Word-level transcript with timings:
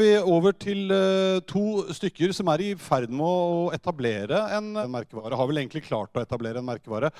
vi 0.00 0.08
er 0.16 0.24
over 0.28 0.54
til 0.56 0.92
eh, 0.94 1.42
to 1.48 1.82
stykker 1.92 2.32
som 2.32 2.48
er 2.52 2.62
i 2.64 2.70
ferd 2.80 3.12
med 3.12 3.26
å 3.26 3.68
etablere 3.76 4.38
en 4.56 4.70
merkevare. 4.88 5.36
Har 5.36 5.50
vel 5.50 5.60
egentlig 5.60 5.84
klart 5.84 6.16
å 6.16 6.22
etablere 6.22 6.62
en 6.62 6.68
merkevare. 6.68 7.12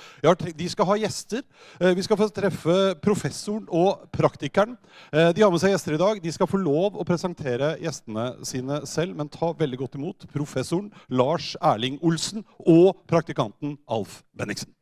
De 0.57 0.69
skal 0.71 0.89
ha 0.89 0.97
gjester. 1.03 1.43
Eh, 1.79 1.93
vi 1.93 2.05
skal 2.05 2.17
få 2.17 2.29
treffe 2.33 2.77
professoren 3.03 3.67
og 3.69 4.07
praktikeren. 4.15 4.77
Eh, 5.11 5.29
de 5.37 5.45
har 5.45 5.53
med 5.53 5.61
seg 5.61 5.75
gjester 5.75 5.97
i 5.97 6.01
dag. 6.01 6.21
De 6.23 6.33
skal 6.33 6.49
få 6.49 6.61
lov 6.61 6.97
å 6.97 7.05
presentere 7.07 7.75
gjestene 7.83 8.29
sine 8.47 8.81
selv, 8.89 9.17
men 9.19 9.29
ta 9.29 9.53
veldig 9.53 9.83
godt 9.85 9.99
imot 10.01 10.29
professoren 10.33 10.89
Lars 11.13 11.53
Erling 11.61 12.01
Olsen 12.01 12.41
og 12.65 13.03
praktikanten 13.09 13.77
Alf 13.85 14.23
Benniksen. 14.33 14.72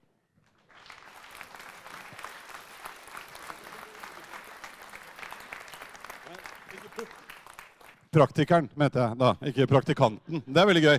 Praktikeren, 8.11 8.65
mente 8.75 8.99
jeg 8.99 9.15
da, 9.15 9.29
ikke 9.47 9.65
praktikanten. 9.71 10.41
Det 10.43 10.59
er 10.59 10.65
veldig 10.67 10.81
gøy. 10.83 10.97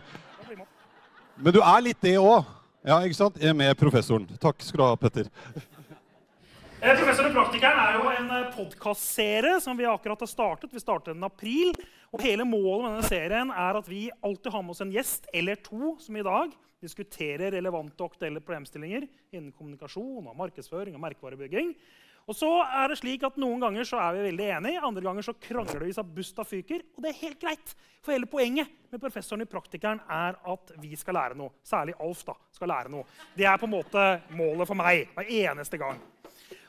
Men 1.45 1.52
du 1.52 1.59
er 1.60 1.82
litt 1.84 1.98
det 2.00 2.14
òg. 2.16 2.46
Ja, 2.88 2.96
ikke 3.04 3.18
sant? 3.18 3.37
Jeg 3.37 3.52
er 3.52 3.59
med 3.59 3.73
professoren. 3.77 4.24
Takk 4.41 4.64
skal 4.64 4.80
du 4.80 4.84
ha, 4.87 4.95
Petter. 4.96 5.28
Eh, 6.80 6.95
Professor 6.96 7.28
og 7.28 7.37
praktikeren 7.37 7.82
er 7.82 7.98
jo 7.98 8.09
en 8.14 8.32
podkastserie 8.56 9.59
som 9.60 9.77
vi 9.77 9.84
akkurat 9.84 10.24
har 10.24 10.30
startet. 10.30 10.73
Vi 10.73 10.80
startet 10.80 11.12
den 11.12 11.20
i 11.20 11.28
april. 11.28 11.77
Og 12.16 12.24
hele 12.24 12.48
målet 12.48 12.87
med 12.87 12.96
denne 12.96 13.10
serien 13.12 13.52
er 13.52 13.82
at 13.82 13.92
vi 13.92 14.06
alltid 14.24 14.48
har 14.56 14.65
med 14.65 14.73
oss 14.73 14.80
en 14.87 14.96
gjest 14.96 15.29
eller 15.37 15.60
to 15.68 15.92
som 16.01 16.16
i 16.16 16.24
dag 16.24 16.56
diskuterer 16.80 17.52
relevante 17.52 18.01
og 18.01 18.16
aktuelle 18.16 18.40
problemstillinger 18.40 19.04
innen 19.37 19.52
kommunikasjon, 19.52 20.24
og 20.32 20.40
markedsføring 20.40 20.96
og 20.96 21.04
merkevarebygging. 21.04 21.76
Og 22.30 22.36
så 22.38 22.50
er 22.62 22.92
det 22.92 23.00
slik 23.00 23.24
at 23.26 23.38
Noen 23.40 23.62
ganger 23.62 23.86
så 23.88 23.98
er 23.98 24.16
vi 24.16 24.28
veldig 24.28 24.46
enige, 24.58 24.82
andre 24.86 25.02
ganger 25.04 25.26
så 25.26 25.34
krangler 25.42 25.82
vi 25.82 25.94
så 25.96 26.04
busta 26.06 26.45
fyker. 26.46 26.84
Og 26.95 27.02
det 27.02 27.10
er 27.10 27.20
helt 27.24 27.40
greit, 27.42 27.74
for 28.02 28.14
hele 28.14 28.30
poenget 28.30 28.70
med 28.92 29.02
professoren 29.02 29.42
i 29.42 29.50
Praktikeren 29.50 30.02
er 30.10 30.38
at 30.54 30.72
vi 30.82 30.95
skal 30.98 31.18
lære 31.18 31.38
noe. 31.38 31.54
Særlig 31.66 31.96
Alf 32.02 32.23
da, 32.29 32.37
skal 32.54 32.70
lære 32.70 32.92
noe. 32.95 33.06
Det 33.34 33.46
er 33.48 33.59
på 33.59 33.66
en 33.68 33.74
måte 33.74 34.06
målet 34.38 34.70
for 34.70 34.79
meg 34.79 35.09
hver 35.16 35.34
eneste 35.42 35.80
gang. 35.80 36.01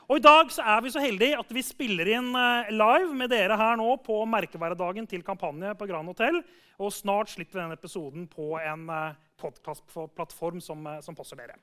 Og 0.04 0.18
I 0.18 0.24
dag 0.24 0.50
så 0.52 0.64
er 0.68 0.82
vi 0.84 0.92
så 0.92 1.00
heldige 1.00 1.38
at 1.40 1.52
vi 1.56 1.62
spiller 1.64 2.10
inn 2.12 2.34
eh, 2.36 2.72
live 2.74 3.14
med 3.16 3.30
dere 3.32 3.56
her 3.56 3.78
nå 3.80 3.86
på 4.04 4.18
merkevaredagen 4.28 5.06
til 5.08 5.24
Kampanje 5.24 5.72
på 5.78 5.88
Grand 5.88 6.10
Hotel. 6.12 6.42
Og 6.76 6.92
snart 6.92 7.32
slipper 7.32 7.62
denne 7.62 7.78
episoden 7.78 8.26
på 8.28 8.50
en 8.58 8.88
uh, 8.90 9.14
podkastplattform 9.40 10.60
som, 10.60 10.84
eh, 10.90 11.00
som 11.00 11.16
passer 11.16 11.38
dere. 11.40 11.56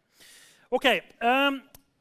Ok, 0.72 0.88
um, 1.22 1.59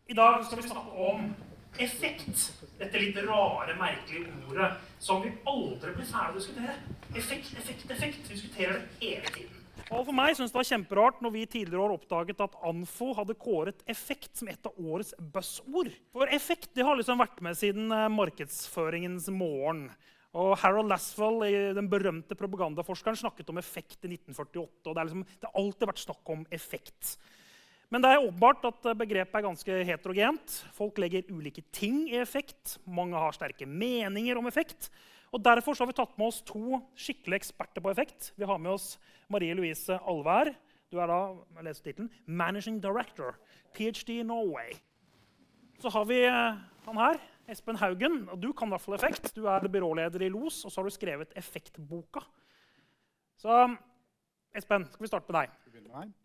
I 0.08 0.16
dag 0.16 0.44
skal 0.46 0.62
vi 0.62 0.68
snakke 0.70 1.08
om 1.10 1.32
effekt. 1.78 2.52
Dette 2.80 2.98
litt 2.98 3.16
rare, 3.26 3.76
merkelige 3.78 4.32
ordet 4.48 4.72
som 4.98 5.22
vi 5.22 5.32
aldri 5.48 5.94
blir 5.96 6.08
ferdig 6.08 6.34
å 6.34 6.40
diskutere. 6.40 6.76
Effekt, 7.14 7.54
effekt, 7.58 7.90
effekt. 7.90 8.22
Vi 8.26 8.36
diskuterer 8.36 8.80
det 8.80 9.00
hele 9.00 9.34
tiden. 9.34 9.56
Og 9.90 10.04
for 10.06 10.14
meg 10.14 10.36
synes 10.36 10.52
Det 10.52 10.58
var 10.60 10.68
kjemperart 10.68 11.22
når 11.24 11.32
vi 11.34 11.46
tidligere 11.50 11.82
år 11.86 11.96
oppdaget 11.96 12.42
at 12.44 12.54
Anfo 12.66 13.10
hadde 13.16 13.34
kåret 13.40 13.82
effekt 13.90 14.38
som 14.38 14.50
et 14.52 14.66
av 14.66 14.76
årets 14.78 15.14
buzzord. 15.18 15.90
For 16.14 16.30
effekt 16.30 16.70
det 16.76 16.86
har 16.86 16.98
liksom 16.98 17.18
vært 17.18 17.42
med 17.42 17.58
siden 17.58 17.90
eh, 17.94 18.06
markedsføringens 18.12 19.30
morgen. 19.34 19.88
Og 20.38 20.52
Harold 20.62 20.92
Laswell, 20.92 21.42
den 21.74 21.88
berømte 21.90 22.36
propagandaforskeren, 22.38 23.18
snakket 23.18 23.48
om 23.50 23.58
effekt 23.58 23.98
i 24.06 24.12
1948. 24.12 24.86
og 24.86 24.94
Det, 24.94 25.06
liksom, 25.08 25.24
det 25.26 25.48
har 25.48 25.58
alltid 25.58 25.90
vært 25.90 26.04
snakk 26.04 26.34
om 26.36 26.44
effekt. 26.54 27.16
Men 27.90 28.04
det 28.04 28.10
er 28.12 28.22
åpenbart 28.22 28.66
at 28.68 28.84
begrepet 28.98 29.34
er 29.34 29.46
ganske 29.48 29.78
heterogent. 29.88 30.52
Folk 30.76 30.98
legger 31.02 31.26
ulike 31.34 31.64
ting 31.74 32.04
i 32.06 32.20
effekt. 32.22 32.76
Mange 32.86 33.18
har 33.18 33.34
sterke 33.34 33.66
meninger 33.66 34.38
om 34.38 34.46
effekt. 34.46 34.92
Og 35.34 35.42
Derfor 35.42 35.74
har 35.78 35.90
vi 35.90 35.96
tatt 35.98 36.14
med 36.18 36.30
oss 36.30 36.40
to 36.46 36.78
skikkelige 36.98 37.42
eksperter 37.42 37.82
på 37.82 37.90
effekt. 37.90 38.30
Vi 38.38 38.46
har 38.46 38.58
med 38.62 38.76
oss 38.76 38.94
Marie 39.30 39.54
Louise 39.58 39.98
Alvær. 40.06 40.52
Du 40.90 40.98
er 40.98 41.10
da 41.10 41.18
jeg 41.56 41.66
leser 41.66 41.84
titlen, 41.84 42.10
'Managing 42.26 42.80
Director', 42.82 43.38
ph.d. 43.74 44.22
Norway. 44.26 44.74
Så 45.78 45.90
har 45.90 46.04
vi 46.04 46.24
eh, 46.26 46.58
han 46.86 46.98
her, 46.98 47.18
Espen 47.48 47.76
Haugen. 47.76 48.28
og 48.28 48.42
Du 48.42 48.52
kan 48.52 48.68
i 48.68 48.74
hvert 48.74 48.80
fall 48.80 48.94
effekt. 48.94 49.34
Du 49.36 49.46
er 49.46 49.68
byråleder 49.68 50.22
i 50.22 50.28
LOS, 50.28 50.64
og 50.64 50.70
så 50.72 50.80
har 50.80 50.88
du 50.88 50.94
skrevet 50.94 51.32
Effektboka. 51.36 52.20
Så 53.36 53.76
Espen, 54.54 54.86
skal 54.90 55.02
vi 55.02 55.06
starte 55.06 55.32
med 55.32 55.40
deg? 55.40 55.50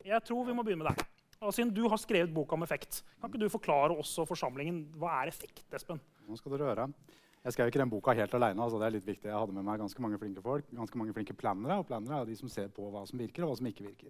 Jeg 0.06 0.24
tror 0.24 0.46
vi 0.46 0.54
må 0.54 0.64
begynne 0.64 0.84
med 0.84 0.94
deg. 0.94 1.15
Siden 1.54 1.74
du 1.76 1.84
har 1.92 2.00
skrevet 2.02 2.34
boka 2.34 2.56
om 2.58 2.64
effekt, 2.66 3.04
kan 3.22 3.30
ikke 3.30 3.44
du 3.44 3.52
forklare 3.52 3.98
også 3.98 4.26
forsamlingen 4.30 4.86
hva 4.98 5.22
er 5.22 5.34
effekt? 5.34 5.66
Espen? 5.76 6.02
Nå 6.26 6.38
skal 6.40 6.56
dere 6.56 6.72
høre. 6.72 6.88
Jeg 7.46 7.54
skrev 7.54 7.70
ikke 7.70 7.82
den 7.84 7.92
boka 7.92 8.14
helt 8.18 8.34
alene. 8.34 8.64
Altså 8.64 8.80
det 8.82 8.88
er 8.88 8.96
litt 8.96 9.06
viktig. 9.06 9.30
Jeg 9.30 9.38
hadde 9.38 9.54
med 9.54 9.68
meg 9.68 9.78
ganske 9.78 10.02
mange 10.02 10.18
flinke 10.18 10.42
folk, 10.42 10.66
ganske 10.74 10.98
mange 10.98 11.14
flinke 11.14 11.36
planere, 11.38 11.78
Og 11.78 11.86
planere 11.86 12.24
er 12.24 12.32
de 12.32 12.38
som 12.40 12.50
ser 12.50 12.72
på 12.74 12.88
hva 12.90 13.04
som 13.06 13.22
virker, 13.22 13.44
og 13.46 13.52
hva 13.52 13.58
som 13.60 13.70
ikke 13.70 13.86
virker. 13.86 14.10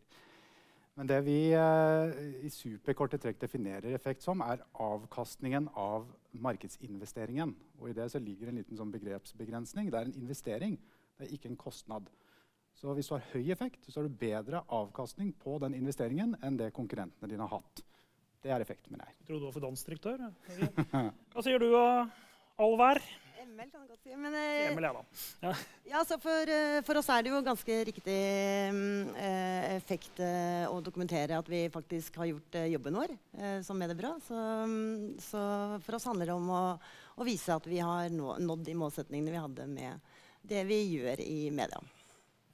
Men 0.96 1.10
det 1.10 1.18
vi 1.26 1.40
eh, 1.52 2.14
i 2.48 2.50
superkorte 2.54 3.20
trekk 3.20 3.42
definerer 3.42 3.98
effekt 3.98 4.24
som, 4.24 4.40
er 4.40 4.64
avkastningen 4.80 5.68
av 5.76 6.06
markedsinvesteringen. 6.32 7.52
Og 7.82 7.90
i 7.92 7.96
det 7.98 8.08
så 8.14 8.22
ligger 8.24 8.48
en 8.48 8.62
liten 8.62 8.80
sånn 8.80 8.94
begrepsbegrensning. 8.94 9.92
Det 9.92 10.00
er 10.00 10.08
en 10.08 10.22
investering, 10.22 10.78
det 11.20 11.28
er 11.28 11.36
ikke 11.36 11.52
en 11.52 11.60
kostnad. 11.60 12.08
Så 12.76 12.92
hvis 12.96 13.08
du 13.08 13.16
har 13.16 13.28
høy 13.32 13.52
effekt, 13.56 13.86
så 13.88 14.02
har 14.02 14.08
du 14.10 14.18
bedre 14.20 14.64
avkastning 14.76 15.32
på 15.40 15.58
den 15.64 15.78
investeringen 15.78 16.36
enn 16.44 16.58
det 16.60 16.74
konkurrentene 16.76 17.32
dine 17.32 17.48
har 17.48 17.62
hatt. 17.62 17.84
Det 18.44 18.52
er 18.54 18.62
effekt, 18.62 18.90
mener 18.92 19.08
jeg. 19.08 19.16
Jeg 19.22 19.30
trodde 19.30 19.42
du 19.42 19.48
var 19.48 19.56
finansdirektør. 19.56 20.26
Hva 21.34 21.46
sier 21.46 21.64
du, 21.64 21.70
Alver? 22.62 23.00
ML 23.46 23.70
kan 23.72 23.82
jeg 23.84 23.90
godt 23.90 24.04
si. 24.04 24.14
Men, 24.20 24.36
eh, 24.36 24.68
Emil, 24.72 24.86
ja 24.88 24.92
da. 24.96 25.02
Ja. 25.44 25.54
ja, 25.94 26.02
så 26.08 26.18
for, 26.22 26.52
eh, 26.52 26.80
for 26.86 27.00
oss 27.00 27.10
er 27.14 27.24
det 27.24 27.32
jo 27.32 27.42
ganske 27.46 27.78
riktig 27.90 28.16
eh, 28.16 29.76
effekt 29.76 30.20
eh, 30.24 30.66
å 30.68 30.82
dokumentere 30.84 31.38
at 31.40 31.50
vi 31.52 31.64
faktisk 31.72 32.20
har 32.22 32.32
gjort 32.32 32.58
eh, 32.60 32.70
jobben 32.74 33.00
vår 33.00 33.16
eh, 33.16 33.60
som 33.66 33.80
mediebyrå. 33.80 34.16
Så, 34.26 34.40
så 35.30 35.42
for 35.86 35.98
oss 36.00 36.08
handler 36.10 36.32
det 36.32 36.38
om 36.38 36.52
å, 36.52 36.64
å 37.16 37.28
vise 37.28 37.56
at 37.56 37.70
vi 37.70 37.80
har 37.84 38.12
nå, 38.14 38.38
nådd 38.44 38.66
de 38.68 38.78
målsetningene 38.82 39.36
vi 39.36 39.44
hadde 39.46 39.70
med 39.72 40.16
det 40.46 40.66
vi 40.70 40.82
gjør 40.98 41.22
i 41.24 41.40
media. 41.54 41.80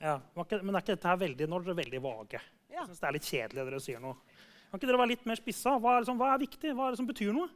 Ja, 0.01 0.17
Men 0.35 0.75
er 0.75 0.81
ikke 0.81 0.95
dette 0.95 1.09
her 1.11 1.19
veldig, 1.21 1.47
når 1.49 1.65
dere 1.65 1.75
er 1.75 1.81
veldig 1.83 2.01
vage? 2.03 2.41
Ja. 2.71 2.81
Jeg 2.81 2.89
synes 2.89 3.01
det 3.01 3.07
er 3.07 3.15
litt 3.17 3.27
kjedelig 3.27 3.65
dere 3.67 3.81
sier 3.83 4.01
noe. 4.01 4.15
Kan 4.71 4.79
ikke 4.79 4.89
dere 4.89 5.01
være 5.01 5.11
litt 5.13 5.25
mer 5.29 5.37
spissa? 5.37 5.75
Hva 5.77 5.97
er, 5.97 6.05
liksom, 6.05 6.19
hva 6.21 6.29
er 6.33 6.39
viktig? 6.41 6.71
Hva 6.77 6.87
er 6.87 6.95
det 6.95 7.01
som 7.01 7.09
betyr 7.09 7.33
noe? 7.35 7.49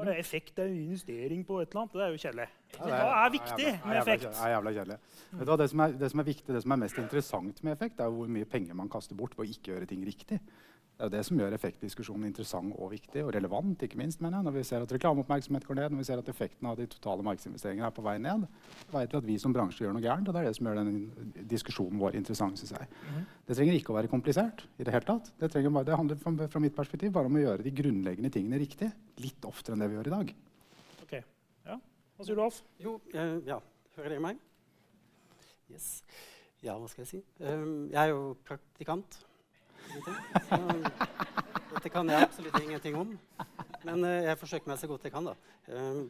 Bare 0.00 0.14
effekt 0.20 0.58
er 0.62 0.70
investering 0.70 1.42
på 1.44 1.58
et 1.60 1.72
eller 1.72 1.82
annet. 1.82 1.94
Det 1.94 2.02
er 2.04 2.12
jo 2.14 2.20
kjedelig. 2.22 2.46
Hva 2.78 3.08
er 3.10 3.32
viktig 3.34 3.70
med 3.84 3.98
effekt? 4.00 4.26
Det 4.26 4.42
er 4.46 4.52
jævla 4.54 4.72
kjedelig. 4.76 4.98
Vet 5.30 5.44
du 5.44 5.52
hva, 5.52 5.58
det, 5.60 5.68
som 5.72 5.82
er, 5.84 5.94
det 6.00 6.10
som 6.12 6.22
er 6.22 6.28
viktig, 6.30 6.54
det 6.56 6.62
som 6.64 6.74
er 6.74 6.80
mest 6.84 7.00
interessant 7.02 7.62
med 7.66 7.74
effekt, 7.74 8.00
er 8.00 8.10
jo 8.10 8.20
hvor 8.20 8.32
mye 8.36 8.48
penger 8.48 8.78
man 8.78 8.92
kaster 8.92 9.18
bort 9.18 9.36
på 9.36 9.44
å 9.44 9.48
ikke 9.50 9.74
gjøre 9.74 9.88
ting 9.90 10.04
riktig. 10.06 10.40
Det 11.00 11.06
er 11.06 11.08
jo 11.08 11.16
det 11.16 11.24
som 11.24 11.38
gjør 11.40 11.54
effektdiskusjonen 11.56 12.26
interessant 12.28 12.74
og 12.76 12.90
viktig, 12.92 13.22
og 13.24 13.30
relevant. 13.32 13.82
ikke 13.82 13.96
minst, 13.96 14.20
mener 14.20 14.36
jeg. 14.36 14.44
Når 14.44 14.52
vi 14.52 14.64
ser 14.68 14.82
at 14.84 14.90
reklameoppmerksomhet 14.92 15.64
går 15.64 15.78
ned, 15.78 15.94
når 15.94 15.96
vi 16.02 16.04
ser 16.04 16.20
at 16.20 16.28
effekten 16.28 16.66
av 16.68 16.74
de 16.76 16.84
totale 16.92 17.24
markedsinvesteringene 17.24 17.86
er 17.86 17.94
på 17.96 18.04
vei 18.04 18.18
ned, 18.20 18.44
vet 18.92 19.14
vi 19.14 19.16
at 19.16 19.28
vi 19.30 19.36
som 19.40 19.54
bransje 19.56 19.80
gjør 19.80 19.94
noe 19.96 20.04
gærent. 20.04 20.28
og 20.28 20.36
Det 20.36 20.42
er 20.42 20.48
det 20.50 20.58
som 20.58 20.68
gjør 20.68 20.80
den 20.82 20.90
diskusjonen 21.48 22.02
vår 22.02 22.18
interessant. 22.20 22.60
Synes 22.60 22.74
jeg. 22.76 22.90
Det 23.48 23.56
trenger 23.56 23.78
ikke 23.78 23.94
å 23.94 23.96
være 23.96 24.10
komplisert. 24.12 24.66
i 24.76 24.84
Det 24.84 24.92
hele 24.92 25.08
tatt. 25.08 25.32
Det, 25.40 25.50
trenger 25.54 25.72
bare, 25.78 25.88
det 25.88 25.96
handler 25.96 26.20
fra, 26.20 26.34
fra 26.52 26.62
mitt 26.66 26.76
perspektiv 26.76 27.16
bare 27.16 27.32
om 27.32 27.40
å 27.40 27.46
gjøre 27.46 27.64
de 27.64 27.72
grunnleggende 27.80 28.32
tingene 28.36 28.60
riktig. 28.60 28.90
Litt 29.24 29.48
oftere 29.48 29.78
enn 29.78 29.86
det 29.86 29.88
vi 29.88 29.96
gjør 29.96 30.12
i 30.12 30.14
dag. 30.18 30.34
Ok, 31.06 31.16
ja. 31.64 31.78
Hva 31.80 32.28
sier 32.28 32.36
du, 32.36 32.44
Alf? 32.44 32.60
Jo, 32.76 32.98
eh, 33.14 33.38
ja. 33.48 33.56
Hører 33.96 34.18
dere 34.18 34.26
meg? 34.28 34.44
Yes. 35.72 36.04
Ja, 36.60 36.76
hva 36.76 36.92
skal 36.92 37.06
jeg 37.06 37.12
si? 37.14 37.24
Um, 37.40 37.88
jeg 37.88 38.02
er 38.04 38.12
jo 38.12 38.34
praktikant. 38.44 39.22
Dette 41.70 41.92
kan 41.92 42.08
jeg 42.10 42.26
absolutt 42.26 42.58
ingenting 42.60 42.96
om. 42.98 43.12
Men 43.86 44.04
eh, 44.04 44.26
jeg 44.28 44.38
forsøker 44.40 44.70
meg 44.70 44.80
så 44.80 44.88
godt 44.90 45.06
jeg 45.06 45.14
kan. 45.14 45.30
da. 45.30 45.34
Um, 45.70 46.02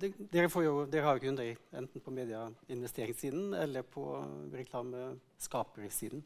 de, 0.00 0.10
dere, 0.32 0.48
jo, 0.64 0.72
dere 0.90 1.06
har 1.06 1.18
jo 1.18 1.24
kunder 1.24 1.52
enten 1.80 2.04
på 2.04 2.12
medieinvesteringssiden 2.16 3.54
eller 3.56 3.86
på 3.86 4.04
reklameskapersiden. 4.52 6.24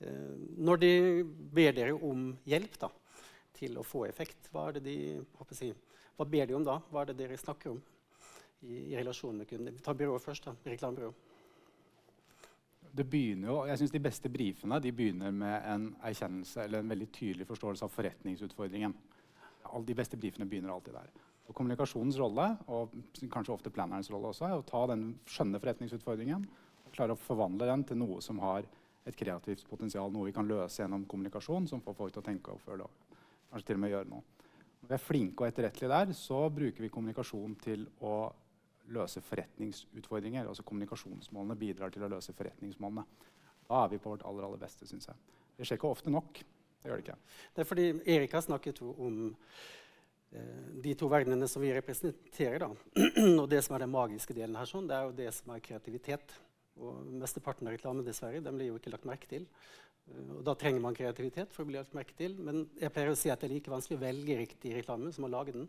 Uh, 0.00 0.36
når 0.56 0.80
de 0.84 0.92
ber 1.56 1.76
dere 1.76 1.98
om 1.98 2.30
hjelp 2.48 2.78
da, 2.80 2.92
til 3.56 3.76
å 3.80 3.84
få 3.84 4.06
effekt, 4.08 4.48
hva, 4.52 4.70
er 4.70 4.78
det 4.78 4.86
de, 4.88 4.96
si, 5.56 5.72
hva 6.16 6.28
ber 6.28 6.48
de 6.48 6.56
om 6.56 6.64
da? 6.64 6.80
Hva 6.90 7.04
er 7.04 7.12
det 7.12 7.20
dere 7.20 7.40
snakker 7.40 7.74
om? 7.74 7.84
i, 8.60 8.92
i 8.92 8.96
relasjon 8.96 9.36
med 9.36 9.48
kunder. 9.48 9.72
Vi 9.72 9.84
tar 9.84 9.94
byrået 9.94 10.22
først. 10.22 10.44
da, 10.44 10.54
Reklamebyrå. 10.64 11.12
Jo, 12.96 13.66
jeg 13.68 13.78
synes 13.78 13.92
De 13.92 14.00
beste 14.00 14.28
brifene 14.32 14.80
de 14.80 14.92
begynner 14.92 15.30
med 15.30 15.62
en 15.68 15.86
erkjennelse 16.02 16.64
eller 16.64 16.80
en 16.80 16.88
veldig 16.88 17.08
tydelig 17.12 17.46
forståelse 17.46 17.84
av 17.84 17.92
forretningsutfordringen. 17.92 18.94
All 19.72 19.84
de 19.84 19.94
beste 19.94 20.16
brifene 20.16 20.46
begynner 20.48 20.72
alltid 20.72 20.94
der. 20.94 21.10
Og 21.46 21.54
Kommunikasjonens 21.54 22.18
rolle, 22.18 22.46
og 22.66 22.94
kanskje 23.30 23.54
ofte 23.54 23.70
planerens 23.70 24.10
rolle 24.10 24.32
også, 24.32 24.46
er 24.48 24.56
å 24.56 24.64
ta 24.66 24.86
den 24.90 25.12
skjønne 25.28 25.60
forretningsutfordringen 25.62 26.46
og 26.86 26.94
klare 26.94 27.14
å 27.14 27.20
forvandle 27.20 27.68
den 27.68 27.84
til 27.86 28.00
noe 28.00 28.22
som 28.24 28.40
har 28.42 28.66
et 29.06 29.18
kreativt 29.18 29.66
potensial, 29.68 30.10
noe 30.10 30.26
vi 30.26 30.34
kan 30.34 30.48
løse 30.48 30.82
gjennom 30.82 31.04
kommunikasjon, 31.06 31.68
som 31.70 31.82
får 31.84 31.94
folk 31.94 32.14
til 32.14 32.24
å 32.24 32.26
tenke 32.26 32.54
og 32.54 32.64
føle 32.64 32.86
og 32.86 33.20
kanskje 33.52 33.68
til 33.68 33.78
og 33.78 33.84
med 33.84 33.92
gjøre 33.92 34.10
noe. 34.10 34.24
Når 34.80 34.90
vi 34.90 34.96
er 34.96 35.02
flinke 35.02 35.42
og 35.42 35.48
etterrettelige 35.50 35.92
der, 35.92 36.16
så 36.16 36.40
bruker 36.52 36.84
vi 36.84 36.90
kommunikasjon 36.94 37.54
til 37.62 37.86
å 38.02 38.16
løse 38.94 39.22
forretningsutfordringer. 39.24 40.46
Altså 40.46 40.64
kommunikasjonsmålene 40.66 41.58
bidrar 41.58 41.94
til 41.94 42.06
å 42.06 42.10
løse 42.12 42.34
forretningsmålene. 42.36 43.06
Da 43.66 43.82
er 43.82 43.90
vi 43.92 44.00
på 44.02 44.12
vårt 44.12 44.24
aller, 44.26 44.46
aller 44.46 44.62
beste, 44.62 44.86
syns 44.88 45.08
jeg. 45.10 45.18
Det 45.56 45.66
skjer 45.66 45.80
ikke 45.80 45.90
ofte 45.90 46.12
nok. 46.12 46.42
Det 46.86 46.90
gjør 46.90 47.00
det 47.00 47.06
ikke. 47.06 47.18
Det 47.54 47.62
er 47.62 47.68
fordi 47.68 47.86
Erik 48.14 48.34
har 48.36 48.44
snakket 48.44 48.82
om 48.86 49.16
eh, 50.30 50.66
de 50.84 50.92
to 50.98 51.08
verdenene 51.10 51.48
som 51.50 51.64
vi 51.64 51.72
representerer. 51.74 52.62
Da. 52.62 52.70
og 53.42 53.48
det 53.50 53.62
som 53.66 53.74
er 53.76 53.86
den 53.86 53.94
magiske 53.94 54.36
delen 54.36 54.58
her, 54.58 54.68
sånn, 54.70 54.86
det 54.90 54.98
er 54.98 55.08
jo 55.08 55.16
det 55.18 55.32
som 55.34 55.50
er 55.54 55.64
kreativitet. 55.64 56.36
Og 56.76 57.08
Mesteparten 57.22 57.66
av 57.66 57.74
reklame 57.74 58.04
dessverre, 58.06 58.44
den 58.44 58.58
blir 58.58 58.70
jo 58.70 58.78
ikke 58.78 58.92
lagt 58.92 59.08
merke 59.08 59.30
til. 59.30 59.48
Eh, 60.12 60.32
og 60.38 60.44
Da 60.46 60.54
trenger 60.54 60.84
man 60.84 60.98
kreativitet 60.98 61.54
for 61.56 61.64
å 61.64 61.70
bli 61.72 61.80
lagt 61.80 61.96
merke 61.96 62.14
til. 62.18 62.38
Men 62.38 62.68
jeg 62.78 62.94
pleier 62.94 63.10
å 63.10 63.18
si 63.18 63.32
at 63.32 63.42
det 63.42 63.50
er 63.50 63.56
like 63.56 63.72
vanskelig 63.72 63.98
å 63.98 64.06
velge 64.06 64.40
riktig 64.44 64.76
reklame 64.76 65.10
som 65.16 65.26
å 65.26 65.32
lage 65.32 65.56
den. 65.56 65.66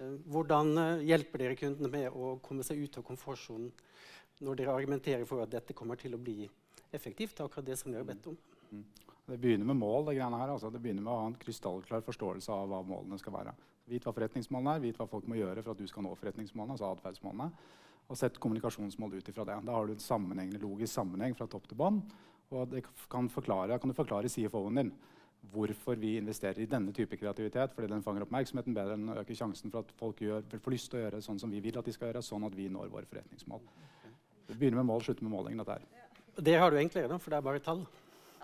Eh, 0.00 0.16
Hvordan 0.30 0.76
eh, 0.78 1.04
hjelper 1.08 1.42
dere 1.42 1.58
kundene 1.58 1.90
med 1.92 2.12
å 2.12 2.36
komme 2.44 2.64
seg 2.66 2.82
ut 2.82 2.98
av 3.00 3.06
komfortsonen 3.06 3.70
når 4.44 4.58
dere 4.60 4.74
argumenterer 4.76 5.24
for 5.28 5.44
at 5.44 5.52
dette 5.52 5.76
kommer 5.76 5.96
til 6.00 6.16
å 6.16 6.20
bli 6.20 6.44
effektivt? 6.92 7.40
akkurat 7.40 7.64
det 7.66 7.78
som 7.80 7.92
dere 7.92 8.04
har 8.04 8.10
bedt 8.10 8.28
om? 8.32 8.36
Det 9.26 9.38
begynner 9.40 9.66
med 9.66 9.80
mål. 9.80 10.04
Det 10.06 10.18
greiene 10.18 10.42
her. 10.42 10.52
Altså. 10.54 10.70
Det 10.70 10.82
begynner 10.82 11.02
med 11.02 11.12
å 11.14 11.22
ha 11.22 11.30
en 11.30 11.40
krystallklar 11.40 12.04
forståelse 12.06 12.52
av 12.52 12.68
hva 12.70 12.82
målene 12.86 13.18
skal 13.18 13.34
være. 13.34 13.56
Vit 13.90 14.04
hva 14.06 14.12
forretningsmålene 14.14 14.76
er, 14.76 14.84
vit 14.84 15.00
hva 15.00 15.08
folk 15.10 15.26
må 15.30 15.38
gjøre 15.38 15.62
for 15.64 15.74
at 15.74 15.80
du 15.80 15.88
skal 15.90 16.04
nå 16.06 16.12
forretningsmålene. 16.18 16.76
altså 16.76 16.92
atferdsmålene, 16.92 17.50
Og 18.06 18.16
sett 18.16 18.38
kommunikasjonsmål 18.38 19.16
ut 19.18 19.28
ifra 19.28 19.44
det. 19.44 19.58
Da 19.66 19.72
har 19.72 19.86
du 19.86 19.92
en 19.92 19.98
sammenhengende 19.98 20.62
logisk 20.62 20.92
sammenheng 20.92 21.34
fra 21.34 21.46
topp 21.46 21.66
til 21.66 21.78
bånn. 21.78 22.02
Og 22.54 22.68
det 22.70 22.84
kan, 23.10 23.28
forklare, 23.28 23.78
kan 23.80 23.90
du 23.90 23.94
forklare 23.94 24.28
CFO-en 24.30 24.78
din 24.78 24.92
hvorfor 25.52 25.98
vi 26.00 26.16
investerer 26.20 26.62
i 26.62 26.68
denne 26.70 26.92
type 26.96 27.18
kreativitet. 27.18 27.74
Fordi 27.74 27.90
den 27.90 28.04
fanger 28.04 28.26
oppmerksomheten 28.26 28.76
bedre 28.76 28.96
enn 28.96 29.12
å 29.12 29.18
øke 29.22 29.36
sjansen 29.36 29.72
for 29.72 29.84
at 29.84 29.92
folk 29.98 30.22
gjør, 30.24 30.46
får 30.62 30.74
lyst 30.74 30.90
til 30.92 31.00
å 31.00 31.04
gjøre 31.04 31.22
sånn 31.24 31.42
som 31.42 31.52
vi 31.52 31.60
vil 31.64 31.78
at 31.78 31.86
de 31.86 31.94
skal 31.94 32.10
gjøre, 32.10 32.24
sånn 32.24 32.48
at 32.48 32.56
vi 32.56 32.70
når 32.72 32.90
våre 32.92 33.08
forretningsmål. 33.10 33.62
Vi 34.46 34.58
begynner 34.58 34.82
med 34.82 34.90
mål, 34.92 35.04
slutter 35.06 35.26
med 35.26 35.34
målingen. 35.34 35.62
dette 35.62 35.78
her. 35.78 35.86
Det 36.36 36.58
har 36.60 36.70
du 36.70 36.76
egentlig 36.76 37.02
gjennom, 37.02 37.20
for 37.22 37.32
det 37.32 37.38
er 37.38 37.46
bare 37.46 37.64
tall. 37.64 37.86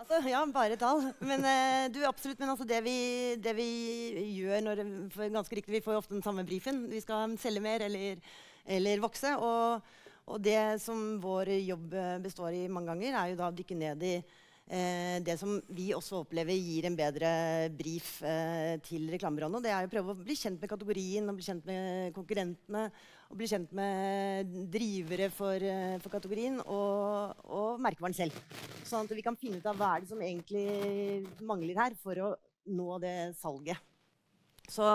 Altså, 0.03 0.17
ja, 0.27 0.41
bare 0.51 0.75
tall. 0.75 1.03
Men 1.23 1.45
uh, 1.45 1.85
du, 1.93 2.01
absolutt, 2.07 2.39
men 2.41 2.51
altså, 2.51 2.65
det, 2.67 2.81
vi, 2.83 2.97
det 3.39 3.53
vi 3.55 3.67
gjør 4.35 4.63
når 4.65 4.81
for 5.13 5.29
ganske 5.31 5.55
riktig, 5.55 5.75
Vi 5.77 5.83
får 5.85 5.95
jo 5.95 6.01
ofte 6.01 6.15
den 6.15 6.25
samme 6.25 6.43
brifen. 6.43 6.87
Vi 6.91 6.99
skal 7.03 7.37
selge 7.39 7.63
mer 7.63 7.85
eller, 7.85 8.19
eller 8.65 9.03
vokse. 9.03 9.35
Og, 9.37 9.93
og 10.25 10.41
det 10.43 10.81
som 10.83 11.21
vår 11.23 11.53
jobb 11.61 11.93
eh, 11.93 12.17
består 12.23 12.55
i 12.55 12.67
mange 12.67 12.91
ganger, 12.91 13.15
er 13.15 13.31
jo 13.31 13.39
da 13.39 13.51
å 13.51 13.55
dykke 13.55 13.77
ned 13.79 14.03
i 14.07 14.15
det 14.65 15.35
som 15.37 15.57
vi 15.75 15.89
også 15.93 16.21
opplever 16.23 16.55
gir 16.55 16.85
en 16.87 16.95
bedre 16.97 17.29
brief 17.75 18.21
eh, 18.25 18.79
til 18.85 19.09
reklamebyråene. 19.11 19.59
Det 19.61 19.73
er 19.73 19.85
å 19.85 19.91
prøve 19.91 20.13
å 20.13 20.21
bli 20.21 20.37
kjent 20.39 20.61
med 20.61 20.71
kategorien 20.71 21.27
og 21.27 21.35
bli 21.37 21.45
kjent 21.45 21.67
med 21.67 22.15
konkurrentene. 22.15 22.85
Og 23.33 23.39
bli 23.39 23.49
kjent 23.49 23.71
med 23.75 24.49
drivere 24.71 25.27
for, 25.33 25.57
eh, 25.57 25.97
for 25.99 26.13
kategorien 26.13 26.59
og, 26.63 27.43
og 27.43 27.83
merkevaren 27.83 28.15
selv. 28.15 28.39
Sånn 28.87 29.07
at 29.07 29.15
vi 29.17 29.25
kan 29.25 29.37
finne 29.39 29.59
ut 29.59 29.69
av 29.69 29.77
hva 29.79 29.95
er 29.95 30.03
det 30.03 30.11
som 30.13 30.21
egentlig 30.21 31.43
mangler 31.43 31.79
her 31.83 31.97
for 31.99 32.21
å 32.21 32.33
nå 32.71 32.99
det 33.03 33.33
salget. 33.39 33.79
Så 34.69 34.85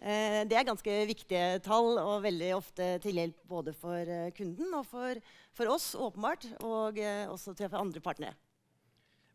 eh, 0.00 0.42
det 0.48 0.56
er 0.56 0.68
ganske 0.68 0.94
viktige 1.08 1.58
tall 1.64 1.98
og 2.00 2.22
veldig 2.24 2.52
ofte 2.56 2.94
til 3.04 3.20
hjelp 3.20 3.42
både 3.48 3.74
for 3.76 3.98
eh, 3.98 4.30
kunden 4.36 4.72
og 4.78 4.86
for, 4.88 5.20
for 5.56 5.74
oss, 5.74 5.92
åpenbart, 5.98 6.48
og 6.64 6.98
eh, 7.02 7.26
også 7.28 7.56
til 7.58 7.68
for 7.68 7.82
andre 7.82 8.04
partnere. 8.04 8.38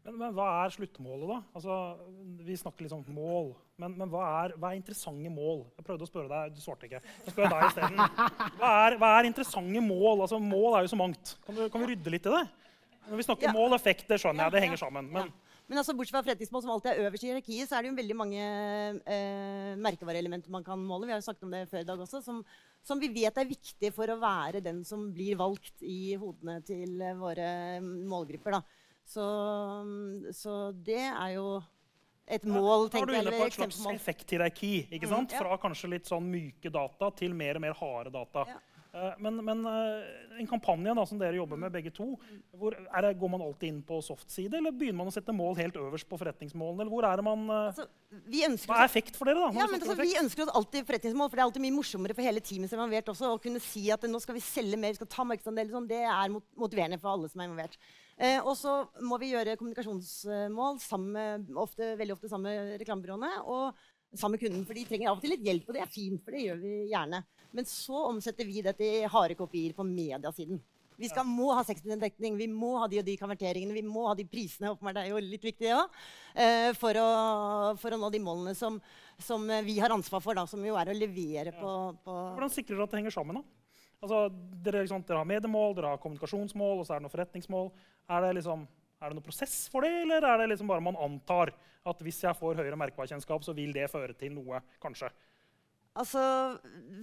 Men, 0.07 0.15
men 0.21 0.36
hva 0.38 0.45
er 0.63 0.71
sluttmålet, 0.71 1.27
da? 1.27 1.38
Altså, 1.57 1.77
vi 2.48 2.56
snakker 2.56 2.86
litt 2.86 2.94
om 2.95 3.01
mål. 3.12 3.50
Men, 3.81 3.95
men 4.00 4.12
hva, 4.12 4.24
er, 4.45 4.54
hva, 4.56 4.69
er, 4.71 4.80
interessante 4.80 5.31
mål? 5.33 5.65
Jeg 5.75 5.88
prøvde 5.89 6.06
å 6.06 6.09
spørre 6.09 6.30
deg, 6.31 6.54
du 6.56 6.62
svarte 6.63 6.88
ikke. 6.88 7.01
Jeg 7.25 7.33
spør 7.33 7.51
deg 7.51 7.65
isteden. 7.68 8.00
Hva, 8.62 8.69
er, 8.86 8.95
hva 9.01 9.09
er 9.18 9.27
interessante 9.27 9.83
mål? 9.83 10.24
Altså, 10.24 10.39
mål 10.39 10.77
er 10.77 10.88
jo 10.88 10.94
så 10.94 11.01
mangt. 11.01 11.33
Kan, 11.44 11.59
du, 11.59 11.65
kan 11.74 11.83
vi 11.83 11.92
rydde 11.92 12.13
litt 12.15 12.30
i 12.30 12.33
det? 12.38 12.45
Når 13.09 13.19
vi 13.19 13.27
snakker 13.27 13.50
Ja. 13.50 13.54
mål 13.57 13.74
og 13.74 13.77
effekt, 13.81 14.07
det 14.07 14.21
skjønner 14.24 14.48
jeg. 14.48 14.56
Det 14.56 14.63
henger 14.63 14.81
sammen. 14.86 15.12
Men 15.12 15.27
Ja. 15.27 15.44
Men 15.68 15.81
altså, 15.81 15.92
bortsett 15.92 16.15
fra 16.15 16.24
forretningsmål, 16.24 16.62
som 16.63 16.71
alltid 16.71 16.94
er 16.94 17.01
øverst 17.04 17.24
i 17.25 17.27
hierarkiet, 17.27 17.68
så 17.68 17.75
er 17.75 17.83
det 17.83 17.89
jo 17.89 17.98
veldig 17.98 18.15
mange 18.15 18.44
eh, 19.04 19.74
merkevareelementer 19.83 20.54
man 20.54 20.63
kan 20.63 20.80
måle. 20.80 21.09
Vi 21.09 21.12
har 21.12 21.19
jo 21.19 21.25
snakket 21.25 21.44
om 21.44 21.51
det 21.51 21.65
før 21.68 21.83
i 21.83 21.88
dag 21.89 22.04
også, 22.06 22.21
som, 22.24 22.39
som 22.88 23.01
vi 23.04 23.09
vet 23.12 23.36
er 23.36 23.50
viktig 23.50 23.92
for 23.92 24.07
å 24.07 24.15
være 24.21 24.63
den 24.63 24.80
som 24.88 25.09
blir 25.12 25.36
valgt 25.36 25.83
i 25.83 26.15
hodene 26.15 26.62
til 26.63 27.04
våre 27.19 27.50
målgrupper. 27.83 28.56
Da. 28.56 28.77
Så, 29.07 29.24
så 30.36 30.54
det 30.86 31.00
er 31.07 31.36
jo 31.38 31.48
et 32.27 32.44
mål, 32.44 32.89
tenker 32.92 33.13
jeg. 33.15 33.24
da 33.24 33.30
er 33.30 33.30
du 33.30 33.30
inne 33.31 33.39
på 33.39 33.45
et 33.48 33.56
slags 33.56 33.83
effekthierarki. 33.94 34.71
ikke 34.92 35.07
Mm, 35.07 35.13
sant? 35.15 35.31
ja. 35.31 35.39
Fra 35.39 35.57
kanskje 35.63 35.94
litt 35.95 36.09
sånn 36.09 36.25
myke 36.27 36.71
data 36.75 37.12
til 37.15 37.33
mer 37.33 37.56
og 37.56 37.63
mer 37.63 37.77
harde 37.80 38.12
data. 38.12 38.44
Ja. 38.50 38.57
Eh, 38.98 39.13
Men, 39.19 39.38
men 39.45 39.62
eh, 39.68 40.39
en 40.42 40.48
kampanje 40.48 40.94
da, 40.95 41.06
som 41.06 41.19
dere 41.19 41.36
jobber 41.38 41.56
med 41.59 41.71
begge 41.71 41.92
to, 41.94 42.18
hvor 42.56 42.74
er 42.75 43.01
det, 43.06 43.13
går 43.19 43.30
man 43.30 43.42
alltid 43.45 43.69
inn 43.69 43.81
på 43.86 44.00
soft-side, 44.04 44.57
eller 44.57 44.71
begynner 44.75 44.98
man 45.06 45.12
å 45.12 45.13
sette 45.15 45.31
mål 45.36 45.56
helt 45.59 45.75
øverst 45.80 46.07
på 46.09 46.18
forretningsmålene? 46.19 46.81
eller 46.83 46.92
hvor 46.92 47.06
er 47.07 47.15
det 47.21 47.24
man... 47.27 47.45
eh, 47.48 47.68
Altså, 47.71 47.86
vi 48.27 48.44
ønsker 48.48 48.74
Hva 48.74 48.81
er 48.81 48.89
effekt 48.92 49.15
for 49.19 49.30
dere? 49.31 49.44
da? 49.44 49.51
Ja, 49.62 49.68
men 49.71 49.80
altså, 49.80 49.95
Vi 50.01 50.15
ønsker 50.19 50.44
oss 50.48 50.56
alltid 50.56 50.88
forretningsmål, 50.88 51.30
for 51.30 51.36
det 51.38 51.44
er 51.44 51.48
alltid 51.48 51.63
mye 51.68 51.77
morsommere 51.77 52.15
for 52.18 52.27
hele 52.27 52.44
teamet 52.44 52.71
som 52.71 52.80
er 52.80 52.83
involvert 52.89 53.13
også, 53.15 53.31
å 53.38 53.39
kunne 53.44 53.62
si 53.63 53.86
at 53.95 54.04
nå 54.04 54.19
skal 54.24 54.36
vi 54.39 54.44
selge 54.44 54.80
mer, 54.81 54.92
vi 54.95 55.00
skal 55.00 55.12
ta 55.15 55.24
markedsandeler. 55.31 55.71
Sånn, 55.77 55.88
det 55.88 56.04
er 56.04 56.36
motiverende 56.59 57.00
for 57.00 57.13
alle 57.15 57.30
som 57.31 57.39
er 57.44 57.48
involvert. 57.51 57.77
Eh, 58.18 58.40
og 58.42 58.56
så 58.58 58.80
må 59.06 59.19
vi 59.22 59.31
gjøre 59.34 59.58
kommunikasjonsmål 59.60 60.80
sammen 60.81 61.46
ofte, 61.62 61.92
veldig 62.00 62.16
ofte 62.18 62.30
sammen 62.31 62.50
med 62.50 62.80
reklamebyråene 62.81 63.34
og 63.46 63.75
sammen 64.18 64.38
med 64.38 64.42
kunden. 64.46 64.64
For 64.66 64.74
de 64.78 64.86
trenger 64.90 65.12
av 65.12 65.19
og 65.19 65.22
til 65.25 65.36
litt 65.36 65.46
hjelp, 65.46 65.68
og 65.69 65.78
det 65.78 65.84
er 65.84 65.92
fint, 65.92 66.24
for 66.25 66.34
det 66.34 66.46
gjør 66.48 66.62
vi 66.64 66.74
gjerne. 66.94 67.24
Men 67.54 67.68
så 67.69 68.08
omsetter 68.10 68.48
vi 68.50 68.64
det 68.66 68.74
til 68.80 69.06
harde 69.14 69.38
kopier 69.38 69.75
på 69.78 69.86
mediasiden. 69.88 70.60
Vi 70.98 71.06
skal, 71.12 71.28
må 71.30 71.52
ha 71.54 71.62
60 71.62 72.00
dekning, 72.02 72.40
vi 72.40 72.48
må 72.50 72.72
ha 72.81 72.88
de 72.90 72.98
og 72.98 73.06
de 73.06 73.14
konverteringene, 73.22 73.75
vi 73.75 73.84
må 73.86 74.08
ha 74.10 74.16
de 74.18 74.24
prisene. 74.25 74.72
Det 74.81 75.04
er 75.04 75.12
jo 75.12 75.19
litt 75.22 75.44
viktig, 75.46 75.68
det 75.68 75.75
òg. 75.78 76.00
Eh, 76.34 76.72
for, 76.74 76.98
å- 76.98 77.75
for 77.78 77.94
å 77.94 78.00
nå 78.02 78.10
de 78.10 78.18
målene 78.25 78.56
som, 78.58 78.80
som 79.22 79.46
vi 79.68 79.75
har 79.78 79.94
ansvar 79.94 80.24
for, 80.25 80.34
da, 80.34 80.48
som 80.50 80.64
jo 80.66 80.74
er 80.74 80.90
å 80.90 80.98
levere 80.98 81.54
på, 81.54 81.75
på 82.02 82.16
Hvordan 82.34 82.50
sikrer 82.56 82.80
dere 82.80 82.88
at 82.90 82.96
det 82.96 83.04
henger 83.04 83.14
sammen? 83.14 83.38
da? 83.38 83.44
Altså, 84.04 84.28
dere, 84.64 84.84
sant, 84.90 85.08
dere 85.08 85.24
har 85.24 85.30
mediemål, 85.30 85.74
dere 85.78 85.94
har 85.96 86.02
kommunikasjonsmål, 86.02 86.82
og 86.82 86.86
så 86.86 86.96
er 86.96 87.00
det 87.00 87.08
noen 87.08 87.16
forretningsmål. 87.16 87.72
Er 88.14 88.28
det, 88.28 88.36
liksom, 88.40 88.68
er 89.02 89.10
det 89.10 89.18
noen 89.18 89.26
prosess 89.26 89.56
for 89.74 89.86
det, 89.86 89.94
eller 90.04 90.28
er 90.28 90.44
det 90.44 90.52
liksom 90.54 90.70
bare 90.70 90.86
man 90.86 91.00
antar 91.02 91.54
at 91.88 92.04
hvis 92.04 92.22
jeg 92.26 92.38
får 92.38 92.60
høyere 92.60 92.78
merkevarekjennskap, 92.80 93.46
så 93.46 93.56
vil 93.58 93.74
det 93.74 93.90
føre 93.90 94.14
til 94.18 94.36
noe, 94.36 94.62
kanskje? 94.84 95.10
Altså, 95.98 96.22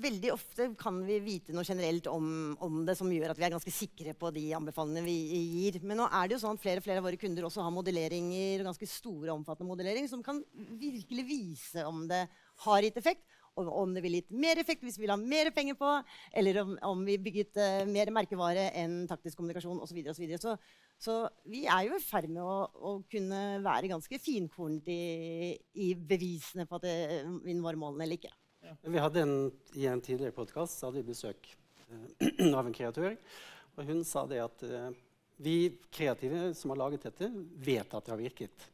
Veldig 0.05 0.31
ofte 0.31 0.69
kan 0.79 1.00
vi 1.06 1.17
vite 1.25 1.55
noe 1.55 1.67
generelt 1.67 2.06
om, 2.11 2.26
om 2.62 2.82
det 2.87 2.94
som 2.99 3.11
gjør 3.11 3.32
at 3.32 3.40
vi 3.40 3.47
er 3.49 3.55
ganske 3.56 3.73
sikre 3.75 4.14
på 4.19 4.31
de 4.35 4.44
anbefalingene 4.55 5.02
vi 5.06 5.14
gir. 5.56 5.79
Men 5.82 5.99
nå 5.99 6.06
er 6.06 6.29
det 6.29 6.37
jo 6.37 6.43
sånn 6.44 6.58
at 6.58 6.62
flere 6.62 6.83
og 6.83 6.87
flere 6.87 7.02
av 7.02 7.09
våre 7.09 7.18
kunder 7.18 7.49
også 7.49 7.64
har 7.64 7.75
modelleringer, 7.75 8.62
ganske 8.66 8.88
store 8.90 9.35
omfattende 9.35 9.71
modellering, 9.73 10.07
som 10.11 10.23
kan 10.23 10.42
virkelig 10.78 11.26
vise 11.26 11.87
om 11.88 12.04
det 12.11 12.23
har 12.66 12.87
gitt 12.87 13.00
effekt. 13.00 13.25
Og 13.61 13.68
om 13.70 13.92
det 13.94 14.02
ville 14.02 14.18
gitt 14.18 14.32
mer 14.34 14.58
effekt 14.58 14.82
hvis 14.82 14.96
vi 14.99 15.04
vil 15.04 15.12
ha 15.14 15.18
mer 15.20 15.50
penger 15.54 15.76
på, 15.78 15.90
eller 16.34 16.61
om, 16.64 16.73
om 16.90 17.04
vi 17.06 17.20
bygget 17.23 17.61
uh, 17.61 17.82
mer 17.87 18.11
merkevare 18.14 18.70
enn 18.80 19.04
taktisk 19.11 19.38
kommunikasjon 19.38 19.78
osv. 19.78 20.00
Så, 20.11 20.23
videre, 20.23 20.38
og 20.38 20.42
så, 20.42 20.56
så 20.56 20.56
Så 21.04 21.14
vi 21.50 21.64
er 21.70 21.88
jo 21.88 21.99
i 21.99 22.02
ferd 22.02 22.30
med 22.32 22.42
å, 22.42 22.56
å 22.75 22.94
kunne 23.11 23.42
være 23.64 23.90
ganske 23.92 24.18
finkornet 24.23 24.90
i, 24.90 25.54
i 25.87 25.92
bevisene 25.94 26.66
på 26.66 26.80
at 26.80 26.87
det, 26.87 26.96
vi 27.44 27.54
når 27.58 27.78
målene 27.78 28.06
eller 28.06 28.18
ikke. 28.18 28.34
Vi 28.88 29.02
hadde 29.02 29.23
en, 29.23 29.34
I 29.76 29.88
en 29.92 30.02
tidligere 30.02 30.34
podkast 30.34 30.82
hadde 30.87 31.02
vi 31.02 31.12
besøk 31.12 31.50
uh, 31.90 32.54
av 32.58 32.64
en 32.64 32.75
kreatør. 32.75 33.18
Og 33.75 33.90
hun 33.90 34.02
sa 34.06 34.26
det 34.30 34.42
at 34.42 34.66
uh, 34.66 34.90
vi 35.37 35.76
kreative 35.94 36.52
som 36.54 36.75
har 36.75 36.82
laget 36.82 37.06
dette, 37.11 37.30
vet 37.62 37.94
at 37.94 38.06
det 38.06 38.14
har 38.14 38.23
virket. 38.23 38.70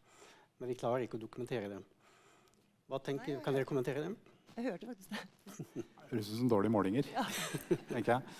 Men 0.60 0.72
vi 0.72 0.76
klarer 0.80 1.04
ikke 1.04 1.16
å 1.16 1.22
dokumentere 1.22 1.70
det. 1.72 1.80
Hva 2.90 2.99
tenker, 3.04 3.38
Kan 3.44 3.56
dere 3.56 3.68
kommentere 3.68 4.08
det? 4.08 4.29
Jeg 4.57 4.66
hørte 4.66 4.88
faktisk 4.90 5.12
det. 5.14 5.21
Høres 6.11 6.28
ut 6.33 6.38
som 6.40 6.49
dårlige 6.50 6.75
målinger, 6.75 7.07
tenker 7.87 8.16
jeg. 8.16 8.37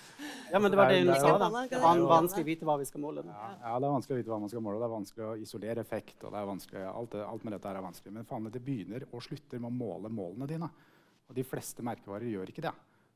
Ja, 0.51 0.59
men 0.59 0.73
det 0.73 0.79
var 0.79 0.91
det 0.91 0.97
hun 1.05 1.13
sa. 1.15 1.37
da. 1.39 1.47
det 1.71 1.77
er- 1.79 2.03
vanskelig 2.09 2.43
å 2.43 2.49
vite 2.49 2.67
hva 2.67 2.75
vi 2.81 2.87
skal 2.89 3.03
måle. 3.05 3.23
Ja, 3.23 3.49
ja, 3.61 3.75
det 3.79 3.87
er 3.87 3.95
vanskelig 3.95 4.17
å 4.17 4.19
vite 4.19 4.33
hva 4.33 4.39
man 4.43 4.51
skal 4.51 4.65
måle. 4.65 4.81
Det 4.81 4.87
er 4.89 4.93
vanskelig 4.97 5.27
å 5.29 5.35
isolere 5.39 5.85
effekt. 5.85 6.17
og 6.23 6.33
det 6.33 6.41
er 6.41 6.49
vanskelig, 6.51 6.83
alt, 6.91 7.11
det, 7.15 7.23
alt 7.25 7.45
med 7.47 7.55
dette 7.55 7.71
er 7.71 7.85
vanskelig. 7.87 8.13
Men 8.17 8.27
faen, 8.27 8.51
det 8.51 8.63
begynner 8.65 9.07
og 9.11 9.23
slutter 9.23 9.63
med 9.63 9.71
å 9.71 9.77
måle 9.77 10.11
målene 10.11 10.49
dine. 10.51 10.69
Og 11.29 11.35
de 11.37 11.47
fleste 11.47 11.85
merkevarer 11.87 12.27
gjør 12.27 12.51
ikke 12.51 12.65
det. 12.67 12.73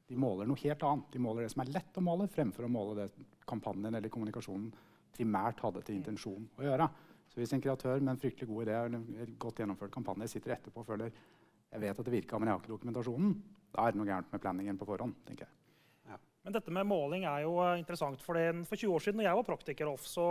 De 0.07 0.15
måler 0.15 0.47
noe 0.47 0.61
helt 0.61 0.83
annet. 0.87 1.11
De 1.11 1.19
måler 1.19 1.43
det 1.43 1.51
som 1.51 1.65
er 1.65 1.73
lett 1.75 1.97
å 1.99 2.05
måle, 2.05 2.29
fremfor 2.31 2.67
å 2.67 2.71
måle 2.71 2.95
det 3.01 3.27
kampanjen 3.49 3.97
eller 3.97 4.13
kommunikasjonen 4.13 4.71
primært 5.15 5.59
hadde 5.63 5.83
til 5.83 5.97
intensjon 5.99 6.47
å 6.59 6.63
gjøre. 6.63 6.87
Så 7.31 7.41
hvis 7.41 7.53
en 7.55 7.63
kreatør 7.63 7.99
med 7.99 8.13
en 8.13 8.19
fryktelig 8.21 8.47
god 8.47 8.67
idé 8.67 8.75
eller 8.77 8.99
en 8.99 9.35
godt 9.41 9.59
gjennomført 9.59 9.91
kampanje 9.91 10.29
sitter 10.31 10.55
etterpå 10.55 10.83
og 10.83 10.87
føler 10.87 11.11
jeg 11.73 11.83
vet 11.83 11.99
at 11.99 12.07
det 12.07 12.13
virka, 12.13 12.39
men 12.39 12.49
jeg 12.49 12.55
har 12.55 12.63
ikke 12.63 12.75
dokumentasjonen, 12.75 13.35
da 13.75 13.83
er 13.85 13.93
det 13.93 13.99
noe 13.99 14.09
gærent 14.09 14.31
med 14.31 14.43
planningen 14.43 14.79
på 14.79 14.87
forhånd. 14.87 15.15
tenker 15.27 15.47
jeg. 15.47 15.53
Men 16.45 16.53
dette 16.53 16.69
med 16.73 16.85
måling 16.85 17.23
er 17.25 17.41
jo 17.41 17.57
eh, 17.63 17.79
interessant. 17.81 18.21
For, 18.21 18.37
det, 18.37 18.67
for 18.69 18.77
20 18.77 18.93
år 18.93 19.01
siden 19.01 19.17
når 19.19 19.29
jeg 19.29 19.37
var 19.39 19.47
praktiker, 19.47 19.89
Off, 19.89 20.05
så 20.05 20.25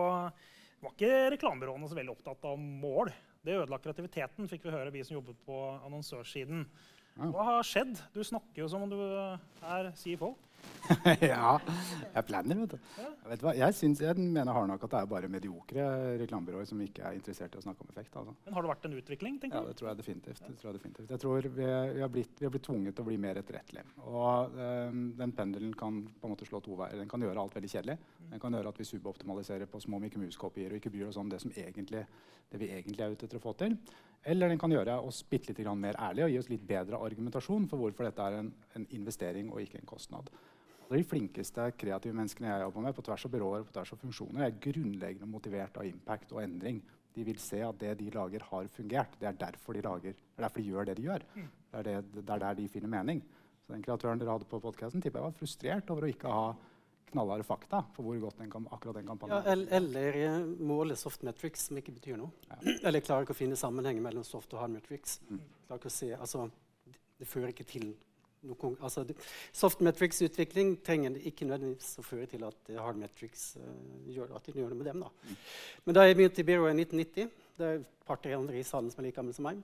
var 0.85 0.93
ikke 0.93 1.31
reklamebyråene 1.35 1.89
så 1.91 1.99
veldig 1.99 2.15
opptatt 2.15 2.47
av 2.47 2.61
mål. 2.61 3.11
Det 3.45 3.57
ødela 3.59 3.81
kreativiteten, 3.83 4.49
fikk 4.49 4.69
vi 4.69 4.75
høre, 4.77 4.93
vi 4.95 5.03
som 5.05 5.19
jobbet 5.19 5.41
på 5.45 5.59
annonsørsiden. 5.75 6.63
Ja. 7.17 7.31
Hva 7.35 7.49
har 7.49 7.67
skjedd? 7.67 7.99
Du 8.15 8.23
snakker 8.27 8.63
jo 8.63 8.71
som 8.71 8.87
om 8.87 8.95
du 8.95 9.01
er 9.03 9.91
CFO. 9.99 10.33
ja. 11.33 11.57
Jeg 12.15 12.27
planner, 12.29 12.59
vet 12.61 12.75
du. 12.75 13.05
Vet 13.25 13.41
du 13.41 13.45
hva? 13.47 13.55
Jeg, 13.57 13.75
synes, 13.77 14.03
jeg 14.05 14.21
mener 14.21 14.53
hardnakka 14.53 14.85
at 14.89 14.93
det 14.95 15.01
er 15.01 15.09
bare 15.11 15.31
mediokre 15.33 15.87
reklamebyråer 16.21 16.69
som 16.69 16.83
ikke 16.85 17.07
er 17.09 17.17
interessert 17.17 17.57
i 17.57 17.61
å 17.61 17.65
snakke 17.65 17.87
om 17.87 17.93
effekt. 17.93 18.13
Altså. 18.21 18.35
Men 18.45 18.57
har 18.57 18.67
det 18.67 18.71
vært 18.73 18.89
en 18.89 18.97
utvikling? 18.99 19.39
tenker 19.43 19.59
Ja, 19.59 19.65
du? 19.65 19.73
det 19.73 19.79
tror 19.81 19.91
jeg 19.91 20.01
definitivt. 20.03 20.43
Det 20.45 20.59
tror 20.61 20.71
jeg, 20.71 20.79
definitivt. 20.81 21.11
jeg 21.15 21.25
tror 21.25 21.49
vi, 21.49 21.69
vi, 21.97 22.05
har 22.05 22.13
blitt, 22.13 22.37
vi 22.41 22.49
har 22.49 22.55
blitt 22.55 22.67
tvunget 22.69 22.99
til 22.99 23.07
å 23.07 23.09
bli 23.09 23.19
mer 23.25 23.41
etterrettelige. 23.41 23.87
Og 24.05 24.57
um, 24.61 25.05
den 25.19 25.37
pendelen 25.37 25.75
kan 25.81 26.03
på 26.05 26.29
en 26.29 26.35
måte 26.37 26.49
slå 26.49 26.61
to 26.65 26.77
veier. 26.79 27.01
Den 27.01 27.11
kan 27.11 27.25
gjøre 27.25 27.47
alt 27.47 27.57
veldig 27.57 27.73
kjedelig. 27.77 27.99
Den 28.35 28.43
kan 28.43 28.59
gjøre 28.59 28.75
at 28.75 28.81
vi 28.81 28.89
suboptimaliserer 28.93 29.71
på 29.71 29.83
små 29.85 30.03
Mikke 30.05 30.21
Mus-kopier 30.21 30.75
og 30.75 30.83
ikke 30.83 30.93
bryr 30.93 31.09
oss 31.09 31.21
om 31.21 31.33
det, 31.33 31.41
som 31.45 31.55
egentlig, 31.57 32.05
det 32.53 32.61
vi 32.61 32.73
egentlig 32.77 33.07
er 33.07 33.17
ute 33.17 33.29
etter 33.29 33.41
å 33.41 33.47
få 33.47 33.57
til. 33.65 33.79
Eller 34.25 34.49
den 34.49 34.61
kan 34.61 34.73
gjøre 34.73 34.97
oss 35.05 35.23
litt 35.29 35.59
mer 35.77 35.99
ærlige 36.01 36.25
og 36.25 36.33
gi 36.33 36.39
oss 36.41 36.49
litt 36.49 36.65
bedre 36.67 36.97
argumentasjon 36.97 37.69
for 37.69 37.81
hvorfor 37.81 38.07
dette 38.09 38.25
er 38.25 38.39
en, 38.39 38.53
en 38.75 38.87
investering 38.97 39.51
og 39.53 39.61
ikke 39.61 39.83
en 39.83 39.89
kostnad. 39.89 40.31
Og 40.95 41.01
de 41.01 41.07
flinkeste 41.11 41.63
kreative 41.75 42.15
menneskene 42.15 42.53
jeg 42.53 42.63
jobber 42.63 42.83
med, 42.85 42.95
på 42.95 43.03
tvers 43.03 43.25
av 43.27 43.31
byråer 43.33 43.63
og 43.65 43.67
på 43.67 43.73
tvers 43.75 43.91
av 43.97 43.99
funksjoner, 43.99 44.43
er 44.45 44.59
grunnleggende 44.63 45.27
motivert 45.27 45.81
av 45.81 45.89
impact 45.89 46.35
og 46.37 46.39
endring. 46.45 46.77
De 47.17 47.25
vil 47.27 47.41
se 47.43 47.59
at 47.67 47.81
det 47.81 47.97
de 47.99 48.13
lager, 48.15 48.45
har 48.47 48.69
fungert. 48.71 49.17
Det 49.19 49.27
er 49.27 49.41
derfor 49.41 49.75
de, 49.75 49.83
lager, 49.83 50.15
det 50.15 50.39
er 50.39 50.45
derfor 50.47 50.63
de 50.63 50.69
gjør 50.69 50.87
det 50.87 50.95
de 51.01 51.09
gjør. 51.09 51.27
Det 51.35 51.81
er, 51.81 51.89
det, 51.89 51.97
det 52.21 52.23
er 52.23 52.45
der 52.45 52.61
de 52.61 52.69
finner 52.71 52.95
mening. 52.95 53.25
Så 53.65 53.75
den 53.75 53.83
kreatøren 53.83 54.23
dere 54.23 54.37
hadde 54.37 54.47
på 54.47 54.63
podcasten, 54.63 55.03
tipper 55.03 55.19
jeg 55.19 55.33
var 55.33 55.37
frustrert 55.41 55.91
over 55.91 56.07
å 56.07 56.13
ikke 56.15 56.39
ha 56.39 56.47
knallharde 57.11 57.51
fakta 57.51 57.83
på 57.97 58.07
hvor 58.07 58.23
godt 58.29 58.45
den 58.45 58.55
kan, 58.55 58.71
akkurat 58.71 59.01
den 59.01 59.11
kampanjen 59.11 59.51
ja, 59.51 59.59
eller 59.79 60.19
måle 60.21 60.67
måle 60.71 60.99
softmetrics, 60.99 61.69
som 61.73 61.83
ikke 61.83 61.99
betyr 61.99 62.23
noe. 62.23 62.31
Eller 62.87 63.03
klarer 63.03 63.27
ikke 63.27 63.35
å 63.35 63.43
finne 63.43 63.59
sammenhengen 63.59 64.03
mellom 64.07 64.27
soft 64.27 64.55
og 64.55 64.63
hard 64.63 64.79
metrics. 64.79 65.19
Klarer 65.27 65.83
ikke 65.83 65.91
å 65.91 65.99
se, 65.99 66.15
altså, 66.15 66.47
det, 66.87 66.99
det 67.19 67.31
fører 67.35 67.51
ikke 67.51 67.67
til 67.67 67.97
noe 68.45 68.59
kon- 68.61 68.77
altså, 68.81 69.05
det- 69.09 69.17
Softmetrics-utvikling 69.53 70.77
trenger 70.85 71.17
ikke 71.21 71.49
nødvendigvis 71.49 71.99
å 72.01 72.05
føre 72.07 72.29
til 72.31 72.45
at 72.45 72.71
hardmetrics 72.77 72.85
hard 72.85 73.01
metrics 73.01 73.45
eh, 73.57 74.15
gjør 74.15 74.37
at 74.37 74.47
de 74.47 74.53
gjør 74.61 74.71
noe 74.73 74.81
med 74.81 74.89
dem. 74.91 75.05
Da. 75.05 75.37
Men 75.85 75.99
da 75.99 76.07
jeg 76.07 76.17
begynte 76.19 76.43
i 76.45 76.49
byrået 76.49 76.75
i 76.75 76.85
1990 76.85 77.31
Det 77.55 77.67
er 77.67 77.77
et 77.79 77.91
par-tre 78.07 78.33
andre 78.35 78.59
i 78.59 78.67
salen 78.67 78.91
som 78.91 78.99
er 79.01 79.07
like 79.09 79.17
gamle 79.17 79.35
som 79.37 79.47
meg. 79.47 79.61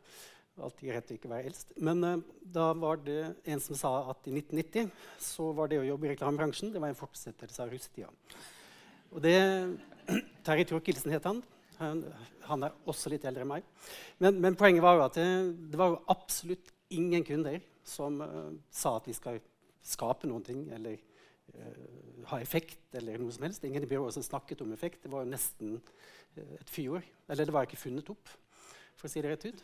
Alltid 0.60 0.92
rett 0.92 1.10
å 1.10 1.16
ikke 1.16 1.30
være 1.30 1.48
eldst. 1.48 1.72
Men 1.80 2.04
uh, 2.04 2.22
da 2.42 2.72
var 2.76 3.00
det 3.02 3.34
en 3.48 3.62
som 3.64 3.78
sa 3.78 3.92
at 4.12 4.28
i 4.28 4.34
1990 4.34 4.90
så 5.18 5.48
var 5.56 5.70
det 5.70 5.80
å 5.80 5.86
jobbe 5.88 6.06
i 6.06 6.12
reklamebransjen 6.12 6.72
det 6.74 6.82
var 6.82 6.92
en 6.92 6.98
fortsettelse 6.98 7.64
av 7.64 7.72
russetida. 7.72 8.10
Og 9.10 9.22
det 9.24 9.38
Terje 10.46 10.68
Thorkildsen 10.70 11.14
het 11.14 11.26
han. 11.26 11.42
han. 11.78 12.04
Han 12.46 12.66
er 12.66 12.76
også 12.90 13.10
litt 13.12 13.24
eldre 13.26 13.42
enn 13.46 13.52
meg. 13.56 13.66
Men, 14.22 14.38
men 14.42 14.58
poenget 14.58 14.84
var 14.84 14.98
jo 14.98 15.06
at 15.06 15.18
det, 15.18 15.26
det 15.72 15.80
var 15.80 15.94
jo 15.94 16.02
absolutt 16.12 16.70
ingen 16.90 17.24
kunder 17.26 17.58
som 17.90 18.20
eh, 18.24 18.52
sa 18.70 18.96
at 18.98 19.08
vi 19.08 19.16
skal 19.16 19.40
skape 19.80 20.28
ting 20.44 20.66
eller 20.76 20.98
uh, 21.56 22.26
ha 22.30 22.38
effekt 22.40 22.94
eller 22.94 23.18
noe 23.18 23.32
som 23.32 23.46
helst. 23.46 23.64
Ingen 23.64 23.84
i 23.84 23.88
byrået 23.88 24.14
som 24.14 24.24
snakket 24.24 24.60
om 24.60 24.72
effekt. 24.72 25.02
Det 25.02 25.10
var 25.12 25.24
jo 25.24 25.32
nesten 25.32 25.78
eh, 26.36 26.56
et 26.60 26.70
fyord. 26.70 27.06
Eller 27.28 27.48
det 27.48 27.54
var 27.54 27.66
ikke 27.66 27.80
funnet 27.80 28.10
opp, 28.12 28.28
for 28.94 29.08
å 29.08 29.12
si 29.12 29.22
det 29.24 29.32
rett 29.32 29.48
ut. 29.48 29.62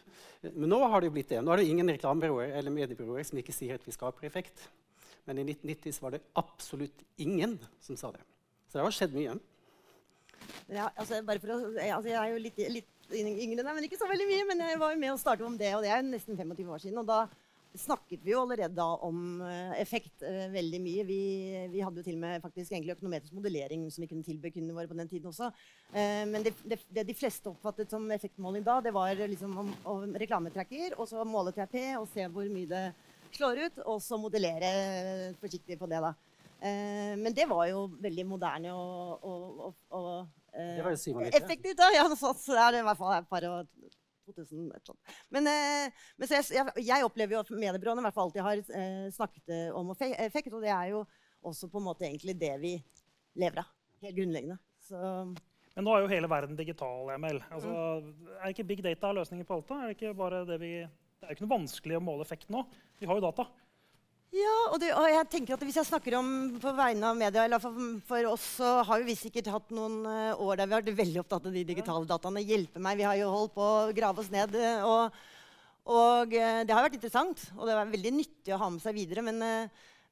Men 0.55 0.71
nå 0.73 0.81
har 0.85 1.01
det 1.01 1.11
jo 1.11 1.17
blitt 1.19 1.35
det. 1.35 1.43
Nå 1.45 1.53
er 1.53 1.63
det 1.63 1.69
ingen 1.69 1.93
reklamebyråer 1.93 2.57
eller 2.57 2.75
mediebyråer 2.75 3.29
som 3.29 3.43
ikke 3.43 3.55
sier 3.55 3.77
at 3.77 3.85
vi 3.87 3.95
skaper 3.95 4.29
effekt. 4.29 4.69
Men 5.27 5.43
i 5.43 5.47
1990 5.49 5.99
så 5.99 6.07
var 6.07 6.17
det 6.17 6.25
absolutt 6.39 7.05
ingen 7.21 7.59
som 7.83 7.99
sa 7.99 8.13
det. 8.15 8.23
Så 8.71 8.79
det 8.79 8.87
har 8.87 8.95
skjedd 8.95 9.17
mye. 9.17 9.37
Ja, 10.71 10.91
altså, 10.95 11.19
å, 11.19 11.27
altså, 11.27 12.11
jeg 12.11 12.19
er 12.21 12.31
jo 12.33 12.39
litt, 12.43 12.61
litt 12.71 13.15
yngre, 13.15 13.65
men 13.67 13.87
ikke 13.87 13.99
så 13.99 14.09
veldig 14.11 14.27
mye. 14.29 14.47
Men 14.51 14.63
jeg 14.71 14.81
var 14.83 14.95
jo 14.95 15.01
med 15.03 15.13
å 15.13 15.19
starte 15.21 15.47
om 15.47 15.59
det, 15.59 15.73
og 15.77 15.85
det 15.85 15.93
er 15.95 16.07
nesten 16.07 16.39
25 16.39 16.73
år 16.77 16.83
siden. 16.83 17.03
Og 17.03 17.09
da 17.09 17.25
snakket 17.79 18.23
vi 18.25 18.33
jo 18.33 18.43
allerede 18.43 18.75
da 18.77 18.87
om 19.07 19.41
eh, 19.45 19.75
effekt 19.81 20.23
eh, 20.27 20.47
veldig 20.53 20.81
mye. 20.83 21.05
Vi, 21.09 21.19
vi 21.73 21.83
hadde 21.85 22.01
jo 22.01 22.07
til 22.07 22.19
og 22.19 22.23
med 22.23 22.45
faktisk 22.45 22.73
egentlig 22.73 22.95
økonometrisk 22.97 23.35
modellering 23.37 23.85
som 23.93 24.05
vi 24.05 24.09
kunne 24.11 24.27
tilby 24.27 24.53
kundene 24.55 24.77
våre 24.77 24.91
på 24.91 24.99
den 24.99 25.11
tiden 25.11 25.31
også. 25.31 25.51
Eh, 25.93 26.23
men 26.31 26.47
det, 26.47 26.55
det, 26.65 26.81
det 26.93 27.07
de 27.09 27.17
fleste 27.17 27.51
oppfattet 27.53 27.93
som 27.93 28.09
effektmåling 28.15 28.65
da, 28.67 28.79
det 28.85 28.95
var 28.97 29.19
liksom 29.23 29.59
om, 29.65 29.75
om 29.97 30.17
reklametracker, 30.23 30.97
og 30.97 31.11
så 31.11 31.27
måle 31.29 31.55
TRP 31.57 31.79
og 32.01 32.09
se 32.13 32.29
hvor 32.33 32.49
mye 32.53 32.71
det 32.71 32.87
slår 33.37 33.67
ut, 33.67 33.85
og 33.85 34.01
så 34.01 34.17
modellere 34.21 34.73
forsiktig 35.43 35.77
på 35.81 35.89
det, 35.91 36.01
da. 36.01 36.15
Men 37.21 37.35
det 37.37 37.45
var 37.51 37.67
jo 37.69 37.83
veldig 38.01 38.23
moderne 38.25 38.71
og, 38.73 39.25
og, 39.29 39.59
og, 39.67 39.75
og 39.99 40.07
Det 40.57 40.85
var 40.87 40.95
jo 40.95 41.01
97. 41.03 41.35
effektivt. 41.37 41.77
da, 41.77 41.91
ja, 41.93 42.07
så, 42.17 42.33
så 42.41 42.57
er 42.57 42.73
det 42.73 42.81
i 42.81 42.87
hvert 42.87 43.01
fall 43.03 43.13
et 43.19 43.29
par 43.29 43.45
og 43.51 43.75
2000, 44.27 44.67
et 44.77 44.91
sånt. 44.91 45.15
Men, 45.35 45.47
eh, 45.51 46.05
men 46.19 46.29
så 46.29 46.39
jeg, 46.41 46.49
jeg, 46.59 46.85
jeg 46.89 47.07
opplever 47.07 47.37
jo 47.39 47.45
mediebyråene 47.57 48.03
i 48.03 48.07
hvert 48.09 48.17
fall 48.19 48.29
alltid 48.29 48.45
har 48.47 48.63
eh, 48.81 49.07
snakket 49.15 49.55
eh, 49.55 49.69
om 49.77 49.93
effe- 49.95 50.13
effekt, 50.27 50.53
og 50.55 50.65
det 50.67 50.73
er 50.75 50.93
jo 50.95 51.05
også 51.47 51.71
på 51.71 51.79
en 51.83 51.87
måte 51.89 52.07
egentlig 52.09 52.37
det 52.41 52.55
vi 52.63 52.75
lever 53.39 53.63
av. 53.63 53.71
Helt 54.03 54.17
grunnleggende. 54.19 54.59
Så 54.87 54.99
Men 55.77 55.85
nå 55.87 55.95
er 55.95 56.05
jo 56.05 56.11
hele 56.13 56.29
verden 56.31 56.57
digital, 56.59 57.11
Emil. 57.15 57.39
Altså, 57.53 57.73
er 58.41 58.53
ikke 58.53 58.67
big 58.69 58.83
data 58.85 59.11
løsningen 59.17 59.47
på 59.49 59.59
alt? 59.59 59.71
Er 59.77 59.91
det 59.91 59.97
ikke 59.99 60.15
bare 60.19 60.45
det 60.49 60.61
vi... 60.63 60.73
Det 61.17 61.25
er 61.25 61.33
jo 61.33 61.37
ikke 61.39 61.47
noe 61.47 61.55
vanskelig 61.57 61.97
å 61.97 62.03
måle 62.05 62.25
effekt 62.27 62.51
nå. 62.53 62.61
Vi 63.01 63.07
har 63.09 63.17
jo 63.17 63.25
data. 63.25 63.47
Ja, 64.37 64.55
og, 64.69 64.77
det, 64.83 64.91
og 64.93 65.07
jeg 65.09 65.27
tenker 65.33 65.55
at 65.57 65.63
hvis 65.65 65.79
jeg 65.79 65.89
snakker 65.89 66.19
om 66.19 66.27
på 66.61 66.73
vegne 66.77 67.09
av 67.09 67.17
media, 67.17 67.47
eller 67.47 67.63
for, 67.63 67.77
for 68.09 68.27
oss, 68.35 68.45
så 68.59 68.73
har 68.85 69.05
vi 69.07 69.15
sikkert 69.17 69.49
hatt 69.55 69.73
noen 69.73 70.03
eh, 70.11 70.43
år 70.45 70.59
der 70.61 70.69
vi 70.69 70.77
har 70.77 70.83
vært 70.83 70.99
veldig 70.99 71.23
opptatt 71.23 71.47
av 71.49 71.57
de 71.57 71.63
digitale 71.65 72.09
dataene. 72.11 72.43
Hjelpe 72.45 72.83
meg. 72.83 72.99
Vi 73.01 73.07
har 73.09 73.17
jo 73.17 73.31
holdt 73.33 73.55
på 73.57 73.65
å 73.65 73.95
grave 73.97 74.21
oss 74.21 74.29
ned. 74.35 74.59
eh, 74.61 74.85
Og, 74.85 75.17
og 75.89 76.37
eh, 76.37 76.61
det 76.69 76.75
har 76.77 76.85
vært 76.85 76.99
interessant, 76.99 77.47
og 77.57 77.65
det 77.65 77.79
er 77.79 77.95
veldig 77.95 78.13
nyttig 78.19 78.53
å 78.53 78.61
ha 78.61 78.69
med 78.75 78.85
seg 78.85 78.99
videre. 78.99 79.25
Men, 79.25 79.41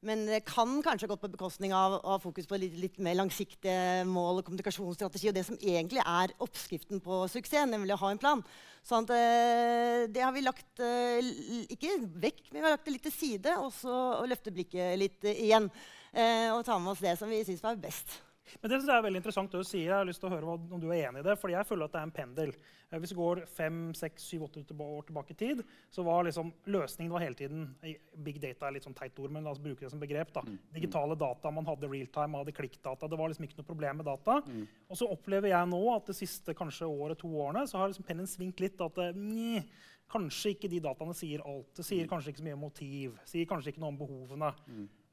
men 0.07 0.27
det 0.29 0.43
kan 0.49 0.77
kanskje 0.85 1.07
ha 1.09 1.15
gått 1.15 1.23
på 1.25 1.33
bekostning 1.33 1.75
av 1.77 1.97
å 1.99 2.15
ha 2.15 2.19
fokus 2.23 2.49
på 2.51 2.59
litt, 2.61 2.77
litt 2.81 3.01
mer 3.03 3.17
langsiktige 3.19 4.05
mål 4.09 4.41
og 4.41 4.47
kommunikasjonsstrategi, 4.49 5.31
og 5.31 5.37
det 5.37 5.47
som 5.49 5.59
egentlig 5.61 6.05
er 6.05 6.35
oppskriften 6.45 7.03
på 7.05 7.25
suksess, 7.33 7.69
nemlig 7.71 7.97
å 7.97 8.01
ha 8.05 8.13
en 8.13 8.21
plan. 8.23 8.45
Sånn 8.85 9.09
at 9.09 9.15
eh, 9.17 10.05
det 10.13 10.25
har 10.25 10.35
vi 10.37 10.45
lagt 10.45 10.85
eh, 10.85 11.33
ikke 11.73 11.97
vekk, 12.27 12.45
men 12.51 12.61
vi 12.61 12.67
har 12.67 12.77
lagt 12.77 12.85
det 12.89 12.97
litt 12.99 13.09
til 13.09 13.17
side, 13.17 13.57
og 13.61 13.73
så 13.77 13.97
løfte 14.29 14.53
blikket 14.55 14.99
litt 15.01 15.33
igjen. 15.33 15.71
eh, 16.13 16.51
og 16.53 16.65
ta 16.67 16.79
med 16.79 16.93
oss 16.93 17.05
det 17.05 17.17
som 17.21 17.33
vi 17.33 17.45
syns 17.47 17.65
var 17.65 17.81
best. 17.81 18.19
Men 18.61 18.69
det 18.71 18.77
synes 18.79 18.91
jeg 18.91 18.99
er 18.99 19.05
veldig 19.07 19.21
interessant 19.23 19.51
det 19.55 19.61
du 19.63 19.69
sier. 19.69 19.87
Jeg 19.89 19.95
har 19.97 20.05
lyst 20.09 20.21
til 20.21 20.29
å 20.29 20.35
høre 20.35 20.55
om 20.57 20.81
du 20.83 20.87
er 20.93 21.07
enig 21.09 21.23
i 21.23 21.27
det. 21.27 21.39
fordi 21.41 21.55
jeg 21.57 21.67
føler 21.69 21.85
at 21.89 21.93
det 21.95 22.01
er 22.01 22.09
en 22.09 22.13
pendel. 22.19 22.53
Eh, 22.93 22.99
Hvis 23.01 23.13
vi 23.15 23.19
går 23.19 23.41
fem, 23.49 23.79
seks, 23.97 24.23
syv, 24.31 24.43
åtte 24.49 24.63
år 24.85 25.07
tilbake 25.09 25.31
i 25.33 25.39
tid, 25.41 25.63
så 25.91 26.05
var 26.05 26.25
liksom 26.25 26.53
løsningen 26.67 27.11
var 27.13 27.21
hele 27.25 27.35
tiden 27.35 27.75
Big 28.23 28.41
data 28.41 28.67
er 28.69 28.73
litt 28.77 28.85
sånn 28.85 28.95
teit 28.95 29.19
ord, 29.19 29.31
men 29.33 29.45
la 29.45 29.51
oss 29.51 29.59
bruke 29.65 29.81
det 29.81 29.91
som 29.91 30.01
begrep. 30.01 30.33
da. 30.33 30.43
Digitale 30.75 31.17
data, 31.17 31.51
man 31.51 31.65
hadde 31.67 31.89
realtime, 31.89 32.29
man 32.31 32.45
hadde 32.45 32.53
klikkdata. 32.57 33.09
Det 33.09 33.19
var 33.19 33.29
liksom 33.33 33.45
ikke 33.49 33.59
noe 33.63 33.71
problem 33.73 33.97
med 34.03 34.07
data. 34.07 34.43
Og 34.91 34.97
så 34.97 35.09
opplever 35.11 35.49
jeg 35.49 35.69
nå 35.73 35.83
at 35.97 36.07
det 36.07 36.17
siste 36.17 36.55
kanskje 36.55 36.87
året, 36.87 37.19
to 37.19 37.29
årene, 37.29 37.67
så 37.67 37.79
har 37.79 37.89
liksom 37.89 38.05
pennen 38.05 38.27
svingt 38.27 38.61
litt. 38.61 38.81
at 38.81 38.99
eh, 38.99 39.13
nj, 39.17 39.65
Kanskje 40.05 40.51
ikke 40.53 40.69
de 40.69 40.79
dataene 40.85 41.15
sier 41.17 41.41
alt. 41.49 41.71
Det 41.75 41.83
sier 41.83 42.07
kanskje 42.07 42.29
ikke 42.31 42.43
så 42.43 42.45
mye 42.45 42.55
om 42.59 42.61
motiv. 42.61 43.15
Sier 43.25 43.47
kanskje 43.49 43.73
ikke 43.73 43.81
noe 43.81 43.89
om 43.89 43.97
behovene. 43.99 44.51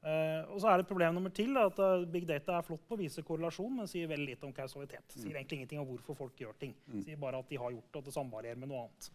Eh, 0.02 0.40
og 0.50 0.58
så 0.58 0.72
er 0.72 0.80
det 0.80 0.88
problem 0.88 1.14
nummer 1.14 1.30
til 1.30 1.54
at 1.60 1.78
eh, 1.78 2.04
Big 2.10 2.24
data 2.26 2.56
er 2.58 2.66
flott 2.66 2.82
på 2.88 2.96
å 2.96 2.98
vise 2.98 3.22
korrelasjon, 3.22 3.76
men 3.78 3.90
sier 3.90 4.10
veldig 4.10 4.32
lite 4.32 4.48
om 4.48 4.54
kausalitet. 4.56 5.04
Sier 5.14 5.36
egentlig 5.36 5.60
ingenting 5.60 5.82
om 5.82 5.86
hvorfor 5.92 6.18
folk 6.24 6.40
gjør 6.42 6.56
ting. 6.58 6.72
Sier 7.04 7.20
bare 7.20 7.38
at 7.38 7.52
de 7.52 7.60
har 7.60 7.74
gjort 7.74 7.86
det, 7.86 8.00
og 8.00 8.08
det 8.08 8.14
samvarierer 8.16 8.58
med 8.58 8.72
noe 8.72 8.86
annet. 8.86 9.10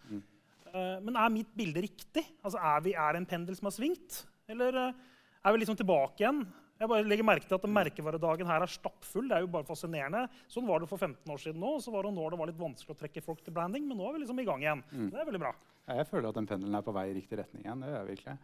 Eh, 0.71 0.93
men 1.03 1.19
er 1.19 1.33
mitt 1.33 1.51
bilde 1.57 1.83
riktig? 1.83 2.23
Altså, 2.39 2.61
er, 2.61 2.85
vi, 2.85 2.95
er 2.95 3.19
en 3.19 3.27
pendel 3.27 3.59
som 3.59 3.67
har 3.67 3.75
svingt? 3.75 4.21
Eller 4.47 4.79
er 4.79 5.51
vi 5.51 5.59
liksom 5.59 5.75
tilbake 5.75 6.23
igjen? 6.23 6.45
Jeg 6.77 6.91
bare 6.91 7.07
legger 7.09 7.25
merke 7.25 7.47
til 7.49 7.57
at 7.57 7.65
Merkevaredagen 7.73 8.47
her 8.47 8.63
er 8.63 8.69
stappfull. 8.69 9.25
Det 9.27 9.35
er 9.35 9.43
jo 9.43 9.49
bare 9.51 9.65
fascinerende. 9.67 10.27
Sånn 10.51 10.67
var 10.69 10.79
det 10.79 10.87
for 10.91 11.01
15 11.01 11.33
år 11.33 11.41
siden 11.41 11.59
nå. 11.59 11.71
Så 11.83 11.91
var 11.91 12.05
det 12.05 12.13
når 12.15 12.31
det 12.35 12.39
var 12.39 12.51
litt 12.51 12.59
vanskelig 12.61 12.93
å 12.93 12.99
trekke 12.99 13.23
folk 13.25 13.41
til 13.43 13.55
branding, 13.55 13.87
men 13.89 13.97
nå 13.97 14.07
er 14.07 14.15
vi 14.15 14.21
liksom 14.21 14.39
i 14.39 14.45
gang 14.47 14.63
igjen. 14.63 14.83
Det 15.09 15.17
er 15.17 15.27
veldig 15.27 15.41
bra. 15.41 15.55
Ja, 15.87 15.97
jeg 16.03 16.07
føler 16.11 16.29
at 16.29 16.37
den 16.37 16.47
pendelen 16.47 16.77
er 16.77 16.85
på 16.85 16.93
vei 16.95 17.07
i 17.09 17.17
riktig 17.17 17.41
retning 17.41 17.65
igjen. 17.65 17.81
Det 17.81 17.89
gjør 17.89 17.99
jeg 18.03 18.09
virkelig. 18.11 18.37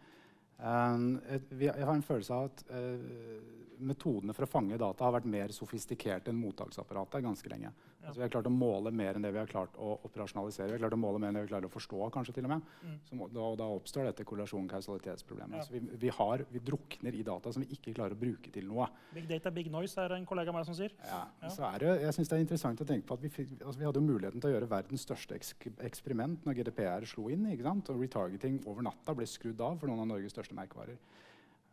Um, 0.58 1.18
jeg 1.58 1.74
har 1.74 1.94
en 1.94 2.06
følelse 2.06 2.34
av 2.34 2.50
at 2.50 2.62
uh, 2.70 3.40
metodene 3.84 4.34
for 4.36 4.46
å 4.46 4.50
fange 4.50 4.78
data 4.78 5.06
har 5.06 5.16
vært 5.16 5.30
mer 5.30 5.54
sofistikerte 5.54 6.30
enn 6.30 6.40
mottaksapparatet 6.40 7.24
ganske 7.24 7.50
lenge. 7.50 7.72
Altså, 8.04 8.20
vi 8.20 8.24
har 8.26 8.32
klart 8.34 8.48
å 8.48 8.52
måle 8.52 8.92
mer 8.94 9.16
enn 9.16 9.24
det 9.24 9.32
vi 9.34 9.40
har 9.40 9.48
klart 9.50 9.76
å 9.80 9.94
operasjonalisere. 10.06 10.68
Vi 10.68 10.76
har 10.76 10.82
klart 10.84 10.96
å 10.96 11.00
måle 11.00 11.20
mer 11.22 11.32
enn 11.32 11.38
det 11.38 11.44
vi 11.46 11.52
klarer 11.52 11.68
å 11.68 11.72
forstå, 11.72 12.00
kanskje 12.14 12.34
til 12.36 12.48
og 12.48 12.52
med. 12.54 12.68
Så 13.08 13.28
da, 13.32 13.46
da 13.60 13.68
oppstår 13.78 14.08
dette 14.10 14.26
korrelasjon-kausalitetsproblemet. 14.28 15.62
Ja. 15.62 15.66
Vi, 15.72 15.98
vi, 16.04 16.12
har, 16.18 16.44
vi 16.52 16.62
drukner 16.64 17.16
i 17.16 17.24
data 17.26 17.52
som 17.54 17.64
vi 17.64 17.78
ikke 17.78 17.94
klarer 17.96 18.16
å 18.16 18.20
bruke 18.20 18.52
til 18.54 18.68
noe. 18.68 18.90
Big 19.16 19.26
data, 19.30 19.52
big 19.54 19.70
noise, 19.72 19.96
er 20.00 20.12
det 20.12 20.20
en 20.20 20.28
kollega 20.28 20.52
av 20.52 20.58
meg 20.58 20.68
som 20.68 20.78
sier. 20.78 20.94
Ja, 21.08 21.24
Ja. 21.44 21.50
Så 21.54 21.64
er 21.68 21.82
det, 21.82 21.90
jeg 22.02 22.14
synes 22.16 22.30
det 22.30 22.36
er 22.36 22.44
interessant 22.44 22.80
å 22.80 22.88
tenke 22.88 23.08
på 23.08 23.18
at 23.18 23.24
vi, 23.24 23.32
fikk, 23.32 23.52
altså 23.60 23.78
vi 23.80 23.86
hadde 23.88 24.04
muligheten 24.04 24.42
til 24.42 24.50
å 24.50 24.54
gjøre 24.54 24.70
verdens 24.70 25.04
største 25.06 25.36
eks 25.36 25.54
eksperiment 25.84 26.46
når 26.46 26.60
GDPR 26.60 27.06
slo 27.08 27.28
inn. 27.32 27.46
ikke? 27.52 27.74
Og 27.94 28.00
retargeting 28.00 28.60
over 28.70 28.84
natta 28.86 29.14
ble 29.16 29.26
skrudd 29.28 29.60
av 29.64 29.78
for 29.80 29.90
noen 29.90 30.04
av 30.04 30.10
Norges 30.12 30.34
største 30.34 30.56
merkevarer. 30.56 30.98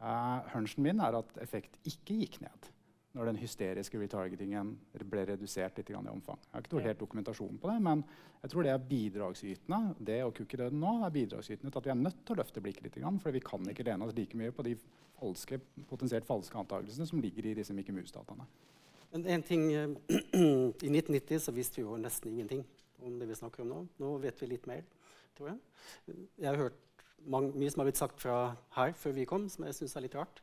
Uh, 0.02 0.42
hunchen 0.56 0.82
min 0.82 1.02
er 1.04 1.20
at 1.20 1.36
effekt 1.44 1.78
ikke 1.86 2.18
gikk 2.24 2.40
ned. 2.42 2.72
Når 3.12 3.28
den 3.28 3.40
hysteriske 3.42 4.00
retargetingen 4.00 4.72
ble 5.12 5.26
redusert 5.28 5.78
litt 5.78 5.90
i 5.92 5.96
omfang. 5.98 6.40
Jeg 6.46 6.54
har 6.54 6.64
ikke 6.64 6.78
noe 6.78 6.86
helt 6.86 7.02
dokumentasjon 7.02 7.58
på 7.60 7.72
det, 7.72 7.78
men 7.84 8.04
jeg 8.42 8.54
tror 8.54 8.66
det 8.66 8.72
er 8.72 8.86
bidragsytende 8.88 9.80
det 10.00 10.20
og 10.24 10.34
cookie-døden 10.38 10.80
nå 10.80 10.94
er 11.06 11.14
bidragsytende 11.14 11.72
til 11.74 11.82
at 11.82 11.90
vi 11.90 11.94
er 11.94 12.00
nødt 12.00 12.22
til 12.26 12.36
å 12.36 12.40
løfte 12.40 12.64
blikket 12.64 12.88
litt. 12.88 13.00
For 13.24 13.36
vi 13.36 13.44
kan 13.44 13.68
ikke 13.68 13.86
lene 13.88 14.08
oss 14.08 14.16
like 14.16 14.40
mye 14.40 14.56
på 14.56 14.66
de 14.68 14.78
falske, 15.20 15.60
potensielt 15.90 16.28
falske 16.28 16.58
antakelsene 16.62 17.10
som 17.10 17.22
ligger 17.22 17.50
i 17.50 17.56
disse 17.60 17.76
Mickey 17.76 17.96
Mouse-dataene. 17.96 18.48
Men 19.12 19.28
en 19.36 19.44
ting, 19.44 19.68
eh, 19.76 19.90
I 20.88 20.90
1990 20.90 21.44
så 21.44 21.52
visste 21.52 21.82
vi 21.82 21.84
jo 21.84 22.00
nesten 22.00 22.32
ingenting 22.32 22.64
om 23.04 23.20
det 23.20 23.28
vi 23.28 23.36
snakker 23.36 23.66
om 23.66 23.74
nå. 23.74 23.82
Nå 24.00 24.14
vet 24.24 24.40
vi 24.40 24.54
litt 24.54 24.70
mer, 24.72 24.86
tror 25.36 25.52
jeg. 25.52 25.60
Jeg 26.40 26.48
har 26.48 26.62
hørt 26.64 26.80
mange, 27.28 27.52
mye 27.60 27.74
som 27.74 27.84
har 27.84 27.92
blitt 27.92 28.00
sagt 28.00 28.24
fra 28.24 28.38
her 28.78 28.96
før 28.98 29.20
vi 29.20 29.28
kom, 29.28 29.50
som 29.52 29.68
jeg 29.68 29.78
syns 29.82 29.98
er 30.00 30.08
litt 30.08 30.16
rart 30.16 30.40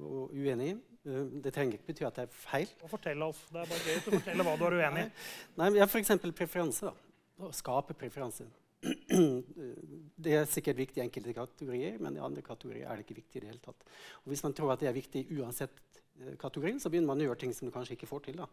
og 0.00 0.36
uenig 0.36 0.68
i. 0.72 0.76
Eh, 1.06 1.24
det 1.44 1.54
trenger 1.54 1.78
ikke 1.78 1.92
bety 1.92 2.06
at 2.08 2.20
det 2.20 2.26
er 2.26 2.36
feil. 2.42 2.70
Fortell, 2.90 3.24
Alf. 3.26 3.42
Det 3.52 3.62
er 3.62 3.72
bare 3.72 3.82
gøy 3.86 3.98
å 3.98 4.04
fortelle 4.06 4.46
hva 4.46 4.54
du 4.60 4.64
er 4.68 4.78
uenig 4.80 5.06
i. 5.06 5.10
Nei, 5.58 5.66
men 5.66 5.80
jeg 5.80 5.84
har 5.86 5.92
f.eks. 5.92 6.14
preferanse. 6.36 6.92
da. 6.92 6.94
Å 7.46 7.52
skape 7.54 7.96
preferanse. 7.98 8.48
Det 10.26 10.32
er 10.36 10.48
sikkert 10.48 10.78
viktig 10.78 11.00
i 11.00 11.04
enkelte 11.06 11.34
kategorier, 11.36 11.96
men 12.02 12.16
i 12.16 12.22
andre 12.22 12.42
kategorier 12.44 12.86
er 12.86 12.98
det 12.98 13.06
ikke 13.06 13.20
viktig. 13.20 13.40
i 13.40 13.44
det 13.44 13.52
hele 13.52 13.64
tatt. 13.64 13.86
Og 14.24 14.32
Hvis 14.32 14.44
man 14.46 14.54
tror 14.56 14.74
at 14.74 14.82
det 14.82 14.90
er 14.90 14.96
viktig 14.96 15.26
uansett 15.38 15.74
kategorien, 15.76 15.96
kategori, 16.40 16.80
så 16.80 16.88
begynner 16.88 17.10
man 17.10 17.20
å 17.20 17.26
gjøre 17.28 17.40
ting 17.42 17.50
som 17.52 17.68
du 17.68 17.72
kanskje 17.74 17.96
ikke 17.96 18.08
får 18.08 18.22
til. 18.28 18.38
da. 18.40 18.46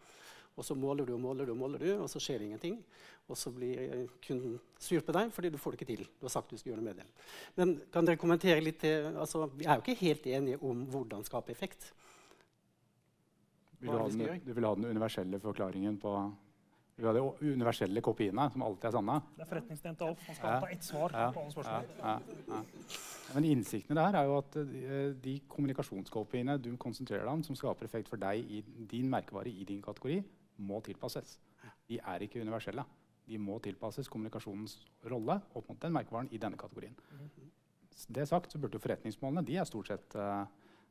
Og 0.58 0.66
så 0.68 0.76
måler 0.78 1.06
du 1.08 1.16
og 1.16 1.20
måler 1.24 1.48
du, 1.50 1.52
og 1.56 1.58
måler 1.58 1.80
du, 1.82 1.88
og 2.04 2.10
så 2.12 2.20
skjer 2.22 2.40
det 2.44 2.46
ingenting. 2.52 2.76
Og 3.32 3.38
så 3.40 3.50
blir 3.56 4.04
kunden 4.22 4.60
sur 4.78 5.02
på 5.02 5.16
deg 5.16 5.32
fordi 5.34 5.50
du 5.50 5.58
får 5.58 5.72
det 5.74 5.82
ikke 5.82 5.90
til. 5.96 6.06
Du 6.20 6.28
har 6.28 6.34
sagt 6.36 6.52
du 6.54 6.58
skal 6.60 6.74
gjøre 6.74 6.82
noe 6.84 6.92
med 6.92 7.00
det. 7.02 7.08
Men 7.58 7.74
kan 7.94 8.06
dere 8.06 8.20
kommentere 8.22 8.62
litt 8.62 8.80
til, 8.84 9.08
altså, 9.18 9.48
Vi 9.58 9.66
er 9.66 9.80
jo 9.80 9.86
ikke 9.86 10.00
helt 10.06 10.28
enige 10.28 10.60
om 10.62 10.86
hvordan 10.94 11.24
skape 11.26 11.52
effekt. 11.56 11.90
Vil 13.80 13.92
du, 13.92 13.98
ha 13.98 14.06
det 14.08 14.14
vi 14.14 14.24
skal 14.24 14.34
den, 14.38 14.46
du 14.46 14.54
vil 14.56 14.66
ha 14.70 14.76
den 14.78 14.86
universelle 14.94 15.40
forklaringen 15.44 15.98
på 16.00 16.12
Vil 16.96 17.04
du 17.04 17.10
ha 17.10 17.14
de 17.18 17.24
universelle 17.56 18.02
kopiene, 18.06 18.46
som 18.54 18.62
alltid 18.68 18.86
er 18.86 18.94
sanne? 18.94 19.16
Det 19.36 19.42
er 19.44 19.50
forretningsdelen 19.50 19.98
Alf. 20.06 20.28
Han 20.28 20.36
skal 20.38 20.50
Ja. 20.54 20.60
ta 20.62 20.70
ett 20.70 20.84
svar 20.84 21.10
Ja, 21.18 21.32
på 21.34 21.40
alle 21.42 21.50
ja, 21.50 21.56
spørsmål. 21.56 21.90
ja, 21.98 22.20
ja. 22.54 22.62
Men 23.34 23.44
innsikten 23.50 23.96
der 23.98 24.14
er 24.20 24.24
jo 24.30 24.38
at 24.38 24.56
eh, 24.62 25.14
de 25.24 25.40
kommunikasjonskopiene 25.50 26.60
du 26.62 26.78
konsentrerer 26.78 27.26
deg 27.26 27.34
om, 27.34 27.44
som 27.44 27.56
skaper 27.58 27.86
effekt 27.90 28.08
for 28.10 28.18
deg 28.22 28.46
i 28.46 28.62
din 28.92 29.10
merkevare 29.10 29.50
i 29.50 29.64
din 29.66 29.82
kategori, 29.82 30.22
må 30.58 30.82
tilpasses. 30.86 31.38
De 31.90 32.00
er 32.00 32.26
ikke 32.26 32.42
universelle. 32.42 32.86
De 33.28 33.40
må 33.40 33.60
tilpasses 33.64 34.10
kommunikasjonens 34.12 34.78
rolle 35.12 35.40
opp 35.56 35.70
mot 35.70 35.80
den 35.80 35.94
merkevaren 35.96 36.30
i 36.32 36.42
denne 36.42 36.60
kategorien. 36.60 36.96
Det 38.10 38.26
sagt 38.28 38.52
så 38.52 38.60
burde 38.60 38.82
forretningsmålene 38.82 39.46
de 39.48 39.58
er 39.62 39.70
stort 39.70 39.92
sett 39.92 40.16
uh, 40.20 40.44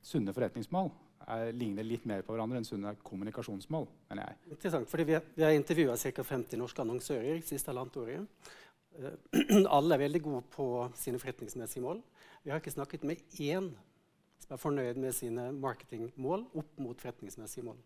sunne 0.05 0.33
forretningsmål. 0.35 0.91
Er, 1.23 1.53
ligner 1.55 1.87
litt 1.87 2.07
mer 2.09 2.25
på 2.27 2.35
hverandre 2.35 2.59
enn 2.59 2.67
sunne 2.67 2.95
kommunikasjonsmål, 3.07 3.87
mener 4.11 4.31
jeg. 4.31 4.41
Interessant, 4.57 4.89
fordi 4.91 5.07
Vi, 5.11 5.21
vi 5.37 5.45
har 5.47 5.55
intervjua 5.55 5.97
ca. 5.97 6.25
50 6.27 6.59
norske 6.59 6.83
annonsører 6.83 7.43
siste 7.47 7.71
halvannet 7.71 8.01
året. 8.03 8.51
Uh, 8.97 9.67
alle 9.77 9.99
er 9.99 10.05
veldig 10.07 10.23
gode 10.25 10.43
på 10.55 10.69
sine 10.99 11.21
forretningsmessige 11.23 11.85
mål. 11.85 12.03
Vi 12.43 12.51
har 12.51 12.63
ikke 12.63 12.75
snakket 12.75 13.05
med 13.07 13.23
én 13.39 13.71
som 14.43 14.57
er 14.57 14.61
fornøyd 14.61 14.99
med 15.01 15.15
sine 15.15 15.51
marketingmål 15.55 16.49
opp 16.59 16.81
mot 16.83 16.99
forretningsmessige 16.99 17.67
mål. 17.67 17.79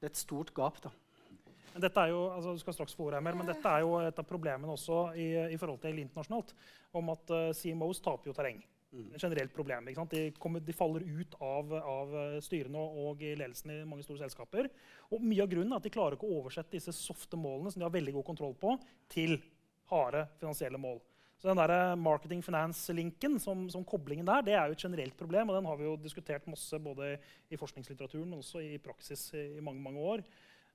Det 0.00 0.08
er 0.08 0.12
et 0.12 0.20
stort 0.20 0.50
gap. 0.56 0.82
da. 0.82 0.90
Men 1.74 1.82
dette 1.82 2.02
er 2.04 2.12
jo, 2.12 2.20
altså, 2.30 2.52
du 2.54 2.62
skal 2.62 2.76
straks 2.76 2.94
få 2.94 3.08
ordet 3.08 3.18
her 3.18 3.24
mer, 3.26 3.34
men 3.34 3.48
dette 3.50 3.66
er 3.66 3.82
jo 3.82 3.96
et 3.98 4.18
av 4.22 4.26
problemene 4.28 4.76
også 4.76 4.98
i, 5.18 5.26
i 5.50 5.58
forhold 5.58 5.80
til 5.82 5.98
internasjonalt. 5.98 6.52
Om 6.94 7.10
at 7.16 7.32
eh, 7.34 7.48
CMOs 7.58 8.02
taper 8.04 8.30
jo 8.30 8.34
terreng. 8.36 8.60
Er 8.94 9.16
et 9.16 9.24
generelt 9.24 9.50
problem. 9.56 9.88
De, 10.12 10.20
kommer, 10.38 10.62
de 10.62 10.76
faller 10.76 11.02
ut 11.02 11.34
av, 11.42 11.72
av 11.80 12.14
eh, 12.20 12.36
styrene 12.46 12.78
og 12.78 13.24
i 13.26 13.32
ledelsen 13.34 13.72
i 13.74 13.80
mange 13.90 14.06
store 14.06 14.22
selskaper. 14.22 14.70
Og 15.10 15.26
mye 15.26 15.42
av 15.42 15.50
grunnen 15.50 15.74
er 15.74 15.82
at 15.82 15.88
de 15.88 15.92
klarer 15.96 16.14
ikke 16.14 16.30
å 16.30 16.38
oversette 16.38 16.76
disse 16.76 16.94
softe 16.94 17.38
målene 17.40 17.74
som 17.74 17.82
de 17.82 17.88
har 17.88 17.96
veldig 17.98 18.14
god 18.20 18.28
kontroll 18.30 18.54
på, 18.54 18.76
til 19.10 19.40
harde 19.90 20.28
finansielle 20.38 20.78
mål. 20.78 21.02
Så 21.42 21.50
den 21.50 21.58
der 21.58 21.98
marketing 21.98 22.40
finance-linken, 22.40 23.40
som, 23.42 23.66
som 23.68 23.82
koblingen 23.84 24.30
der, 24.30 24.46
det 24.46 24.54
er 24.54 24.70
jo 24.70 24.78
et 24.78 24.86
generelt 24.86 25.18
problem. 25.18 25.50
Og 25.50 25.58
den 25.58 25.66
har 25.68 25.82
vi 25.82 25.90
jo 25.90 25.98
diskutert 26.00 26.46
masse 26.48 26.78
både 26.80 27.16
i 27.50 27.58
forskningslitteraturen, 27.58 28.30
men 28.30 28.46
også 28.46 28.62
i 28.62 28.78
praksis 28.78 29.26
i, 29.34 29.48
i 29.58 29.64
mange, 29.64 29.82
mange 29.82 30.00
år. 30.14 30.22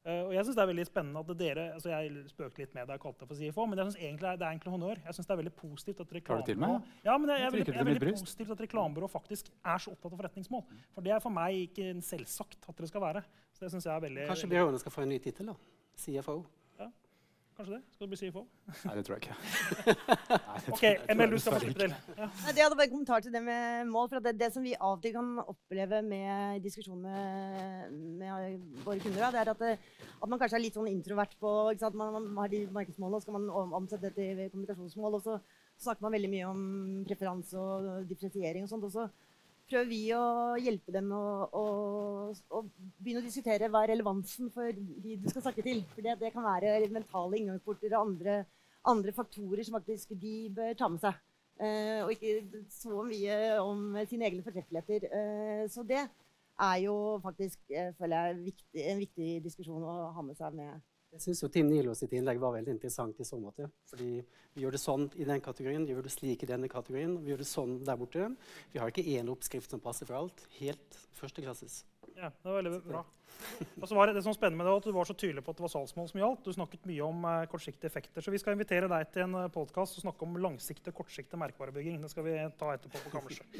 Eh, 0.07 0.21
og 0.23 0.33
jeg 0.33 0.45
synes 0.45 0.55
det 0.55 0.61
er 0.63 0.69
veldig 0.69 0.85
spennende 0.87 1.19
at 1.19 1.31
dere 1.39 1.63
altså 1.75 1.89
Jeg 1.91 2.29
spøkte 2.31 2.61
litt 2.63 2.73
med 2.73 2.87
deg 2.87 2.95
og 2.95 3.01
kalte 3.03 3.19
det 3.19 3.27
for 3.27 3.35
CFO, 3.35 3.65
men 3.67 3.77
jeg 3.81 3.85
synes 3.89 3.97
egentlig 3.99 4.29
det 4.39 4.45
er- 4.47 4.51
egentlig 4.53 4.71
honnør. 4.71 5.01
Jeg 5.05 5.13
synes 5.13 5.27
det 5.27 5.33
er 5.33 5.41
veldig 5.41 5.55
positivt 5.59 5.99
at 5.99 6.13
reklamebyrå 6.15 6.69
ja, 7.03 7.17
men 7.17 7.29
jeg, 7.29 7.39
jeg, 7.39 7.39
er 7.39 7.43
Jeg 7.43 7.51
veldig, 7.51 7.73
jeg 7.73 7.81
er 7.81 7.89
veldig 7.89 8.13
positivt 8.15 8.51
at 8.55 8.61
reklamebyrå 8.63 9.09
faktisk 9.11 9.49
er 9.65 9.77
så 9.77 9.91
opptatt 9.91 10.13
av 10.13 10.19
forretningsmål. 10.23 10.63
For 10.95 11.01
det 11.01 11.11
er 11.11 11.19
for 11.19 11.29
meg 11.29 11.51
ikke 11.67 12.01
selvsagt 12.01 12.63
at 12.69 12.77
dere 12.77 12.87
skal 12.87 13.01
være. 13.01 13.23
Så 13.53 13.59
det 13.65 13.71
synes 13.71 13.85
jeg 13.85 13.95
er 13.95 13.99
veldig, 14.07 14.27
Kanskje 14.31 14.49
byråene 14.49 14.79
skal 14.79 14.91
få 14.91 15.01
en 15.03 15.09
ny 15.09 15.19
tittel? 15.19 15.45
da? 15.47 15.53
CFO. 15.99 16.45
Kanskje 17.59 17.75
det? 17.75 17.81
Skal 17.91 18.07
du 18.07 18.11
bli 18.13 18.17
CFO? 18.19 18.41
Nei, 18.87 18.93
det 18.95 19.01
tror 19.03 19.17
jeg 19.17 19.25
ikke. 19.25 19.33
Nei, 20.47 20.59
det 20.63 20.71
OK, 20.77 20.83
ML, 21.11 21.33
du 21.33 21.41
skal 21.43 21.55
få 21.57 21.57
slippe 21.59 21.81
til. 21.81 21.95
Ja. 22.15 22.27
Det 22.55 22.63
hadde 22.63 22.77
bare 22.79 22.85
en 22.87 22.93
kommentar 22.93 23.25
til 23.25 23.33
det 23.35 23.41
med 23.43 23.89
mål. 23.91 24.07
for 24.07 24.21
at 24.21 24.29
det, 24.29 24.33
det 24.39 24.47
som 24.53 24.63
vi 24.63 24.77
av 24.77 24.93
og 24.93 25.01
til 25.03 25.11
kan 25.17 25.33
oppleve 25.43 25.99
med 26.07 26.63
diskusjon 26.63 27.01
med, 27.03 27.97
med 28.21 28.63
våre 28.85 29.03
kunder, 29.03 29.35
det 29.35 29.41
er 29.41 29.51
at, 29.51 29.65
det, 29.65 29.73
at 30.07 30.31
man 30.31 30.39
kanskje 30.39 30.55
er 30.61 30.63
litt 30.63 30.79
sånn 30.79 30.87
introvert 30.87 31.35
på 31.43 31.51
ikke 31.73 31.83
sant? 31.83 31.99
Man, 31.99 32.15
man 32.29 32.45
har 32.45 32.53
de 32.55 32.61
markedsmålene, 32.79 33.19
og 33.19 33.25
så 33.25 33.27
skal 33.27 33.39
man 33.41 33.75
omsette 33.81 34.07
det 34.07 34.15
til 34.15 34.53
kommunikasjonsmål. 34.53 35.19
Og 35.19 35.27
så 35.27 35.35
snakker 35.83 36.07
man 36.07 36.15
veldig 36.15 36.31
mye 36.31 36.53
om 36.53 36.63
preferanse 37.11 37.59
og 37.59 38.07
differensiering 38.07 38.63
og 38.63 38.71
sånt. 38.71 38.87
Og 38.87 38.95
så 38.95 39.09
prøver 39.69 39.89
vi 39.89 40.01
å 40.17 40.23
hjelpe 40.59 40.93
dem 40.93 41.11
å, 41.15 41.23
å, 41.55 41.63
å 42.33 42.61
begynne 42.99 43.21
å 43.21 43.25
diskutere 43.25 43.69
hva 43.71 43.83
er 43.85 43.93
relevansen 43.93 44.49
for 44.53 44.69
de 44.73 45.17
du 45.21 45.27
skal 45.31 45.45
snakke 45.45 45.65
til. 45.65 45.83
For 45.93 46.05
det, 46.05 46.17
det 46.21 46.33
kan 46.35 46.45
være 46.45 46.77
mentale 46.93 47.39
inngangsporter 47.39 47.93
og 47.93 48.01
andre, 48.01 48.39
andre 48.89 49.15
faktorer 49.15 49.65
som 49.65 49.77
faktisk 49.79 50.15
de 50.19 50.35
bør 50.55 50.73
ta 50.79 50.89
med 50.91 51.03
seg. 51.05 51.19
Eh, 51.59 51.99
og 52.05 52.13
ikke 52.15 52.63
så 52.71 53.03
mye 53.03 53.39
om 53.59 53.97
sine 54.07 54.29
egne 54.29 54.45
fortreffeligheter. 54.45 55.09
Eh, 55.11 55.63
så 55.71 55.83
det 55.87 56.05
er 56.59 56.77
jo 56.83 56.95
faktisk 57.23 57.59
eh, 57.71 57.91
føler 57.99 58.29
jeg, 58.29 58.39
viktig, 58.51 58.85
en 58.85 59.03
viktig 59.03 59.31
diskusjon 59.43 59.83
å 59.83 59.97
ha 60.15 60.23
med 60.25 60.39
seg 60.39 60.55
med 60.55 60.79
Jeg 61.09 61.23
syns 61.23 61.41
Tim 61.51 61.69
Nilo 61.71 61.95
sitt 61.97 62.11
innlegg 62.13 62.37
var 62.41 62.53
veldig 62.53 62.75
interessant 62.75 63.17
i 63.19 63.25
så 63.25 63.39
måte. 63.41 63.65
Fordi 63.89 64.09
vi 64.53 64.61
gjør 64.61 64.75
det 64.75 64.81
sånn 64.83 65.07
i 65.17 65.25
den 65.25 65.41
kategorien, 65.41 65.87
vi 65.87 65.95
gjør 65.95 66.05
det 66.05 66.13
slik 66.13 66.45
i 66.45 66.49
denne 66.51 66.69
kategorien, 66.69 67.17
vi 67.23 67.33
gjør 67.33 67.41
det 67.41 67.49
sånn 67.49 67.79
der 67.85 67.97
borte. 67.97 68.29
Vi 68.73 68.81
har 68.81 68.93
ikke 68.93 69.07
én 69.17 69.31
oppskrift 69.33 69.73
som 69.73 69.81
passer 69.81 70.05
for 70.05 70.19
alt. 70.21 70.45
Helt 70.59 70.99
førsteklasses. 71.17 71.81
Ja, 72.19 72.29
det 72.29 72.49
var 72.49 72.59
veldig 72.59 72.81
bra. 72.83 73.01
Og 73.79 73.87
så 73.87 73.95
var 73.95 74.09
det, 74.09 74.17
det 74.17 74.23
som 74.25 74.33
var 74.33 74.35
spennende 74.35 74.59
med 74.59 74.67
det, 74.67 74.73
at 74.81 74.87
Du 74.89 74.95
var 74.95 75.07
så 75.07 75.15
tydelig 75.15 75.43
på 75.45 75.53
at 75.53 75.59
det 75.59 75.63
var 75.63 75.71
salgsmål 75.71 76.09
som 76.09 76.19
gjaldt. 76.19 76.41
Du 76.43 76.55
snakket 76.55 76.87
mye 76.89 77.05
om 77.05 77.23
eh, 77.29 77.45
kortsiktige 77.51 77.87
effekter. 77.87 78.23
Så 78.23 78.33
vi 78.33 78.41
skal 78.41 78.57
invitere 78.57 78.89
deg 78.91 79.13
til 79.13 79.23
en 79.23 79.37
uh, 79.37 79.45
podkast 79.53 79.95
og 79.95 80.03
snakke 80.03 80.27
om 80.27 80.35
langsiktig 80.43 80.93
kortsiktig 80.95 81.39
merkevarebygging. 81.39 82.01
Det 82.03 82.11
skal 82.11 82.27
vi 82.27 82.35
ta 82.59 82.73
etterpå 82.75 83.03
på 83.05 83.13
kammerset. 83.13 83.57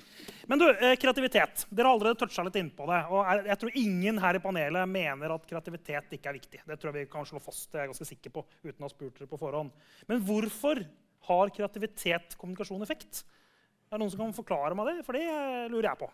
Men 0.52 0.60
du, 0.60 0.68
eh, 0.74 0.98
kreativitet. 1.00 1.66
Dere 1.72 1.88
har 1.88 1.96
allerede 1.96 2.20
toucha 2.20 2.44
litt 2.44 2.60
innpå 2.60 2.90
det. 2.92 3.02
og 3.08 3.24
er, 3.24 3.46
Jeg 3.54 3.62
tror 3.64 3.82
ingen 3.86 4.24
her 4.26 4.36
i 4.36 4.44
panelet 4.44 4.92
mener 4.92 5.36
at 5.38 5.48
kreativitet 5.48 6.20
ikke 6.20 6.34
er 6.34 6.40
viktig. 6.42 6.64
Det 6.68 6.80
tror 6.80 6.92
jeg 6.92 7.06
vi 7.06 7.12
kan 7.16 7.28
slå 7.32 7.40
fast, 7.44 7.70
det 7.72 7.80
er 7.80 7.88
jeg 7.88 7.94
ganske 7.94 8.12
sikker 8.12 8.36
på, 8.36 8.46
uten 8.66 8.84
å 8.84 8.90
ha 8.90 8.92
spurt 8.92 9.16
dere 9.22 9.32
på 9.32 9.40
forhånd. 9.40 9.72
Men 10.12 10.26
hvorfor 10.28 10.84
har 11.30 11.56
kreativitet 11.56 12.36
kommunikasjon 12.40 12.84
effekt? 12.84 13.24
Er 13.90 13.96
det 13.96 14.04
noen 14.04 14.12
som 14.12 14.22
kan 14.22 14.36
forklare 14.36 14.76
meg 14.78 14.92
det? 14.92 15.06
For 15.08 15.16
det 15.16 15.24
eh, 15.24 15.70
lurer 15.72 15.94
jeg 15.94 16.04
på. 16.04 16.10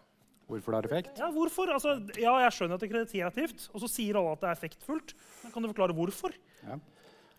Hvorfor 0.45 0.75
det 0.75 0.77
har 0.77 0.87
effekt? 0.89 1.21
Ja, 1.21 1.29
hvorfor? 1.33 1.71
Altså, 1.73 1.95
ja, 2.21 2.33
jeg 2.43 2.53
skjønner 2.53 2.77
at 2.77 2.83
det 2.83 2.89
er 2.91 3.05
kreativt, 3.07 3.69
og 3.73 3.81
så 3.81 3.89
sier 3.89 4.19
alle 4.19 4.35
at 4.35 4.43
det 4.43 4.49
er 4.51 4.59
effektfullt. 4.59 5.15
Men 5.43 5.53
kan 5.55 5.65
du 5.65 5.71
forklare 5.71 5.95
hvorfor? 5.97 6.35
Ja. 6.65 6.77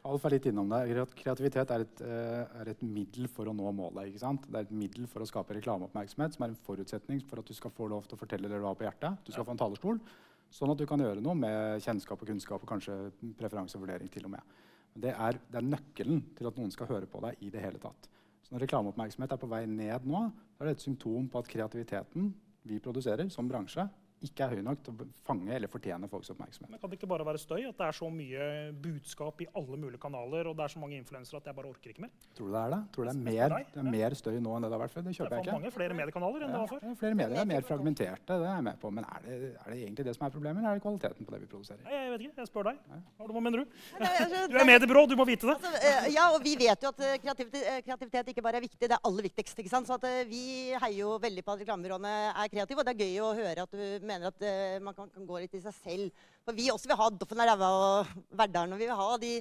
Alf 0.07 0.27
er 0.27 0.37
litt 0.37 0.47
innom 0.47 0.71
det. 0.71 1.07
Kreativitet 1.19 1.71
er 1.75 1.83
et, 1.83 2.01
eh, 2.03 2.61
er 2.61 2.69
et 2.71 2.83
middel 2.83 3.27
for 3.29 3.47
å 3.47 3.55
nå 3.55 3.73
målet. 3.75 4.09
ikke 4.11 4.23
sant? 4.23 4.42
Det 4.47 4.55
er 4.55 4.66
et 4.66 4.71
middel 4.71 5.07
for 5.07 5.21
å 5.21 5.27
skape 5.27 5.55
reklameoppmerksomhet, 5.59 6.35
som 6.35 6.45
er 6.45 6.49
en 6.49 6.62
forutsetning 6.66 7.23
for 7.27 7.38
at 7.38 7.47
du 7.47 7.55
skal 7.55 7.71
få 7.71 7.88
lov 7.88 8.07
til 8.07 8.16
å 8.16 8.21
fortelle 8.21 8.49
det 8.49 8.61
du 8.61 8.66
har 8.66 8.75
på 8.75 8.87
hjertet. 8.87 9.19
Du 9.25 9.33
skal 9.33 9.45
få 9.45 9.51
en 9.51 9.59
talerstol, 9.59 10.01
sånn 10.51 10.71
at 10.71 10.79
du 10.79 10.87
kan 10.87 10.99
gjøre 10.99 11.23
noe 11.23 11.35
med 11.35 11.83
kjennskap 11.83 12.23
og 12.23 12.29
kunnskap 12.29 12.62
og 12.62 12.69
kanskje 12.69 13.12
preferansevurdering 13.37 14.11
til 14.11 14.27
og 14.27 14.31
med. 14.31 14.42
Det 14.97 15.12
er, 15.12 15.33
det 15.51 15.59
er 15.59 15.71
nøkkelen 15.75 16.23
til 16.37 16.47
at 16.47 16.57
noen 16.57 16.71
skal 16.71 16.87
høre 16.87 17.07
på 17.07 17.21
deg 17.21 17.42
i 17.42 17.51
det 17.51 17.61
hele 17.61 17.79
tatt. 17.79 18.09
Så 18.47 18.55
når 18.55 18.62
reklameoppmerksomhet 18.62 19.33
er 19.33 19.42
på 19.42 19.51
vei 19.51 19.66
ned 19.66 20.07
nå, 20.07 20.33
er 20.61 20.64
det 20.64 20.77
et 20.77 20.87
symptom 20.87 21.27
på 21.29 21.38
at 21.42 21.49
kreativiteten 21.51 22.31
vi 22.66 22.81
produserer 22.83 23.29
som 23.33 23.48
bransje, 23.48 23.88
ikke 24.24 24.44
er 24.46 24.55
høy 24.57 24.62
nok 24.64 24.81
til 24.83 24.94
å 24.94 25.07
fange 25.26 25.52
eller 25.52 25.68
fortjene 25.68 26.09
folks 26.09 26.31
oppmerksomhet. 26.33 26.70
Men 26.72 26.81
Kan 26.81 26.90
det 26.90 26.96
ikke 26.98 27.09
bare 27.11 27.24
være 27.26 27.38
støy? 27.38 27.66
At 27.68 27.76
det 27.76 27.87
er 27.87 27.92
så 27.92 28.09
mye 28.11 28.72
budskap 28.83 29.40
i 29.44 29.46
alle 29.55 29.76
mulige 29.76 30.00
kanaler, 30.00 30.48
og 30.48 30.57
det 30.57 30.64
er 30.64 30.72
så 30.72 30.81
mange 30.81 30.96
influensere 30.96 31.37
at 31.42 31.50
jeg 31.50 31.55
bare 31.59 31.68
orker 31.68 31.90
ikke 31.92 32.00
mer? 32.07 32.11
Tror 32.37 32.46
du 32.48 32.52
det 32.57 32.62
er 32.62 32.70
det? 32.74 32.81
Tror 32.94 33.05
du 33.05 33.11
det 33.11 33.16
er 33.16 33.24
mer, 33.26 33.57
det 33.74 33.83
er 33.83 33.90
mer 33.92 34.16
støy 34.16 34.38
nå 34.40 34.55
enn 34.57 34.66
det 34.66 34.70
det 34.72 34.76
har 34.79 34.83
vært 34.87 34.94
før? 34.96 35.02
Det 35.07 35.12
Det 35.12 35.16
kjøper 35.18 35.33
er 35.33 35.37
jeg 35.37 35.46
ikke. 35.46 35.57
mange 35.61 35.72
flere 35.76 35.94
mediekanaler 36.00 36.46
enn 36.46 36.55
det 36.57 36.61
var 36.62 36.70
før. 36.72 36.81
det 36.81 36.90
er 36.90 37.00
flere 37.02 37.18
medier 37.20 37.40
er 37.44 37.50
mer 37.52 37.66
fragmenterte, 37.68 38.26
det 38.40 38.48
er 38.48 38.55
jeg 38.57 38.64
med 38.70 38.81
på. 38.81 38.90
Men 38.96 39.05
er 39.05 39.20
det, 39.26 39.37
er 39.61 39.68
det 39.70 39.79
egentlig 39.85 40.05
det 40.09 40.16
som 40.16 40.26
er 40.26 40.31
problemet, 40.37 40.59
eller 40.62 40.70
er 40.70 40.81
det 40.81 40.85
kvaliteten 40.87 41.26
på 41.29 41.37
det 41.37 41.40
vi 41.44 41.50
produserer? 41.52 41.83
Nei, 41.85 41.92
jeg 42.00 42.11
vet 42.16 42.26
ikke, 42.26 42.40
jeg 42.40 42.50
spør 42.50 42.68
deg. 42.70 42.81
Hva, 43.20 43.40
mener 43.46 43.59
du? 43.62 43.76
Altså, 44.00 44.42
Du 44.48 44.57
er 44.61 44.68
mediebyrå, 44.72 45.07
du 45.11 45.16
må 45.20 45.26
vite 45.29 45.46
det. 45.46 45.57
Altså, 45.61 45.72
eh, 45.90 46.09
ja, 46.16 46.26
og 46.35 46.40
vi 46.44 46.57
vet 46.57 46.83
jo 46.83 46.88
at 46.94 47.00
eh, 47.05 47.16
kreativitet, 47.22 47.62
eh, 47.74 47.81
kreativitet 47.87 48.33
ikke 48.33 48.42
bare 48.44 48.57
er 48.61 48.66
viktig, 48.66 48.81
det 48.88 48.96
er 48.96 49.05
aller 49.05 49.22
viktigst. 49.29 49.59
ikke 49.61 49.72
sant? 49.72 49.87
Så 49.88 49.94
at, 50.00 50.05
eh, 50.09 50.24
vi 50.29 50.72
heier 50.72 50.98
jo 51.05 51.18
veldig 51.22 51.44
på 51.44 51.52
at 51.57 51.61
reklamebyråene 51.64 52.14
er 52.33 52.48
kreative, 52.52 52.81
og 52.81 52.87
det 52.88 52.94
er 52.96 53.05
gøy 53.05 53.20
å 53.20 53.35
høre 53.37 53.62
at 53.66 53.70
du 53.76 54.06
mener 54.09 54.31
at 54.31 54.45
uh, 54.47 54.85
man 54.85 54.97
kan, 54.97 55.11
kan 55.12 55.29
gå 55.29 55.42
litt 55.42 55.57
i 55.59 55.64
seg 55.64 55.77
selv. 55.79 56.27
For 56.47 56.57
vi 56.57 56.73
også 56.73 56.90
vil 56.90 57.01
ha 57.01 57.09
Doffen 57.12 57.42
er 57.42 57.51
ræva 57.53 57.71
og 57.77 58.12
Verdalen, 58.38 58.77
og 58.77 58.83
vi 58.83 58.88
vil 58.88 59.01
ha 59.01 59.09
de 59.23 59.33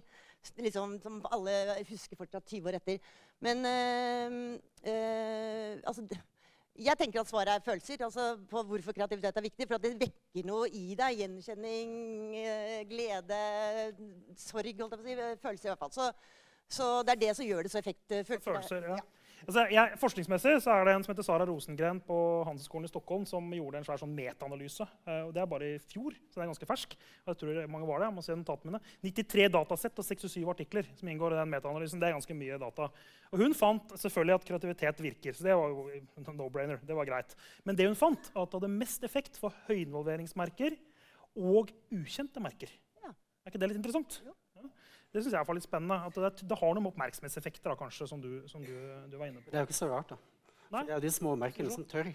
liksom, 0.66 1.00
som 1.02 1.20
alle 1.34 1.54
husker 1.90 2.20
fortsatt 2.20 2.52
20 2.52 2.72
år 2.72 2.80
etter. 2.80 3.12
Men 3.46 3.58
uh, 3.66 5.76
altså 5.86 6.02
jeg 6.76 7.00
tenker 7.00 7.22
at 7.22 7.30
svaret 7.30 7.54
er 7.54 7.62
følelser. 7.64 8.04
altså 8.04 8.38
på 8.50 8.64
Hvorfor 8.64 8.92
kreativitet 8.92 9.38
er 9.38 9.42
viktig. 9.42 9.68
For 9.68 9.76
at 9.76 9.84
det 9.84 10.00
vekker 10.00 10.48
noe 10.48 10.68
i 10.68 10.96
deg. 11.00 11.22
Gjenkjenning, 11.22 11.94
glede, 12.90 13.38
sorg. 14.36 14.82
holdt 14.82 14.98
jeg 14.98 15.00
på 15.00 15.00
å 15.00 15.06
si, 15.06 15.16
Følelser, 15.46 15.70
i 15.70 15.72
hvert 15.72 15.84
fall. 15.86 15.94
Så, 15.96 16.10
så 16.68 16.90
det 17.08 17.16
er 17.16 17.22
det 17.22 17.36
som 17.38 17.48
gjør 17.48 17.64
det 17.64 17.72
så 17.72 17.80
effektfullt. 17.80 18.44
Følelser, 18.44 18.90
ja. 18.92 19.00
Altså, 19.46 19.64
jeg, 19.70 19.98
forskningsmessig 20.02 20.52
så 20.64 20.72
er 20.74 20.88
det 20.88 20.94
en 20.96 21.04
som 21.06 21.12
heter 21.14 21.26
Sara 21.28 21.46
Rosengren 21.46 22.00
på 22.02 22.16
Handelshøyskolen 22.48 22.88
i 22.88 22.90
Stockholm 22.90 23.26
som 23.30 23.52
gjorde 23.54 23.78
en 23.78 23.86
svær 23.86 24.00
sånn 24.02 24.16
metaanalyse. 24.18 24.88
Eh, 25.06 25.28
Det 25.36 25.42
er 25.44 25.50
bare 25.52 25.68
i 25.76 25.82
fjor, 25.84 26.16
så 26.32 26.40
det 26.40 26.46
er 26.46 26.50
ganske 26.50 26.70
fersk. 26.70 26.96
Jeg 27.28 27.38
tror 27.42 27.60
mange 27.70 27.86
var 27.90 28.02
det, 28.02 28.08
jeg 28.10 28.16
må 28.18 28.24
se 28.26 28.38
notatene 28.40 28.74
mine. 28.74 28.82
93 29.06 29.50
datasett 29.54 30.02
og 30.02 30.08
67 30.08 30.50
artikler 30.56 30.90
som 30.98 31.12
inngår 31.14 31.36
i 31.36 31.40
den 31.44 31.54
metaanalysen. 31.54 32.02
Det 32.02 32.10
er 32.10 32.18
ganske 32.18 32.38
mye 32.40 32.58
data. 32.66 32.90
Og 33.32 33.44
hun 33.44 33.54
fant 33.54 33.94
selvfølgelig 34.02 34.36
at 34.40 34.48
kreativitet 34.50 35.04
virker. 35.06 35.34
så 35.38 35.44
det 35.44 35.56
var 35.56 35.70
jo 35.70 36.34
no-brainer, 36.34 36.80
det 36.86 36.96
var 36.98 37.06
greit. 37.06 37.36
Men 37.66 37.76
det 37.76 37.86
hun 37.86 37.96
fant, 37.96 38.32
at 38.36 38.50
det 38.50 38.60
hadde 38.60 38.74
mest 38.80 39.04
effekt 39.04 39.38
for 39.38 39.54
høyinvolveringsmerker 39.70 40.76
og 41.38 41.70
ukjente 41.94 42.42
merker. 42.42 42.72
Ja. 43.04 43.12
Er 43.46 43.52
ikke 43.54 43.62
det 43.62 43.70
litt 43.70 43.82
interessant? 43.84 44.22
Ja. 44.26 44.34
Det 45.16 45.24
synes 45.24 45.32
jeg 45.38 45.48
er 45.48 45.56
litt 45.56 45.64
spennende. 45.64 45.98
At 46.10 46.18
det, 46.20 46.48
det 46.50 46.58
har 46.60 46.74
noen 46.76 46.90
oppmerksomhetseffekter, 46.92 47.72
da, 47.72 47.78
kanskje, 47.80 48.08
som, 48.12 48.20
du, 48.20 48.42
som 48.52 48.64
du, 48.66 48.74
du 49.08 49.16
var 49.16 49.32
inne 49.32 49.40
på. 49.40 49.48
Det 49.54 49.62
er 49.62 49.64
jo 49.64 49.70
ikke 49.70 49.78
så 49.78 49.88
rart, 49.92 50.12
da. 50.12 50.20
Nei. 50.74 50.84
Det 50.90 50.98
er 50.98 51.06
de 51.06 51.14
små 51.14 51.38
merkene 51.40 51.72
som 51.72 51.86
tør. 51.88 52.12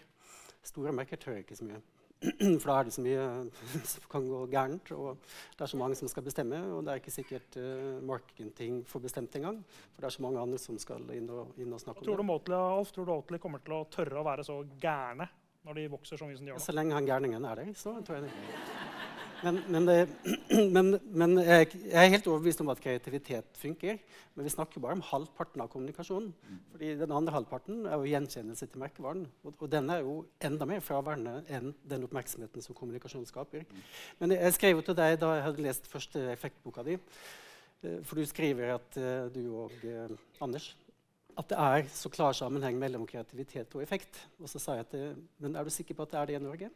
Store 0.66 0.92
merker 0.92 1.20
tør 1.20 1.40
ikke 1.40 1.56
så 1.56 1.64
mye. 1.64 1.80
For 2.60 2.68
da 2.68 2.74
er 2.76 2.88
det 2.90 2.92
så 2.92 3.02
mye 3.04 3.24
som 3.94 4.04
kan 4.12 4.26
gå 4.28 4.42
gærent, 4.52 4.92
og 4.92 5.22
det 5.56 5.64
er 5.64 5.72
så 5.72 5.80
mange 5.80 5.96
som 5.96 6.10
skal 6.12 6.26
bestemme. 6.26 6.60
Og 6.74 6.84
det 6.84 6.92
er 6.92 7.00
ikke 7.00 7.14
sikkert 7.14 7.56
uh, 7.56 7.96
marketing 8.04 8.82
får 8.88 9.06
bestemt 9.06 9.40
engang, 9.40 9.62
for 9.94 10.04
det 10.04 10.10
er 10.10 10.16
så 10.18 10.26
mange 10.26 10.44
andre 10.44 10.60
som 10.60 10.76
skal 10.82 11.08
inn 11.16 11.30
og, 11.32 11.54
inn 11.56 11.72
og 11.72 11.80
snakke 11.80 12.04
Tror 12.04 12.20
om 12.20 12.26
det. 12.26 12.32
Motley, 12.34 12.60
Alf, 12.76 12.92
tror 12.92 13.08
du 13.08 13.14
Oatly 13.16 13.40
kommer 13.40 13.64
til 13.64 13.78
å 13.78 13.84
tørre 13.88 14.20
å 14.20 14.26
være 14.28 14.44
så 14.44 14.60
gærne 14.82 15.30
når 15.64 15.80
de 15.80 15.90
vokser 15.92 16.20
så 16.20 16.28
mye 16.28 16.36
som 16.36 16.44
de 16.44 16.52
gjør 16.52 16.60
nå? 16.60 16.66
Så 16.68 16.76
lenge 16.76 16.96
han 16.98 17.08
gærningen 17.08 17.48
er 17.48 17.64
der, 17.64 17.76
så 17.80 17.96
tror 18.04 18.20
jeg 18.20 18.28
det. 18.28 18.99
Men, 19.44 19.58
men, 19.72 19.86
men, 20.74 20.90
men 21.16 21.36
jeg, 21.40 21.68
er 21.88 22.10
helt 22.12 22.26
overbevist 22.28 22.60
om 22.64 22.70
at 22.72 22.80
kreativitet 22.82 23.60
funker. 23.60 24.00
Men 24.36 24.46
vi 24.46 24.52
snakker 24.52 24.82
bare 24.82 24.96
om 24.98 25.04
halvparten 25.04 25.62
av 25.64 25.70
kommunikasjonen. 25.72 26.32
Fordi 26.72 26.92
den 27.00 27.14
andre 27.16 27.34
halvparten 27.34 27.86
er 27.86 27.96
jo 27.96 28.10
gjenkjennelse 28.10 28.68
til 28.70 28.82
merkevaren. 28.82 29.24
Og, 29.44 29.54
og 29.56 29.70
den 29.72 29.90
er 29.92 30.04
jo 30.04 30.18
enda 30.46 30.68
mer 30.68 30.84
fraværende 30.84 31.40
enn 31.48 31.72
den 31.88 32.04
oppmerksomheten 32.08 32.64
som 32.64 32.76
kommunikasjon 32.78 33.26
skaper. 33.28 33.64
Men 34.20 34.36
jeg 34.36 34.58
skrev 34.58 34.78
jo 34.78 34.86
til 34.90 34.98
deg 35.00 35.16
da 35.22 35.32
jeg 35.38 35.46
hadde 35.48 35.66
lest 35.66 35.90
første 35.90 36.26
effektboka 36.34 36.84
di. 36.86 36.98
eh, 37.82 37.98
For 38.04 38.20
du 38.20 38.28
skriver 38.28 38.76
at 38.76 39.00
eh, 39.00 39.26
du 39.34 39.42
og 39.64 39.74
eh, 39.84 40.16
Anders 40.40 40.72
at 41.38 41.48
det 41.48 41.56
er 41.56 41.86
så 41.94 42.10
klar 42.12 42.34
sammenheng 42.36 42.76
mellom 42.76 43.06
kreativitet 43.08 43.72
og 43.78 43.80
effekt. 43.84 44.18
Og 44.42 44.50
så 44.50 44.60
sa 44.60 44.74
jeg 44.76 44.86
at 44.88 44.96
men 45.40 45.54
er 45.56 45.64
du 45.64 45.70
sikker 45.72 45.96
på 45.96 46.04
at 46.04 46.12
det 46.12 46.18
er 46.20 46.26
det 46.28 46.34
i 46.36 46.42
Norge? 46.42 46.68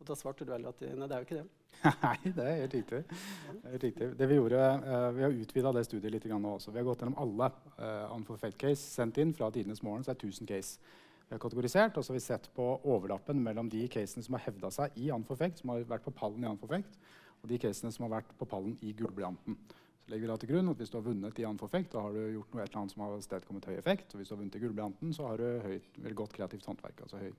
Og 0.00 0.06
da 0.08 0.16
svarte 0.16 0.46
du 0.48 0.52
vel 0.54 0.64
at 0.64 0.80
nei, 0.80 1.06
det 1.06 1.16
er 1.16 1.20
jo 1.20 1.26
ikke 1.28 1.40
det. 1.40 1.48
Nei, 2.02 2.32
det 2.36 2.44
er 2.44 2.56
helt 2.58 2.74
riktig. 2.76 2.98
Det, 3.08 3.70
er 3.70 3.82
riktig. 3.84 4.06
det 4.18 4.26
Vi 4.28 4.36
gjorde, 4.36 4.60
uh, 4.84 5.10
vi 5.16 5.22
har 5.24 5.36
utvida 5.42 5.72
det 5.76 5.84
studiet 5.86 6.12
litt 6.12 6.26
nå 6.28 6.54
også. 6.56 6.72
Vi 6.72 6.80
har 6.80 6.86
gått 6.88 7.04
gjennom 7.04 7.20
alle 7.22 7.48
uh, 7.78 8.16
unfulfilled 8.16 8.58
case 8.60 8.82
sendt 8.82 9.20
inn 9.22 9.32
fra 9.36 9.48
tidenes 9.52 9.82
morgen. 9.84 10.04
så 10.04 10.12
er 10.12 10.18
det 10.20 10.28
1000 10.28 10.48
case. 10.50 10.96
Vi 11.28 11.36
har 11.36 11.40
kategorisert, 11.40 11.96
og 11.96 12.04
så 12.04 12.12
har 12.12 12.18
vi 12.18 12.24
sett 12.24 12.48
på 12.56 12.66
overlappen 12.90 13.40
mellom 13.44 13.68
de 13.70 13.84
casene 13.92 14.24
som 14.26 14.36
har 14.36 14.44
hevda 14.48 14.72
seg 14.74 14.96
i 14.98 15.12
anforfekt- 15.14 15.62
som 15.62 15.72
har 15.72 15.84
vært 15.88 16.08
på 16.08 16.16
pallen 16.16 16.44
i 16.44 16.50
anforfekt- 16.50 16.98
og 17.40 17.48
de 17.48 17.60
casene 17.60 17.92
som 17.92 18.04
har 18.04 18.18
vært 18.18 18.34
på 18.36 18.48
pallen 18.48 18.74
i 18.84 18.92
Gullblyanten 18.96 19.56
legger 20.10 20.26
vi 20.26 20.30
da 20.32 20.36
til 20.42 20.50
grunn 20.50 20.70
at 20.72 20.80
Hvis 20.80 20.90
du 20.90 20.96
har 20.98 21.06
vunnet 21.06 21.38
i 21.38 21.46
anforfekt, 21.46 21.92
da 21.92 22.02
har 22.02 22.12
du 22.12 22.32
gjort 22.34 22.54
noe 22.54 22.88
som 22.90 23.04
har 23.04 23.12
avstedkommet 23.14 23.68
høy 23.70 23.76
effekt. 23.78 24.10
Og 24.12 24.20
hvis 24.20 24.28
du 24.28 24.34
har 24.34 24.40
vunnet 24.40 24.56
i 24.58 24.62
gullblyanten, 24.64 25.12
så 25.14 25.28
har 25.28 25.38
du 25.38 25.60
høyt, 25.62 26.00
godt 26.18 26.34
kreativt 26.34 26.66
håndverk. 26.66 27.04
altså 27.04 27.20
høy 27.20 27.28
er 27.30 27.36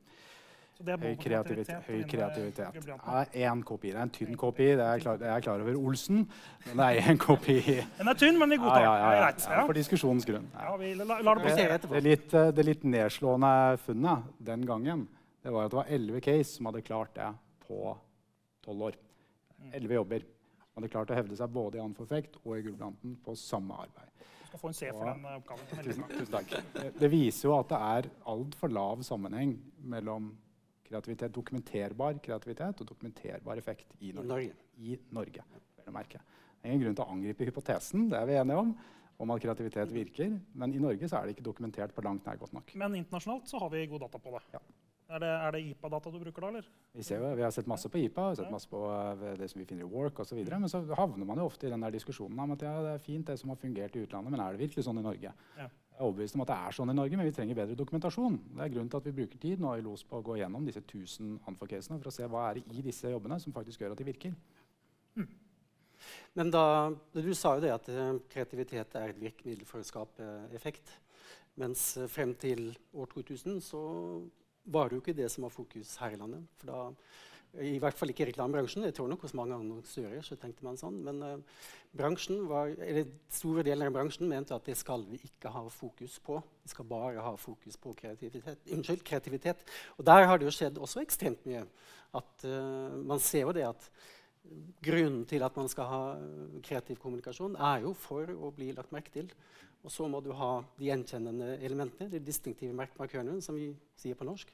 Høy 0.81 1.15
kreativitet. 1.21 1.87
Høy 1.87 2.01
kreativitet. 2.09 2.81
Det 2.81 2.97
er 3.43 3.51
én 3.51 3.63
kopi. 3.67 3.91
Det 3.91 3.99
er 3.99 4.03
en 4.07 4.13
tynn 4.15 4.37
kopi. 4.39 4.67
Det 4.73 4.85
er 4.85 4.97
jeg 4.97 5.05
klar, 5.05 5.23
er 5.35 5.45
klar 5.45 5.63
over 5.63 5.77
Olsen. 5.79 6.25
Men 6.65 6.81
det 6.81 6.89
er 6.89 7.11
én 7.13 7.21
kopi. 7.21 7.57
Den 7.99 8.11
er 8.11 8.19
tynn, 8.19 8.39
men 8.41 8.55
i 8.55 8.59
god 8.61 8.73
tak. 8.73 8.83
ja, 8.85 8.93
ja, 8.97 9.13
ja, 9.19 9.31
ja, 9.31 9.63
for 9.65 9.77
diskusjonens 9.77 10.27
grunn. 10.27 10.49
Ja. 10.53 10.67
Ja, 10.71 10.75
vi 10.81 10.93
lar 10.97 11.23
det 11.23 11.47
passere. 11.47 11.79
etterpå. 11.79 11.97
Det, 11.97 12.03
litt, 12.05 12.33
eh, 12.33 12.51
det 12.57 12.67
litt 12.67 12.85
nedslående 12.97 13.55
funnet 13.85 14.29
den 14.51 14.67
gangen 14.69 15.07
det 15.41 15.49
var 15.49 15.65
at 15.65 15.73
det 15.73 15.79
var 15.79 15.89
elleve 15.89 16.21
case 16.21 16.51
som 16.53 16.69
hadde 16.69 16.83
klart 16.85 17.15
det 17.17 17.31
på 17.65 17.95
tolv 18.65 18.91
år. 18.91 18.97
Elleve 19.73 19.97
jobber. 19.97 20.25
Som 20.67 20.81
hadde 20.81 20.91
klart 20.93 21.13
å 21.13 21.17
hevde 21.17 21.37
seg 21.37 21.53
både 21.53 21.79
i 21.79 21.81
Anforfekt 21.83 22.37
og 22.43 22.53
i 22.57 22.61
Gullbranten 22.65 23.15
på 23.25 23.35
samme 23.39 23.79
arbeid. 23.81 24.11
Skal 24.51 24.59
få 24.59 24.69
en 24.69 24.77
C 24.77 24.91
for 24.91 25.07
den 25.07 25.25
eh, 25.25 25.39
oppgaven. 25.39 25.83
Tusen, 25.87 26.05
tusen 26.11 26.31
takk. 26.35 26.53
Det, 26.75 26.87
det 26.99 27.09
viser 27.11 27.47
jo 27.47 27.55
at 27.57 27.71
det 27.71 27.81
er 27.89 28.09
altfor 28.33 28.73
lav 28.75 29.01
sammenheng 29.07 29.55
mellom 29.93 30.29
kreativitet, 30.91 31.33
dokumenterbar 31.35 32.19
kreativitet 32.23 32.83
og 32.83 32.91
dokumenterbar 32.93 33.61
effekt 33.61 33.95
i 33.99 34.11
I 34.11 34.15
Norge. 34.17 34.29
Norge. 34.29 34.55
I 34.77 34.99
Norge. 35.15 35.45
Det 35.81 36.69
er 36.69 36.75
ingen 36.75 36.85
grunn 36.85 36.97
til 36.99 37.05
å 37.07 37.13
angripe 37.15 37.47
hypotesen, 37.47 38.09
det 38.11 38.19
er 38.19 38.27
vi 38.29 38.37
enige 38.37 38.61
om, 38.61 38.75
om 39.21 39.33
at 39.33 39.41
kreativitet 39.41 39.91
virker. 39.93 40.37
Men 40.53 40.75
i 40.75 40.81
Norge 40.81 41.09
så 41.09 41.19
er 41.19 41.27
det 41.27 41.35
ikke 41.35 41.49
dokumentert 41.49 41.95
på 41.95 42.03
langt 42.05 42.27
nær 42.27 42.37
godt 42.41 42.53
nok. 42.53 42.75
Men 42.77 42.99
internasjonalt 42.99 43.49
så 43.49 43.61
har 43.63 43.73
vi 43.73 43.87
god 43.89 44.05
data 44.05 44.21
på 44.21 44.33
det. 44.35 44.43
Ja. 44.53 44.61
Er 45.11 45.19
det, 45.19 45.27
er 45.27 45.51
det 45.51 45.61
IPA-data 45.73 46.11
du 46.13 46.19
bruker 46.21 46.43
da, 46.45 46.49
eller? 46.53 46.67
Vi, 46.95 47.03
ser 47.03 47.19
jo, 47.19 47.33
vi 47.35 47.43
har 47.43 47.51
sett 47.51 47.67
masse 47.67 47.89
på 47.91 47.99
IPA, 47.99 48.21
vi 48.21 48.29
har 48.29 48.37
sett 48.39 48.53
masse 48.53 48.69
på 48.71 48.79
eh, 48.87 49.33
det 49.41 49.49
som 49.51 49.59
vi 49.59 49.65
finner 49.67 49.83
i 49.83 49.89
Work 49.91 50.21
osv. 50.23 50.39
Men 50.47 50.71
så 50.71 50.79
havner 50.95 51.27
man 51.27 51.41
jo 51.41 51.49
ofte 51.49 51.67
i 51.67 51.71
den 51.73 51.83
der 51.83 51.91
diskusjonen 51.91 52.39
om 52.39 52.53
at 52.55 52.63
ja, 52.63 52.77
det 52.85 52.93
er 52.95 53.03
fint 53.03 53.27
det 53.27 53.35
som 53.41 53.51
har 53.51 53.59
fungert 53.59 53.97
i 53.97 54.05
utlandet, 54.05 54.31
men 54.31 54.43
er 54.43 54.55
det 54.55 54.63
virkelig 54.63 54.85
sånn 54.87 55.01
i 55.01 55.03
Norge? 55.03 55.33
Ja. 55.59 55.67
Jeg 56.01 56.07
er 56.07 56.09
overbevist 56.09 56.33
om 56.33 56.41
at 56.41 56.49
det 56.49 56.55
er 56.57 56.73
sånn 56.73 56.89
i 56.89 56.93
Norge, 56.97 57.17
men 57.19 57.27
vi 57.27 57.33
trenger 57.35 57.57
bedre 57.59 57.75
dokumentasjon. 57.77 58.39
Det 58.55 58.63
er 58.65 58.71
grunnen 58.73 58.87
til 58.89 58.97
at 58.97 59.05
vi 59.05 59.11
bruker 59.19 59.41
tid 59.43 59.59
nå 59.61 59.75
i 59.77 59.83
LOS 59.85 60.01
på 60.09 60.17
å 60.17 60.23
gå 60.25 60.39
gjennom 60.39 60.65
disse 60.65 60.81
1000 60.81 61.35
anfor-casene 61.51 61.99
for 62.01 62.09
å 62.09 62.13
se 62.15 62.25
hva 62.25 62.47
er 62.47 62.57
det 62.57 62.63
i 62.73 62.85
disse 62.87 63.11
jobbene 63.11 63.37
som 63.43 63.53
faktisk 63.53 63.83
gjør 63.83 63.93
at 63.93 64.01
de 64.01 64.07
virker. 64.07 64.33
Men 66.33 66.49
da, 66.49 66.63
du 67.13 67.29
sa 67.37 67.53
jo 67.53 67.61
det 67.67 67.75
at 67.75 67.89
eh, 67.93 68.17
kreativitet 68.33 68.97
er 68.97 69.13
et 69.13 69.21
virkemiddel 69.21 69.69
for 69.69 69.83
å 69.83 69.85
skape 69.85 70.25
eh, 70.25 70.55
effekt. 70.57 70.89
Mens 71.61 71.83
eh, 72.01 72.09
frem 72.09 72.33
til 72.33 72.71
år 72.97 73.13
2000 73.13 73.61
så 73.61 73.83
var 74.73 74.89
det 74.89 74.97
jo 74.97 75.03
ikke 75.03 75.17
det 75.21 75.29
som 75.29 75.45
var 75.45 75.53
fokus 75.53 75.93
her 76.01 76.17
i 76.17 76.21
landet. 76.23 76.49
For 76.57 76.73
da, 76.73 76.81
I 77.59 77.79
hvert 77.83 77.97
fall 77.99 78.13
ikke 78.13 78.23
i 78.23 78.29
reklamebransjen. 78.29 78.85
Jeg 78.87 78.95
tror 78.95 79.09
nok 79.11 79.25
hos 79.25 79.33
mange 79.35 79.57
annonsører 79.57 80.23
så 80.23 80.37
tenkte 80.39 80.63
man 80.63 80.79
sånn. 80.79 81.01
Men 81.03 81.19
uh, 81.19 82.45
var, 82.47 82.71
store 83.33 83.65
deler 83.67 83.91
av 83.91 83.97
bransjen 83.97 84.29
mente 84.31 84.55
at 84.55 84.69
det 84.69 84.77
skal 84.79 85.03
vi 85.09 85.19
ikke 85.27 85.51
ha 85.51 85.65
fokus 85.73 86.15
på. 86.23 86.39
Vi 86.63 86.71
skal 86.71 86.87
bare 86.87 87.25
ha 87.25 87.35
fokus 87.35 87.75
på 87.81 87.91
kreativitet. 87.99 88.63
Unnskyld, 88.71 89.03
kreativitet. 89.03 89.67
Og 89.97 90.07
der 90.07 90.29
har 90.29 90.39
det 90.39 90.47
jo 90.47 90.55
skjedd 90.55 90.79
også 90.79 91.03
ekstremt 91.03 91.43
mye. 91.49 91.65
At 92.15 92.47
uh, 92.47 92.95
Man 93.03 93.19
ser 93.19 93.47
jo 93.49 93.55
det 93.55 93.67
at 93.67 93.91
Grunnen 94.81 95.25
til 95.29 95.43
at 95.45 95.57
man 95.57 95.67
skal 95.69 95.85
ha 95.85 95.99
øh, 96.17 96.61
kreativ 96.65 96.97
kommunikasjon, 96.97 97.55
er 97.61 97.83
jo 97.85 97.91
for 97.93 98.25
å 98.33 98.49
bli 98.55 98.71
lagt 98.73 98.93
merke 98.93 99.13
til. 99.13 99.29
Og 99.85 99.93
så 99.93 100.07
må 100.09 100.21
du 100.21 100.31
ha 100.37 100.63
de 100.77 100.87
gjenkjennende 100.89 101.55
elementene, 101.65 102.09
de 102.09 102.21
distinktive 102.21 102.73
merkmarkørene, 102.77 103.39
som 103.41 103.57
vi 103.57 103.71
sier 103.97 104.17
på 104.17 104.25
norsk. 104.25 104.49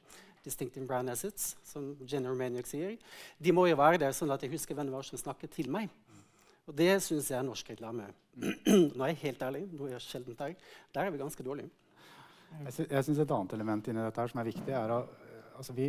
Distinctive 0.48 0.88
brand 0.88 1.12
assets, 1.12 1.52
som 1.66 1.92
General 2.02 2.36
Maniac 2.38 2.70
sier. 2.70 2.96
De 3.38 3.54
må 3.54 3.68
jo 3.68 3.78
være 3.78 4.00
der 4.00 4.16
sånn 4.16 4.32
at 4.34 4.42
jeg 4.44 4.54
husker 4.54 4.76
hvem 4.76 4.88
det 4.88 4.96
var 4.96 5.06
som 5.06 5.20
snakket 5.20 5.52
til 5.58 5.70
meg. 5.72 5.92
Og 6.68 6.76
det 6.76 6.90
syns 7.00 7.30
jeg 7.32 7.38
er 7.38 7.46
norsk 7.46 7.70
reklame. 7.72 8.10
Nå 8.96 9.04
er 9.04 9.14
jeg 9.14 9.22
helt 9.22 9.44
ærlig, 9.46 9.62
noe 9.72 9.92
jeg 9.94 10.04
sjelden 10.04 10.36
er. 10.44 10.56
Der 10.92 11.06
er 11.06 11.14
vi 11.14 11.20
ganske 11.20 11.44
dårlige. 11.44 11.70
Jeg, 12.48 12.74
sy 12.74 12.84
jeg 12.88 13.04
synes 13.04 13.22
Et 13.24 13.32
annet 13.36 13.54
element 13.56 13.88
inni 13.88 14.04
dette 14.04 14.20
her 14.24 14.32
som 14.32 14.40
er 14.40 14.48
viktig, 14.48 14.72
er 14.72 14.92
at 14.98 15.24
altså 15.58 15.74
vi, 15.76 15.88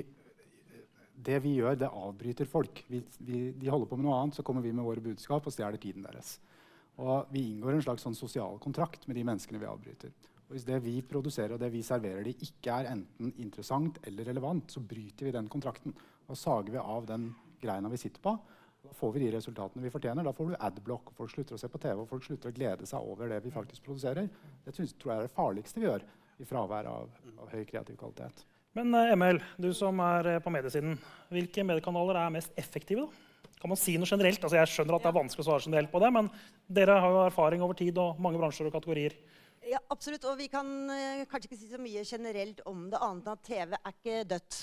det 1.27 1.39
vi 1.43 1.57
gjør, 1.57 1.75
det 1.79 1.91
avbryter 1.91 2.47
folk. 2.47 2.83
Vi, 2.87 3.01
vi, 3.19 3.41
de 3.59 3.71
holder 3.71 3.91
på 3.91 3.99
med 3.99 4.07
noe 4.07 4.21
annet, 4.21 4.39
så 4.39 4.45
kommer 4.47 4.63
vi 4.63 4.71
med 4.75 4.87
våre 4.87 5.03
budskap 5.03 5.47
og 5.47 5.55
stjeler 5.55 5.79
tiden 5.81 6.07
deres. 6.07 6.37
Og 6.99 7.27
Vi 7.31 7.45
inngår 7.51 7.77
en 7.77 7.85
slags 7.85 8.03
sånn 8.03 8.17
sosial 8.17 8.59
kontrakt 8.63 9.07
med 9.07 9.15
de 9.19 9.23
menneskene 9.27 9.59
vi 9.59 9.67
avbryter. 9.67 10.15
Og 10.49 10.55
Hvis 10.57 10.65
det 10.65 10.79
vi 10.81 10.95
produserer 11.05 11.53
og 11.53 11.61
det 11.61 11.69
vi 11.73 11.83
serverer 11.85 12.25
de 12.25 12.33
ikke 12.41 12.73
er 12.73 12.89
enten 12.89 13.33
interessant 13.37 13.99
eller 14.09 14.25
relevant, 14.31 14.71
så 14.73 14.81
bryter 14.81 15.29
vi 15.29 15.33
den 15.35 15.49
kontrakten. 15.51 15.93
Da 16.25 16.37
sager 16.37 16.73
vi 16.73 16.81
av 16.81 17.05
den 17.05 17.29
greina 17.61 17.91
vi 17.91 18.01
sitter 18.01 18.23
på. 18.23 18.33
Da 18.81 18.95
får 18.97 19.11
vi 19.13 19.25
de 19.25 19.33
resultatene 19.35 19.83
vi 19.83 19.91
fortjener. 19.93 20.25
Da 20.25 20.33
får 20.33 20.49
du 20.49 20.57
adblock, 20.57 21.11
og 21.11 21.19
folk 21.19 21.35
slutter 21.35 21.53
å 21.53 21.61
se 21.61 21.69
på 21.69 21.81
TV 21.83 22.01
og 22.01 22.09
folk 22.09 22.25
slutter 22.25 22.49
å 22.49 22.55
glede 22.55 22.89
seg 22.89 23.05
over 23.11 23.29
det 23.29 23.43
vi 23.45 23.53
faktisk 23.53 23.85
produserer. 23.85 24.29
Det 24.65 24.73
synes, 24.73 24.95
tror 24.97 25.13
jeg 25.13 25.21
er 25.21 25.29
det 25.29 25.35
farligste 25.35 25.83
vi 25.83 25.89
gjør 25.89 26.05
i 26.39 26.47
fravær 26.49 26.89
av, 26.89 27.13
av 27.37 27.53
høy 27.53 27.61
kreativ 27.69 27.99
kvalitet. 27.99 28.45
Men 28.77 28.93
ML, 28.93 29.13
Emil, 29.13 29.41
du 29.61 29.69
som 29.75 29.99
er 30.01 30.35
eh, 30.35 30.41
på 30.41 30.53
mediesiden, 30.53 30.95
hvilke 31.33 31.65
mediekanaler 31.65 32.21
er 32.21 32.33
mest 32.33 32.57
effektive? 32.57 33.05
da? 33.05 33.53
Kan 33.59 33.73
man 33.73 33.79
si 33.79 33.97
noe 33.99 34.07
generelt? 34.07 34.39
Altså, 34.39 34.55
jeg 34.55 34.71
skjønner 34.71 34.95
at 34.95 35.03
det 35.03 35.09
er 35.11 35.17
vanskelig 35.17 35.43
å 35.43 35.47
svare 35.49 35.65
generelt 35.65 35.91
på 35.91 35.99
det, 35.99 36.11
men 36.15 36.29
dere 36.79 36.95
har 37.03 37.11
jo 37.11 37.23
erfaring 37.25 37.63
over 37.65 37.75
tid 37.75 37.97
og 37.99 38.21
mange 38.23 38.39
bransjer 38.39 38.69
og 38.69 38.75
kategorier. 38.77 39.17
Ja, 39.67 39.79
absolutt. 39.91 40.25
Og 40.29 40.37
vi 40.39 40.47
kan 40.51 40.67
eh, 40.93 41.25
kanskje 41.29 41.49
ikke 41.49 41.59
si 41.59 41.69
så 41.71 41.79
mye 41.81 42.03
generelt 42.07 42.61
om 42.69 42.85
det, 42.91 42.99
annet 43.03 43.27
enn 43.27 43.33
at 43.33 43.47
TV 43.47 43.73
er 43.79 43.95
ikke 43.95 44.19
dødt. 44.29 44.59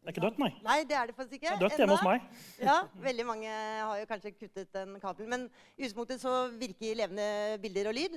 Det 0.00 0.08
er 0.08 0.14
ikke 0.14 0.24
dødt, 0.24 0.38
nei. 0.40 0.48
Nei, 0.64 0.76
det 0.88 0.96
er 0.96 1.10
det 1.10 1.14
faktisk 1.16 1.34
ikke. 1.36 1.50
Det 1.50 1.56
er 1.58 1.62
dødt 1.66 1.82
hjemme 1.82 1.96
hos 1.96 2.04
ennå. 2.06 2.12
meg. 2.14 2.44
Ja, 2.70 2.76
veldig 3.04 3.26
mange 3.28 3.50
har 3.52 3.98
jo 4.00 4.06
kanskje 4.08 4.32
kuttet 4.32 4.70
den 4.72 4.94
kabelen. 5.02 5.28
Men 5.28 5.44
i 5.76 5.82
utgangspunktet 5.82 6.22
så 6.22 6.36
virker 6.56 6.96
levende 6.96 7.26
bilder 7.60 7.90
og 7.90 7.98
lyd 7.98 8.16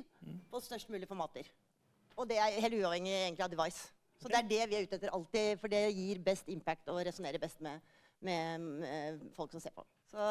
på 0.51 0.63
størst 0.63 0.93
mulig 0.93 1.09
formater. 1.09 1.49
Og 2.15 2.29
det 2.29 2.37
er 2.39 2.55
helt 2.63 2.77
uavhengig 2.79 3.11
egentlig 3.11 3.43
av 3.43 3.51
device. 3.51 3.91
Så 4.21 4.31
det 4.31 4.39
er 4.39 4.47
det 4.47 4.61
vi 4.71 4.77
er 4.77 4.87
ute 4.87 4.95
etter 4.95 5.11
alltid, 5.11 5.59
for 5.59 5.67
det 5.73 5.81
gir 5.91 6.21
best 6.23 6.47
impact 6.47 6.87
og 6.93 7.01
resonnerer 7.03 7.41
best 7.41 7.59
med, 7.65 7.81
med, 8.23 8.63
med 8.79 9.23
folk 9.35 9.51
som 9.51 9.59
ser 9.59 9.73
på. 9.75 9.83
Så, 10.07 10.27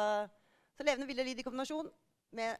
så 0.73 0.87
levende 0.87 1.05
bilder 1.05 1.27
og 1.27 1.29
lyd 1.29 1.43
i 1.43 1.45
kombinasjon 1.45 1.91
med 2.33 2.57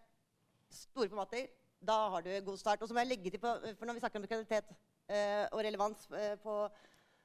store 0.70 1.10
formater, 1.10 1.48
da 1.86 1.98
har 2.16 2.22
du 2.26 2.32
god 2.46 2.58
start. 2.62 2.82
Og 2.82 2.88
så 2.90 2.96
må 2.96 3.04
jeg 3.04 3.12
legge 3.14 3.32
til 3.34 3.42
på, 3.44 3.52
for 3.80 3.86
når 3.90 3.98
vi 3.98 4.04
snakker 4.04 4.22
om 4.22 4.28
kvalitet 4.30 4.72
eh, 5.10 5.46
og 5.52 5.60
relevans 5.66 6.08
eh, 6.16 6.36
på, 6.44 6.58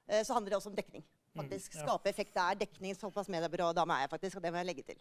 eh, 0.08 0.22
så 0.26 0.34
handler 0.36 0.54
det 0.54 0.60
også 0.60 0.72
om 0.72 0.76
dekning. 0.78 1.04
Faktisk 1.38 1.74
ja. 1.76 1.84
Skape 1.86 2.10
effekt. 2.10 2.32
Det 2.34 2.42
er 2.42 2.58
dekning 2.64 2.96
såpass 2.98 3.28
mediebyrå 3.30 3.70
dame 3.76 3.94
er 3.98 4.06
jeg 4.06 4.10
faktisk, 4.16 4.36
og 4.40 4.42
det 4.42 4.52
må 4.54 4.58
jeg 4.62 4.66
legge 4.72 4.86
til. 4.88 4.98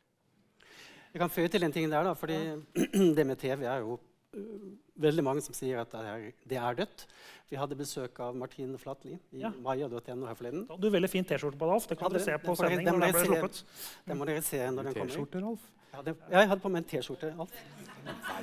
Jeg 1.13 1.21
kan 1.23 1.31
føye 1.33 1.47
til 1.49 1.63
en 1.65 1.71
ting 1.73 1.87
der, 1.89 2.03
da, 2.03 2.13
fordi 2.13 2.37
det 3.17 3.25
med 3.25 3.39
TV 3.41 3.63
er 3.65 3.79
jo 3.81 3.95
øh, 4.35 4.67
veldig 5.01 5.23
mange 5.23 5.41
som 5.41 5.55
sier 5.55 5.79
at 5.81 5.91
det 5.95 6.01
er, 6.11 6.25
det 6.51 6.57
er 6.61 6.77
dødt. 6.83 7.05
Vi 7.49 7.55
hadde 7.57 7.77
besøk 7.79 8.19
av 8.19 8.35
Martine 8.35 8.77
Flatli 8.77 9.15
i 9.31 9.39
Ja. 9.41 9.49
maja.no 9.63 10.27
her 10.27 10.35
forleden. 10.35 10.65
Du 10.67 10.73
hadde 10.75 10.91
veldig 10.97 11.09
fin 11.09 11.23
T-skjorte 11.25 11.57
på 11.57 11.65
deg, 11.69 11.73
Alf. 11.79 11.87
Det 11.87 11.97
kan 11.97 12.11
Ja, 12.11 12.17
dere 12.17 12.25
se 12.27 12.37
på 12.43 12.55
sending 12.59 12.83
når 12.89 12.91
den 12.91 13.01
dere 13.07 13.13
ble 13.15 13.23
se. 13.23 13.31
sluppet. 13.31 13.63
Den 14.11 14.19
må 14.19 14.27
dere 14.27 14.41
se 14.43 14.59
når 14.67 14.89
den 14.89 14.97
kommer. 14.99 15.13
T-skjorte, 15.15 15.41
Rolf? 15.47 15.69
Ja, 15.93 16.03
det, 16.05 16.13
ja, 16.29 16.39
jeg 16.41 16.49
hadde 16.51 16.63
på 16.63 16.71
meg 16.71 16.83
en 16.83 16.89
T-skjorte. 16.91 17.33
alt. 17.39 17.59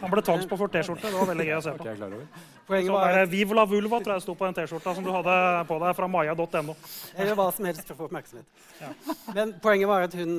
Han 0.03 0.13
ble 0.13 0.23
tvangspåført 0.27 0.75
T-skjorte. 0.75 1.09
Det 1.09 1.17
var 1.17 1.31
veldig 1.31 1.47
gøy 1.49 1.57
å 1.57 1.65
se 1.65 1.75
på. 1.79 1.87
Poenget 2.69 2.89
Så 2.89 2.97
var 2.97 3.19
at 3.21 3.31
Viva 3.33 3.57
la 3.59 3.65
vulva 3.69 4.01
tror 4.01 4.17
jeg 4.17 4.25
sto 4.25 4.35
på 4.37 4.49
den 4.49 4.57
T-skjorta 4.59 4.95
som 4.97 5.07
du 5.07 5.11
hadde 5.15 5.35
på 5.69 5.79
deg 5.83 5.97
fra 5.99 6.09
maya.no. 6.11 6.77
gjør 7.17 7.35
hva 7.39 7.49
som 7.57 7.69
helst 7.69 7.85
for 7.89 7.95
å 7.95 8.01
få 8.03 8.09
oppmerksomhet. 8.09 8.47
Men 9.37 9.55
poenget 9.65 9.91
var 9.91 10.07
at 10.09 10.17
hun 10.19 10.37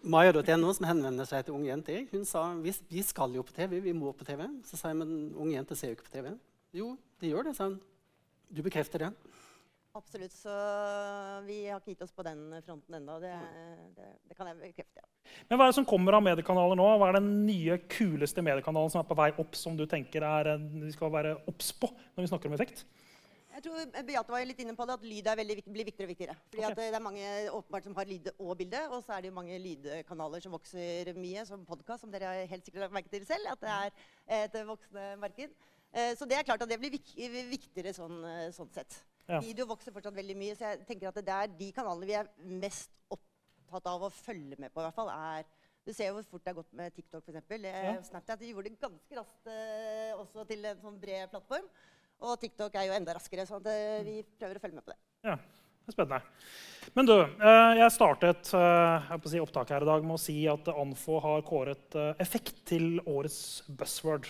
Maya.no, 0.00 0.72
som 0.72 0.86
henvender 0.88 1.28
seg 1.28 1.44
til 1.44 1.58
unge 1.58 1.68
jenter, 1.68 2.06
hun 2.08 2.24
sa 2.24 2.46
at 2.54 2.84
vi 2.88 3.02
skal 3.04 3.34
jo 3.36 3.44
på 3.44 3.52
TV, 3.52 3.82
vi 3.84 3.92
må 3.92 4.14
på 4.16 4.24
TV. 4.24 4.46
Så 4.64 4.80
sa 4.80 4.94
jeg 4.94 5.00
men 5.02 5.34
unge 5.36 5.58
jenter 5.58 5.76
ser 5.76 5.92
jo 5.92 5.98
ikke 5.98 6.08
på 6.08 6.14
TV. 6.14 6.30
Jo, 6.76 6.94
de 7.20 7.32
gjør 7.32 7.50
det, 7.50 7.56
sa 7.58 7.68
hun. 7.68 7.76
Du 8.50 8.62
bekrefter 8.64 9.04
det? 9.04 9.10
Absolutt. 10.00 10.34
Så 10.34 10.54
vi 11.46 11.60
har 11.68 11.80
ikke 11.80 11.94
gitt 11.94 12.04
oss 12.06 12.14
på 12.16 12.24
den 12.26 12.46
fronten 12.66 12.96
ennå. 12.98 13.18
Det, 13.22 13.34
det, 13.98 14.08
det 14.30 14.38
kan 14.38 14.48
jeg 14.50 14.58
bekrefte. 14.62 15.04
Ja. 15.04 15.06
Men 15.50 15.58
hva 15.58 15.66
er 15.66 15.72
det 15.72 15.78
som 15.78 15.86
kommer 15.88 16.16
av 16.16 16.24
mediekanaler 16.24 16.78
nå? 16.80 16.88
Hva 16.98 17.10
er 17.10 17.20
den 17.20 17.30
nye, 17.46 17.76
kuleste 17.92 18.42
mediekanalen 18.44 18.90
som 18.92 19.02
er 19.02 19.08
på 19.10 19.18
vei 19.18 19.30
opp, 19.42 19.54
som 19.58 19.76
du 19.78 19.84
tenker 19.90 20.24
er, 20.26 20.54
eh, 20.54 20.66
vi 20.86 20.96
skal 20.96 21.12
være 21.12 21.36
obs 21.50 21.70
på 21.76 21.92
når 21.92 22.24
vi 22.24 22.32
snakker 22.32 22.50
om 22.50 22.56
effekt? 22.56 22.84
Jeg 23.50 23.64
tror 23.64 24.04
Beate 24.06 24.32
var 24.32 24.44
litt 24.46 24.60
inne 24.62 24.76
på 24.78 24.84
det, 24.86 24.94
at 24.94 25.04
lyd 25.04 25.26
er 25.26 25.38
veldig, 25.40 25.56
blir 25.66 25.88
viktigere 25.88 26.06
og 26.06 26.12
viktigere. 26.12 26.36
Fordi 26.52 26.62
okay. 26.62 26.70
at 26.70 26.78
det 26.78 26.86
er 26.96 27.02
mange 27.02 27.32
åpenbart 27.50 27.88
som 27.88 27.96
har 27.98 28.08
lyd 28.08 28.30
og 28.36 28.52
bilde, 28.60 28.82
og 28.88 29.02
så 29.04 29.16
er 29.16 29.24
det 29.24 29.32
jo 29.32 29.36
mange 29.36 29.58
lydkanaler 29.60 30.44
som 30.44 30.54
vokser 30.54 31.10
mye, 31.18 31.42
som 31.48 31.66
podkast, 31.68 32.04
som 32.04 32.14
dere 32.14 32.46
helt 32.48 32.64
sikkert 32.64 32.86
har 32.86 32.94
merket 32.94 33.12
til 33.18 33.26
selv, 33.28 33.50
at 33.50 33.66
det 33.66 33.74
er 33.74 34.46
et 34.46 34.56
voksende 34.70 35.08
marked. 35.20 35.58
Eh, 35.90 36.14
Så 36.16 36.30
det 36.30 36.38
er 36.38 36.46
klart 36.46 36.62
at 36.62 36.70
det 36.70 36.78
blir 36.78 36.94
viktigere 36.94 37.92
sånn, 37.96 38.22
eh, 38.24 38.48
sånn 38.54 38.70
sett. 38.72 39.02
Ja. 39.30 39.40
Video 39.44 39.66
vokser 39.70 39.94
fortsatt 39.94 40.16
veldig 40.16 40.36
mye, 40.38 40.58
så 40.58 40.72
jeg 40.72 40.84
tenker 40.88 41.10
at 41.10 41.20
det 41.22 41.34
er 41.36 41.52
de 41.60 41.70
kanalene 41.74 42.08
vi 42.08 42.16
er 42.18 42.30
mest 42.60 42.90
opptatt 43.14 43.86
av 43.92 44.08
å 44.08 44.12
følge 44.12 44.58
med 44.58 44.72
på, 44.74 44.82
i 44.82 44.88
hvert 44.88 44.96
fall, 44.96 45.12
er 45.14 45.46
du 45.86 45.94
ser 45.96 46.10
jo 46.10 46.18
hvor 46.18 46.26
fort 46.34 46.44
det 46.44 46.52
har 46.52 46.58
gått 46.58 46.74
med 46.76 46.92
TikTok, 46.94 47.30
f.eks. 47.30 47.62
Ja. 47.64 47.94
Snapchat 48.04 48.42
de 48.42 48.50
gjorde 48.50 48.68
det 48.68 48.82
ganske 48.82 49.16
raskt 49.16 49.48
eh, 49.48 50.10
også 50.18 50.44
til 50.50 50.66
en 50.68 50.82
sånn 50.82 50.98
bred 51.00 51.30
plattform. 51.32 51.70
Og 52.20 52.36
TikTok 52.42 52.76
er 52.76 52.90
jo 52.90 52.96
enda 52.98 53.14
raskere, 53.16 53.46
så 53.48 53.58
vi 54.04 54.20
prøver 54.36 54.58
å 54.58 54.62
følge 54.62 54.76
med 54.76 54.84
på 54.84 54.92
det. 54.92 54.98
Ja, 55.24 55.38
det 55.40 55.92
er 55.92 55.96
spennende. 55.96 56.20
Men 56.98 57.08
du, 57.08 57.14
eh, 57.16 57.72
jeg 57.80 57.94
startet 57.96 58.52
eh, 58.56 59.08
jeg 59.14 59.32
si 59.32 59.40
opptaket 59.40 59.78
her 59.78 59.86
i 59.86 59.88
dag 59.88 60.04
med 60.04 60.18
å 60.18 60.20
si 60.20 60.36
at 60.52 60.68
Anfo 60.74 61.16
har 61.24 61.42
kåret 61.48 61.96
eh, 61.96 62.12
effekt 62.20 62.60
til 62.68 63.00
årets 63.08 63.62
buzzword. 63.72 64.28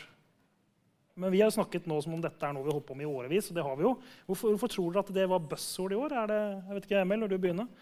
Men 1.20 1.32
vi 1.34 1.42
har 1.42 1.50
jo 1.50 1.58
snakket 1.58 1.86
nå 1.90 2.00
som 2.00 2.16
om 2.16 2.22
dette 2.24 2.46
er 2.46 2.54
noe 2.56 2.64
vi 2.64 2.72
har 2.72 2.78
holdt 2.78 2.88
på 2.88 2.96
med 2.96 3.06
i 3.06 3.12
årevis. 3.12 3.50
og 3.50 3.58
det 3.58 3.64
har 3.66 3.78
vi 3.78 3.86
jo. 3.86 3.94
Hvorfor, 4.26 4.54
hvorfor 4.54 4.72
tror 4.72 4.92
dere 4.92 5.04
at 5.04 5.14
det 5.20 5.30
var 5.30 5.48
buzzord 5.52 5.94
i 5.94 5.98
år? 6.00 6.14
Er 6.22 6.30
det, 6.30 6.42
jeg 6.68 6.76
vet 6.76 6.86
ikke, 6.88 7.02
Emil, 7.04 7.20
når 7.22 7.32
du 7.32 7.38
begynner? 7.44 7.72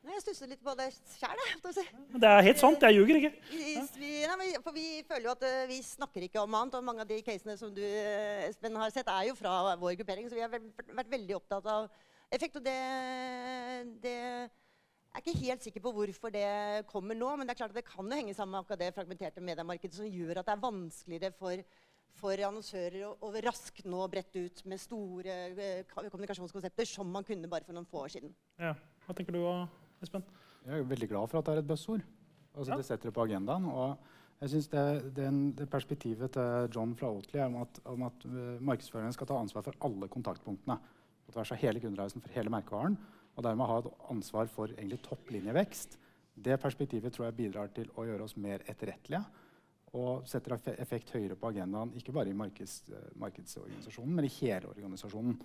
Nei, 0.00 0.14
jeg 0.16 0.22
stusser 0.24 0.48
litt 0.50 0.62
på 0.64 0.72
det 0.78 0.86
sjæl. 1.12 1.42
Si. 1.76 1.84
Det 2.16 2.30
er 2.30 2.46
helt 2.46 2.62
sant, 2.62 2.86
jeg 2.88 2.96
ljuger 2.96 3.18
ikke. 3.20 3.32
Vi, 3.52 3.74
vi, 4.00 4.12
nei, 4.26 4.48
for 4.64 4.74
vi 4.74 4.86
føler 5.06 5.28
jo 5.28 5.34
at 5.36 5.44
eh, 5.46 5.66
vi 5.70 5.82
snakker 5.84 6.24
ikke 6.26 6.40
om 6.40 6.56
annet. 6.56 6.78
Og 6.80 6.86
mange 6.88 7.04
av 7.04 7.10
de 7.10 7.20
casene 7.26 7.58
som 7.60 7.74
du 7.76 7.82
eh, 7.84 8.48
Espen, 8.48 8.78
har 8.80 8.94
sett, 8.94 9.12
er 9.12 9.28
jo 9.28 9.36
fra 9.38 9.76
vår 9.78 10.00
gruppering. 10.00 10.30
Så 10.32 10.40
vi 10.40 10.46
har 10.46 10.50
vært 10.50 11.12
veldig 11.12 11.36
opptatt 11.36 11.68
av 11.68 11.90
effekt. 12.32 12.56
Og 12.58 12.64
det, 12.64 12.78
det 14.02 14.16
jeg 15.10 15.18
er 15.18 15.22
ikke 15.26 15.40
helt 15.42 15.64
sikker 15.66 15.82
på 15.82 15.90
hvorfor 15.90 16.30
det 16.30 16.48
kommer 16.86 17.18
nå, 17.18 17.28
men 17.36 17.48
det 17.48 17.54
er 17.54 17.58
klart 17.58 17.72
at 17.74 17.80
det 17.80 17.88
kan 17.88 18.06
jo 18.06 18.18
henge 18.18 18.34
sammen 18.34 18.54
med 18.54 18.60
akkurat 18.62 18.78
det 18.78 18.92
fragmenterte 18.94 19.42
mediemarkedet 19.42 19.96
som 19.96 20.06
gjør 20.06 20.38
at 20.38 20.46
det 20.46 20.54
er 20.54 20.62
vanskeligere 20.62 21.34
for, 21.34 21.62
for 22.18 22.42
annonsører 22.46 23.02
å, 23.06 23.14
å 23.26 23.32
raskt 23.44 23.86
nå 23.88 24.04
brette 24.12 24.42
ut 24.46 24.62
med 24.68 24.80
store 24.82 25.36
eh, 25.54 25.82
kommunikasjonskonsepter 25.96 26.88
som 26.88 27.10
man 27.10 27.26
kunne 27.26 27.50
bare 27.50 27.66
for 27.66 27.76
noen 27.76 27.88
få 27.88 28.04
år 28.04 28.14
siden. 28.16 28.32
Ja. 28.60 28.74
Hva 29.06 29.16
tenker 29.16 29.36
du, 29.36 29.42
Espen? 30.04 30.24
Jeg 30.66 30.82
er 30.82 30.88
veldig 30.90 31.08
glad 31.10 31.30
for 31.30 31.40
at 31.40 31.48
det 31.48 31.54
er 31.54 31.62
et 31.62 31.68
buzzord. 31.70 32.04
Altså, 32.54 32.72
Ja. 32.72 32.80
Det 32.80 32.86
setter 32.86 33.08
det 33.08 33.16
på 33.16 33.24
agendaen. 33.24 33.66
og 33.70 33.98
jeg 34.40 34.54
synes 34.54 34.68
det, 34.72 34.84
det, 35.16 35.28
det 35.58 35.68
perspektivet 35.68 36.32
til 36.32 36.68
John 36.74 36.94
fra 36.96 37.10
Oatley 37.12 37.40
er 37.42 37.50
om 37.50 37.58
at, 37.60 37.80
om 37.84 38.06
at 38.06 38.24
uh, 38.24 38.56
markedsføreren 38.64 39.12
skal 39.12 39.28
ta 39.28 39.36
ansvar 39.36 39.66
for 39.66 39.76
alle 39.84 40.08
kontaktpunktene 40.08 40.78
på 41.26 41.34
tvers 41.34 41.52
av 41.52 41.60
hele 41.60 41.82
kundereisen 41.82 42.24
for 42.24 42.32
hele 42.32 42.52
merkevaren, 42.52 42.96
og 43.36 43.44
dermed 43.44 43.68
ha 43.68 43.76
et 43.82 43.90
ansvar 44.10 44.48
for 44.48 44.72
egentlig 44.72 45.02
topplinjevekst. 45.04 45.98
Det 46.40 46.56
perspektivet 46.62 47.12
tror 47.12 47.28
jeg 47.28 47.36
bidrar 47.36 47.68
til 47.76 47.92
å 48.00 48.06
gjøre 48.08 48.24
oss 48.24 48.38
mer 48.40 48.64
etterrettelige 48.64 49.20
og 49.98 50.26
setter 50.30 50.54
effekt 50.78 51.10
høyere 51.16 51.34
på 51.38 51.48
agendaen, 51.50 51.90
ikke 51.98 52.12
bare 52.14 52.30
i 52.30 52.36
markeds, 52.36 52.76
eh, 52.94 53.08
markedsorganisasjonen, 53.18 54.12
men 54.14 54.28
i 54.28 54.34
hele 54.36 54.70
organisasjonen. 54.70 55.38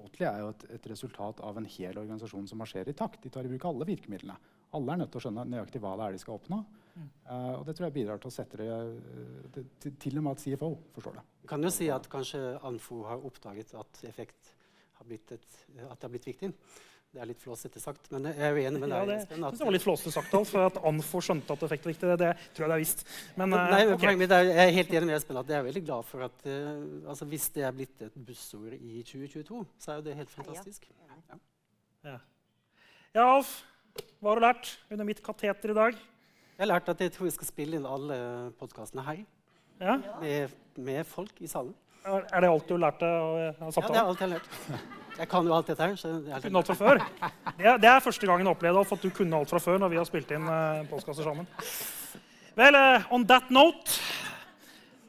Oatly 0.00 0.26
er 0.26 0.40
jo 0.42 0.48
et, 0.54 0.64
et 0.78 0.88
resultat 0.90 1.42
av 1.46 1.60
en 1.60 1.68
hel 1.76 1.98
organisasjon 2.02 2.48
som 2.50 2.58
marsjerer 2.58 2.90
i 2.90 2.98
takt. 2.98 3.22
De 3.22 3.30
tar 3.30 3.46
i 3.46 3.52
bruk 3.52 3.68
alle 3.70 3.86
virkemidlene. 3.92 4.38
Alle 4.74 4.94
er 4.94 5.02
nødt 5.02 5.12
til 5.12 5.20
å 5.20 5.24
skjønne 5.26 5.44
nøyaktig 5.52 5.82
hva 5.84 5.94
det 6.00 6.06
er 6.06 6.16
de 6.16 6.22
skal 6.22 6.40
oppnå. 6.40 6.62
Eh, 6.98 7.52
og 7.56 7.62
det 7.66 7.76
tror 7.76 7.88
jeg 7.88 7.96
bidrar 8.00 8.20
til 8.20 8.32
å 8.32 8.34
sette 8.34 8.58
det, 8.60 8.68
eh, 8.68 9.50
det 9.54 9.64
til, 9.80 9.94
til 10.02 10.18
og 10.18 10.26
med 10.26 10.34
at 10.34 10.42
CFO 10.44 10.72
forstår 10.96 11.20
det. 11.20 11.26
Kan 11.48 11.64
jo 11.64 11.72
si 11.72 11.88
at 11.92 12.08
kanskje 12.12 12.42
Anfo 12.68 13.02
har 13.08 13.22
oppdaget 13.28 13.74
at 13.78 14.02
effekt 14.08 14.52
har 14.98 15.08
blitt, 15.08 15.32
et, 15.32 15.60
at 15.86 15.94
det 15.96 16.08
har 16.08 16.12
blitt 16.12 16.28
viktig. 16.28 16.52
Det 17.12 17.20
er 17.20 17.28
litt 17.28 17.42
flåsete 17.44 17.76
sagt, 17.76 18.06
men 18.08 18.24
jeg 18.30 18.40
er 18.40 18.54
jo 18.56 18.62
enig 18.70 18.78
med 18.80 18.88
Ja, 18.88 19.02
det 19.04 19.16
Jeg 19.18 19.26
synes 19.36 19.58
det 19.58 19.66
var 19.68 19.74
litt 19.74 19.84
flåsete 19.84 20.12
sagt, 20.14 20.32
Alf. 20.32 20.48
for 20.48 20.64
At 20.64 20.78
Anfo 20.88 21.20
skjønte 21.20 21.52
at 21.52 21.64
effekt 21.66 21.84
var 21.84 21.92
viktig, 21.92 22.08
det, 22.08 22.16
det 22.22 22.30
tror 22.56 22.64
jeg 22.64 22.70
det 22.70 22.76
er 22.78 22.80
visst. 22.80 23.02
Men, 23.36 23.52
eh, 23.52 23.66
Nei, 23.68 23.80
men 23.84 23.92
ok. 23.98 24.00
poenget 24.00 24.20
mitt 24.22 24.32
er, 24.32 24.48
Jeg 24.48 24.62
er 24.70 24.72
helt 24.78 24.94
enig 24.96 25.08
med 25.10 25.16
Espen 25.18 25.40
at 25.42 25.52
jeg 25.52 25.58
er 25.58 25.66
veldig 25.66 25.82
glad 25.84 26.06
for 26.08 26.24
at 26.24 26.46
uh, 26.48 27.10
altså 27.12 27.28
hvis 27.28 27.50
det 27.52 27.66
er 27.68 27.74
blitt 27.76 28.06
et 28.06 28.16
buzzord 28.16 28.78
i 28.78 29.02
2022, 29.04 29.60
så 29.78 29.92
er 29.92 30.00
jo 30.00 30.06
det 30.08 30.16
helt 30.22 30.32
fantastisk. 30.32 30.88
Ja. 32.08 32.16
ja, 33.12 33.26
Alf. 33.28 33.52
Hva 34.22 34.32
har 34.32 34.40
du 34.40 34.46
lært 34.46 34.72
under 34.88 35.04
mitt 35.04 35.20
kateter 35.22 35.74
i 35.74 35.76
dag? 35.76 36.00
Jeg 36.56 36.64
har 36.64 36.70
lært 36.72 36.88
at 36.88 37.04
jeg 37.04 37.12
tror 37.12 37.28
jeg 37.28 37.36
skal 37.36 37.50
spille 37.52 37.76
inn 37.76 37.84
alle 37.84 38.16
podkastene 38.56 39.04
her 39.04 39.20
Ja? 39.82 39.98
med, 40.22 40.56
med 40.80 41.04
folk 41.04 41.44
i 41.44 41.50
salen. 41.50 41.74
Er 42.02 42.42
det 42.42 42.50
alt 42.50 42.68
du 42.68 42.76
lærte 42.80 43.06
av 43.06 43.36
av 43.62 43.76
Ja, 43.76 43.86
det 43.86 43.96
er 43.96 44.02
alt 44.02 44.20
jeg 44.20 44.28
har 44.28 44.34
lært. 44.34 44.48
Jeg 45.12 45.28
kan 45.28 45.46
jo 45.46 45.54
alt 45.54 45.68
dette 45.68 45.86
her. 45.86 45.96
Så 45.96 46.10
alt 46.32 46.70
fra 46.72 46.74
før? 46.74 47.02
Det 47.58 47.66
er, 47.66 47.78
det 47.78 47.88
er 47.90 48.00
første 48.00 48.26
gangen 48.26 48.48
jeg 48.48 48.56
opplevde 48.56 48.84
at 48.96 49.02
du 49.04 49.10
kunne 49.14 49.38
alt 49.38 49.52
fra 49.52 49.60
før 49.62 49.78
når 49.82 49.92
vi 49.92 50.00
har 50.00 50.08
spilt 50.08 50.32
inn 50.34 50.48
uh, 50.48 50.82
postkasser 50.90 51.28
sammen. 51.28 51.46
Vel, 52.56 52.76
eh, 52.76 53.12
on 53.12 53.26
that 53.28 53.50
note 53.52 54.00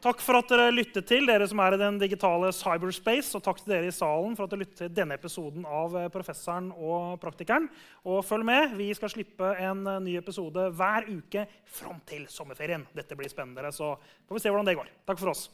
Takk 0.04 0.20
for 0.20 0.36
at 0.36 0.50
dere 0.52 0.72
lyttet 0.74 1.06
til, 1.08 1.24
dere 1.30 1.46
som 1.48 1.62
er 1.64 1.78
i 1.78 1.80
den 1.80 1.96
digitale 2.02 2.50
cyberspace. 2.52 3.30
Og 3.38 3.44
takk 3.46 3.62
til 3.62 3.72
dere 3.72 3.88
i 3.88 3.94
salen 3.96 4.34
for 4.36 4.44
at 4.44 4.52
dere 4.52 4.66
lyttet 4.66 4.82
til 4.82 4.92
denne 4.92 5.16
episoden 5.16 5.64
av 5.64 5.96
eh, 5.96 6.10
Professoren 6.12 6.68
og 6.76 7.22
Praktikeren. 7.24 7.70
Og 8.04 8.20
følg 8.28 8.44
med, 8.50 8.76
vi 8.76 8.90
skal 8.98 9.14
slippe 9.14 9.54
en 9.64 9.88
eh, 9.88 10.02
ny 10.04 10.18
episode 10.20 10.68
hver 10.76 11.08
uke 11.08 11.46
fram 11.78 12.04
til 12.10 12.28
sommerferien. 12.28 12.84
Dette 12.92 13.16
blir 13.16 13.32
spennende, 13.32 13.72
så 13.72 13.94
får 14.28 14.36
vi 14.36 14.44
se 14.44 14.52
hvordan 14.52 14.68
det 14.68 14.76
går. 14.82 14.92
Takk 15.08 15.24
for 15.24 15.32
oss. 15.32 15.48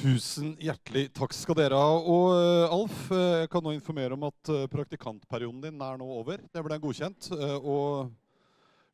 Tusen 0.00 0.54
hjertelig 0.56 1.10
takk 1.12 1.34
skal 1.36 1.58
dere 1.58 1.76
ha. 1.76 1.88
Og 2.08 2.30
eh, 2.32 2.72
Alf, 2.72 3.02
eh, 3.12 3.42
jeg 3.42 3.50
kan 3.52 3.60
nå 3.66 3.74
informere 3.76 4.16
om 4.16 4.22
at 4.30 4.52
eh, 4.54 4.64
praktikantperioden 4.72 5.60
din 5.66 5.84
er 5.84 6.00
nå 6.00 6.08
over. 6.22 6.40
Det 6.40 6.62
ble 6.64 6.78
godkjent. 6.80 7.28
og 7.60 8.08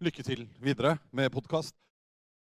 lykke 0.02 0.26
til 0.26 0.48
videre 0.58 0.96
med 1.14 1.30
podkast. 1.30 1.76